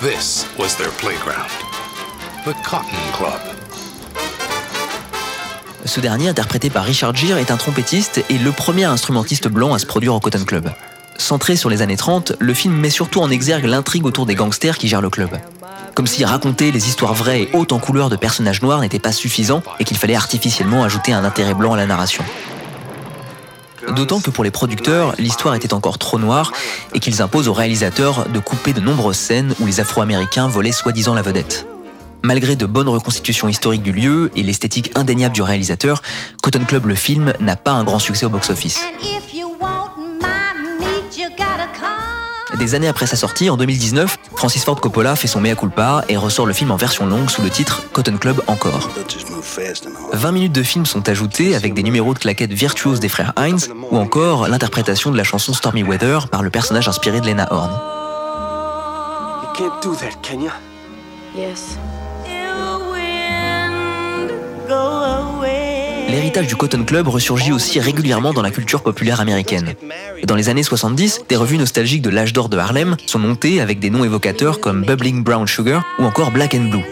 This 0.00 0.46
was 0.58 0.74
their 0.78 0.90
playground. 0.92 1.50
The 2.46 2.54
Cotton 2.64 2.96
Club. 3.12 3.49
Ce 5.90 5.98
dernier, 5.98 6.28
interprété 6.28 6.70
par 6.70 6.84
Richard 6.84 7.16
Gere, 7.16 7.38
est 7.38 7.50
un 7.50 7.56
trompettiste 7.56 8.24
et 8.30 8.38
le 8.38 8.52
premier 8.52 8.84
instrumentiste 8.84 9.48
blanc 9.48 9.74
à 9.74 9.80
se 9.80 9.86
produire 9.86 10.14
au 10.14 10.20
Cotton 10.20 10.44
Club. 10.44 10.70
Centré 11.18 11.56
sur 11.56 11.68
les 11.68 11.82
années 11.82 11.96
30, 11.96 12.34
le 12.38 12.54
film 12.54 12.76
met 12.76 12.90
surtout 12.90 13.20
en 13.20 13.28
exergue 13.28 13.64
l'intrigue 13.64 14.06
autour 14.06 14.24
des 14.24 14.36
gangsters 14.36 14.78
qui 14.78 14.86
gèrent 14.86 15.00
le 15.00 15.10
club. 15.10 15.30
Comme 15.96 16.06
si 16.06 16.24
raconter 16.24 16.70
les 16.70 16.86
histoires 16.86 17.14
vraies 17.14 17.42
et 17.42 17.50
hautes 17.54 17.72
en 17.72 17.80
couleurs 17.80 18.08
de 18.08 18.14
personnages 18.14 18.62
noirs 18.62 18.82
n'était 18.82 19.00
pas 19.00 19.10
suffisant 19.10 19.64
et 19.80 19.84
qu'il 19.84 19.96
fallait 19.96 20.14
artificiellement 20.14 20.84
ajouter 20.84 21.12
un 21.12 21.24
intérêt 21.24 21.54
blanc 21.54 21.72
à 21.72 21.76
la 21.76 21.86
narration. 21.86 22.22
D'autant 23.96 24.20
que 24.20 24.30
pour 24.30 24.44
les 24.44 24.52
producteurs, 24.52 25.16
l'histoire 25.18 25.56
était 25.56 25.74
encore 25.74 25.98
trop 25.98 26.20
noire 26.20 26.52
et 26.94 27.00
qu'ils 27.00 27.20
imposent 27.20 27.48
aux 27.48 27.52
réalisateurs 27.52 28.28
de 28.28 28.38
couper 28.38 28.72
de 28.72 28.80
nombreuses 28.80 29.16
scènes 29.16 29.56
où 29.58 29.66
les 29.66 29.80
Afro-Américains 29.80 30.46
volaient 30.46 30.70
soi-disant 30.70 31.14
la 31.14 31.22
vedette. 31.22 31.66
Malgré 32.22 32.56
de 32.56 32.66
bonnes 32.66 32.88
reconstitutions 32.88 33.48
historiques 33.48 33.82
du 33.82 33.92
lieu 33.92 34.30
et 34.36 34.42
l'esthétique 34.42 34.92
indéniable 34.94 35.34
du 35.34 35.42
réalisateur, 35.42 36.02
Cotton 36.42 36.64
Club 36.64 36.86
le 36.86 36.94
film 36.94 37.32
n'a 37.40 37.56
pas 37.56 37.72
un 37.72 37.84
grand 37.84 37.98
succès 37.98 38.26
au 38.26 38.28
box-office. 38.28 38.80
Des 42.58 42.74
années 42.74 42.88
après 42.88 43.06
sa 43.06 43.16
sortie, 43.16 43.48
en 43.48 43.56
2019, 43.56 44.18
Francis 44.36 44.64
Ford 44.64 44.78
Coppola 44.78 45.16
fait 45.16 45.28
son 45.28 45.40
mea 45.40 45.54
culpa 45.54 46.04
et 46.10 46.18
ressort 46.18 46.44
le 46.44 46.52
film 46.52 46.70
en 46.70 46.76
version 46.76 47.06
longue 47.06 47.30
sous 47.30 47.40
le 47.40 47.48
titre 47.48 47.84
Cotton 47.92 48.18
Club 48.18 48.42
encore. 48.48 48.90
20 50.12 50.32
minutes 50.32 50.52
de 50.52 50.62
film 50.62 50.84
sont 50.84 51.08
ajoutées 51.08 51.54
avec 51.54 51.72
des 51.72 51.82
numéros 51.82 52.12
de 52.12 52.18
claquettes 52.18 52.52
virtuoses 52.52 53.00
des 53.00 53.08
frères 53.08 53.32
Hines 53.38 53.60
ou 53.90 53.96
encore 53.96 54.48
l'interprétation 54.48 55.10
de 55.10 55.16
la 55.16 55.24
chanson 55.24 55.54
Stormy 55.54 55.82
Weather 55.82 56.28
par 56.28 56.42
le 56.42 56.50
personnage 56.50 56.86
inspiré 56.86 57.22
de 57.22 57.26
Lena 57.26 57.48
Horne. 57.50 57.72
You 59.42 59.48
can't 59.56 59.82
do 59.82 59.94
that, 59.94 60.20
can 60.22 60.40
you? 60.40 60.50
Yes. 61.34 61.78
L'héritage 66.08 66.48
du 66.48 66.56
Cotton 66.56 66.84
Club 66.84 67.08
ressurgit 67.08 67.52
aussi 67.52 67.78
régulièrement 67.78 68.32
dans 68.32 68.42
la 68.42 68.50
culture 68.50 68.82
populaire 68.82 69.20
américaine. 69.20 69.74
Dans 70.24 70.34
les 70.34 70.48
années 70.48 70.62
70, 70.62 71.22
des 71.28 71.36
revues 71.36 71.58
nostalgiques 71.58 72.02
de 72.02 72.10
l'âge 72.10 72.32
d'or 72.32 72.48
de 72.48 72.58
Harlem 72.58 72.96
sont 73.06 73.18
montées 73.18 73.60
avec 73.60 73.78
des 73.78 73.90
noms 73.90 74.04
évocateurs 74.04 74.60
comme 74.60 74.84
Bubbling 74.84 75.22
Brown 75.22 75.46
Sugar 75.46 75.84
ou 75.98 76.04
encore 76.04 76.30
Black 76.32 76.54
and 76.54 76.70
Blue. 76.70 76.84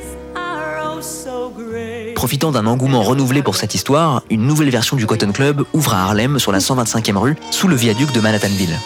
Profitant 2.14 2.52
d'un 2.52 2.66
engouement 2.66 3.02
renouvelé 3.02 3.42
pour 3.42 3.56
cette 3.56 3.74
histoire, 3.74 4.22
une 4.30 4.46
nouvelle 4.46 4.70
version 4.70 4.96
du 4.96 5.06
Cotton 5.06 5.32
Club 5.32 5.64
ouvre 5.72 5.94
à 5.94 6.04
Harlem 6.04 6.38
sur 6.38 6.50
la 6.50 6.58
125e 6.58 7.16
rue, 7.16 7.36
sous 7.50 7.68
le 7.68 7.76
viaduc 7.76 8.12
de 8.12 8.20
Manhattanville. 8.20 8.76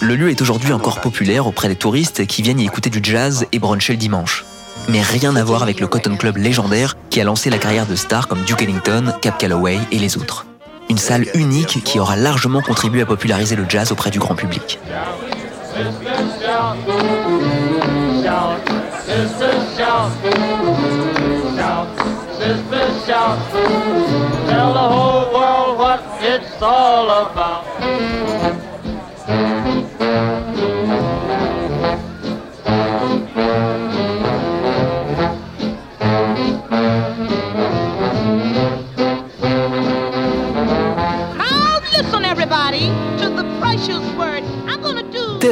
Le 0.00 0.16
lieu 0.16 0.30
est 0.30 0.42
aujourd'hui 0.42 0.72
encore 0.72 1.00
populaire 1.00 1.46
auprès 1.46 1.68
des 1.68 1.76
touristes 1.76 2.26
qui 2.26 2.42
viennent 2.42 2.60
y 2.60 2.66
écouter 2.66 2.90
du 2.90 3.00
jazz 3.02 3.46
et 3.52 3.58
bruncher 3.58 3.92
le 3.92 3.98
dimanche. 3.98 4.44
Mais 4.88 5.00
rien 5.00 5.36
à 5.36 5.44
voir 5.44 5.62
avec 5.62 5.80
le 5.80 5.86
Cotton 5.86 6.16
Club 6.16 6.36
légendaire 6.36 6.96
qui 7.10 7.20
a 7.20 7.24
lancé 7.24 7.50
la 7.50 7.58
carrière 7.58 7.86
de 7.86 7.94
stars 7.94 8.28
comme 8.28 8.42
Duke 8.42 8.62
Ellington, 8.62 9.12
Cap 9.20 9.38
Calloway 9.38 9.78
et 9.90 9.98
les 9.98 10.16
autres. 10.16 10.46
Une 10.90 10.98
salle 10.98 11.26
unique 11.34 11.82
qui 11.84 11.98
aura 11.98 12.16
largement 12.16 12.60
contribué 12.60 13.02
à 13.02 13.06
populariser 13.06 13.56
le 13.56 13.64
jazz 13.68 13.92
auprès 13.92 14.10
du 14.10 14.18
grand 14.18 14.34
public. 14.34 14.78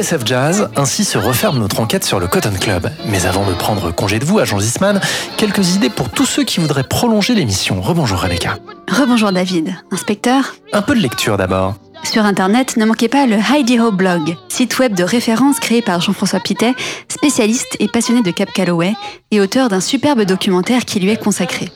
TSF 0.01 0.25
Jazz, 0.25 0.69
ainsi 0.77 1.05
se 1.05 1.19
referme 1.19 1.59
notre 1.59 1.79
enquête 1.79 2.03
sur 2.03 2.19
le 2.19 2.27
Cotton 2.27 2.53
Club. 2.59 2.89
Mais 3.05 3.27
avant 3.27 3.45
de 3.45 3.53
prendre 3.53 3.91
congé 3.91 4.17
de 4.17 4.25
vous, 4.25 4.39
agent 4.39 4.59
Zisman, 4.59 4.99
quelques 5.37 5.75
idées 5.75 5.91
pour 5.91 6.09
tous 6.09 6.25
ceux 6.25 6.43
qui 6.43 6.59
voudraient 6.59 6.83
prolonger 6.83 7.35
l'émission. 7.35 7.81
Rebonjour 7.81 8.19
Rebecca. 8.19 8.57
Rebonjour 8.89 9.31
David. 9.31 9.75
Inspecteur 9.91 10.55
Un 10.73 10.81
peu 10.81 10.95
de 10.95 11.01
lecture 11.01 11.37
d'abord. 11.37 11.75
Sur 12.03 12.25
Internet, 12.25 12.77
ne 12.77 12.85
manquez 12.85 13.09
pas 13.09 13.27
le 13.27 13.35
Heidi 13.35 13.79
Ho 13.79 13.91
Blog, 13.91 14.35
site 14.49 14.79
web 14.79 14.95
de 14.95 15.03
référence 15.03 15.59
créé 15.59 15.83
par 15.83 16.01
Jean-François 16.01 16.39
Pitet, 16.39 16.73
spécialiste 17.07 17.77
et 17.79 17.87
passionné 17.87 18.23
de 18.23 18.31
Cap 18.31 18.51
Calloway 18.51 18.93
et 19.29 19.39
auteur 19.39 19.69
d'un 19.69 19.81
superbe 19.81 20.23
documentaire 20.23 20.83
qui 20.83 20.99
lui 20.99 21.11
est 21.11 21.23
consacré. 21.23 21.69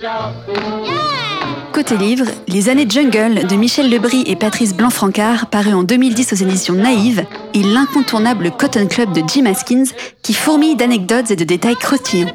Côté 1.75 1.97
livre, 1.97 2.27
Les 2.47 2.69
années 2.69 2.87
jungle 2.89 3.47
de 3.47 3.55
Michel 3.57 3.89
Lebris 3.89 4.23
et 4.27 4.37
Patrice 4.37 4.73
Blanc-Francard, 4.73 5.49
paru 5.49 5.73
en 5.73 5.83
2010 5.83 6.31
aux 6.31 6.35
éditions 6.37 6.73
Naïve, 6.73 7.25
et 7.53 7.63
l'incontournable 7.63 8.51
Cotton 8.57 8.87
Club 8.87 9.11
de 9.11 9.21
Jim 9.27 9.45
Haskins, 9.45 9.83
qui 10.23 10.33
fourmille 10.33 10.77
d'anecdotes 10.77 11.31
et 11.31 11.35
de 11.35 11.43
détails 11.43 11.75
croustillants. 11.75 12.31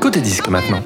Côté 0.00 0.22
disque 0.22 0.48
maintenant. 0.48 0.80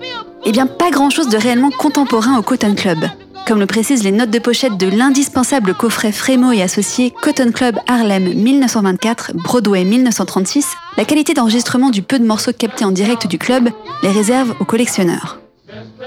Eh 0.44 0.50
bien, 0.50 0.66
pas 0.66 0.90
grand-chose 0.90 1.28
de 1.28 1.36
réellement 1.36 1.70
contemporain 1.70 2.36
au 2.38 2.42
Cotton 2.42 2.74
Club. 2.74 3.08
Comme 3.46 3.60
le 3.60 3.66
précisent 3.66 4.02
les 4.02 4.10
notes 4.10 4.30
de 4.30 4.40
pochette 4.40 4.76
de 4.76 4.88
l'indispensable 4.88 5.72
coffret 5.74 6.10
Frémo 6.10 6.50
et 6.50 6.62
associé 6.62 7.12
Cotton 7.22 7.52
Club 7.52 7.78
Harlem 7.86 8.34
1924, 8.34 9.30
Broadway 9.44 9.84
1936, 9.84 10.66
la 10.96 11.04
qualité 11.04 11.34
d'enregistrement 11.34 11.90
du 11.90 12.02
peu 12.02 12.18
de 12.18 12.26
morceaux 12.26 12.52
captés 12.52 12.84
en 12.84 12.90
direct 12.90 13.28
du 13.28 13.38
club 13.38 13.68
les 14.02 14.10
réserve 14.10 14.56
aux 14.58 14.64
collectionneurs. 14.64 15.38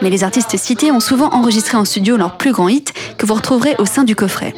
Mais 0.02 0.10
les 0.10 0.24
artistes 0.24 0.58
cités 0.58 0.92
ont 0.92 1.00
souvent 1.00 1.30
enregistré 1.34 1.78
en 1.78 1.86
studio 1.86 2.18
leurs 2.18 2.38
plus 2.38 2.52
grands 2.52 2.70
hits 2.70 2.86
que 3.18 3.26
vous 3.26 3.34
retrouverez 3.34 3.76
au 3.80 3.86
sein 3.86 4.04
du 4.04 4.16
coffret. 4.16 4.54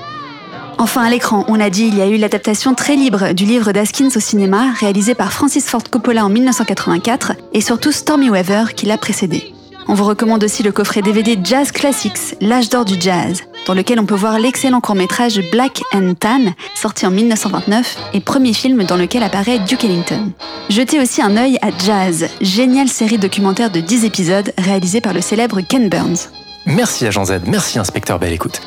Enfin, 0.78 1.04
à 1.04 1.10
l'écran, 1.10 1.46
on 1.48 1.56
l'a 1.56 1.70
dit, 1.70 1.88
il 1.88 1.96
y 1.96 2.02
a 2.02 2.08
eu 2.08 2.18
l'adaptation 2.18 2.74
très 2.74 2.96
libre 2.96 3.34
du 3.34 3.46
livre 3.46 3.72
d'Askins 3.72 4.10
au 4.16 4.20
cinéma, 4.20 4.74
réalisé 4.78 5.16
par 5.16 5.32
Francis 5.32 5.66
Ford 5.70 5.84
Coppola 5.90 6.26
en 6.26 6.30
1984, 6.30 7.34
et 7.54 7.62
surtout 7.62 7.94
Stormy 7.94 8.30
Weather 8.30 8.76
qui 8.76 8.86
l'a 8.86 8.98
précédé. 8.98 9.55
On 9.88 9.94
vous 9.94 10.06
recommande 10.06 10.44
aussi 10.44 10.64
le 10.64 10.72
coffret 10.72 11.04
DVD 11.04 11.38
Jazz 11.44 11.72
Classics, 11.72 12.36
l'âge 12.42 12.70
d'or 12.70 12.86
du 12.86 12.96
jazz, 13.00 13.44
dans 13.68 13.76
lequel 13.76 14.00
on 14.00 14.06
peut 14.06 14.16
voir 14.16 14.40
l'excellent 14.40 14.82
court-métrage 14.82 15.40
Black 15.52 15.82
and 15.94 16.16
Tan, 16.20 16.54
sorti 16.74 17.06
en 17.06 17.12
1929, 17.12 17.98
et 18.14 18.20
premier 18.20 18.54
film 18.54 18.84
dans 18.84 18.98
lequel 18.98 19.22
apparaît 19.22 19.60
Duke 19.60 19.84
Ellington. 19.84 20.32
Jetez 20.70 21.00
aussi 21.00 21.22
un 21.22 21.38
œil 21.38 21.60
à 21.62 21.70
Jazz, 21.78 22.28
géniale 22.42 22.88
série 22.88 23.20
documentaire 23.20 23.70
de 23.70 23.80
10 23.80 24.06
épisodes 24.06 24.52
réalisée 24.58 25.02
par 25.02 25.14
le 25.14 25.22
célèbre 25.22 25.62
Ken 25.62 25.88
Burns. 25.88 26.30
Merci 26.66 27.06
Agent 27.06 27.26
Z, 27.26 27.42
merci 27.46 27.78
Inspecteur 27.78 28.18
Belle 28.18 28.34
Écoute. 28.34 28.62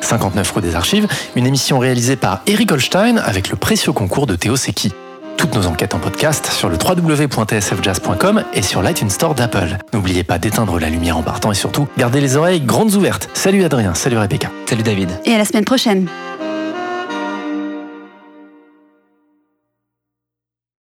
59 0.00 0.50
rue 0.52 0.62
des 0.62 0.74
Archives, 0.74 1.06
une 1.34 1.46
émission 1.46 1.78
réalisée 1.78 2.16
par 2.16 2.40
Eric 2.46 2.72
Holstein 2.72 3.18
avec 3.18 3.50
le 3.50 3.56
précieux 3.56 3.92
concours 3.92 4.26
de 4.26 4.36
Théo 4.36 4.56
Seki. 4.56 4.92
Toutes 5.36 5.54
nos 5.54 5.66
enquêtes 5.66 5.94
en 5.94 5.98
podcast 5.98 6.46
sur 6.46 6.68
le 6.68 6.76
www.tsfjazz.com 6.76 8.44
et 8.54 8.62
sur 8.62 8.82
l'iTunes 8.82 9.10
Store 9.10 9.34
d'Apple. 9.34 9.76
N'oubliez 9.92 10.24
pas 10.24 10.38
d'éteindre 10.38 10.78
la 10.78 10.88
lumière 10.88 11.16
en 11.18 11.22
partant 11.22 11.52
et 11.52 11.54
surtout, 11.54 11.86
gardez 11.98 12.20
les 12.20 12.36
oreilles 12.36 12.60
grandes 12.62 12.94
ouvertes. 12.94 13.28
Salut 13.34 13.64
Adrien, 13.64 13.94
salut 13.94 14.18
Rebecca. 14.18 14.50
Salut 14.66 14.82
David. 14.82 15.10
Et 15.24 15.34
à 15.34 15.38
la 15.38 15.44
semaine 15.44 15.64
prochaine. 15.64 16.08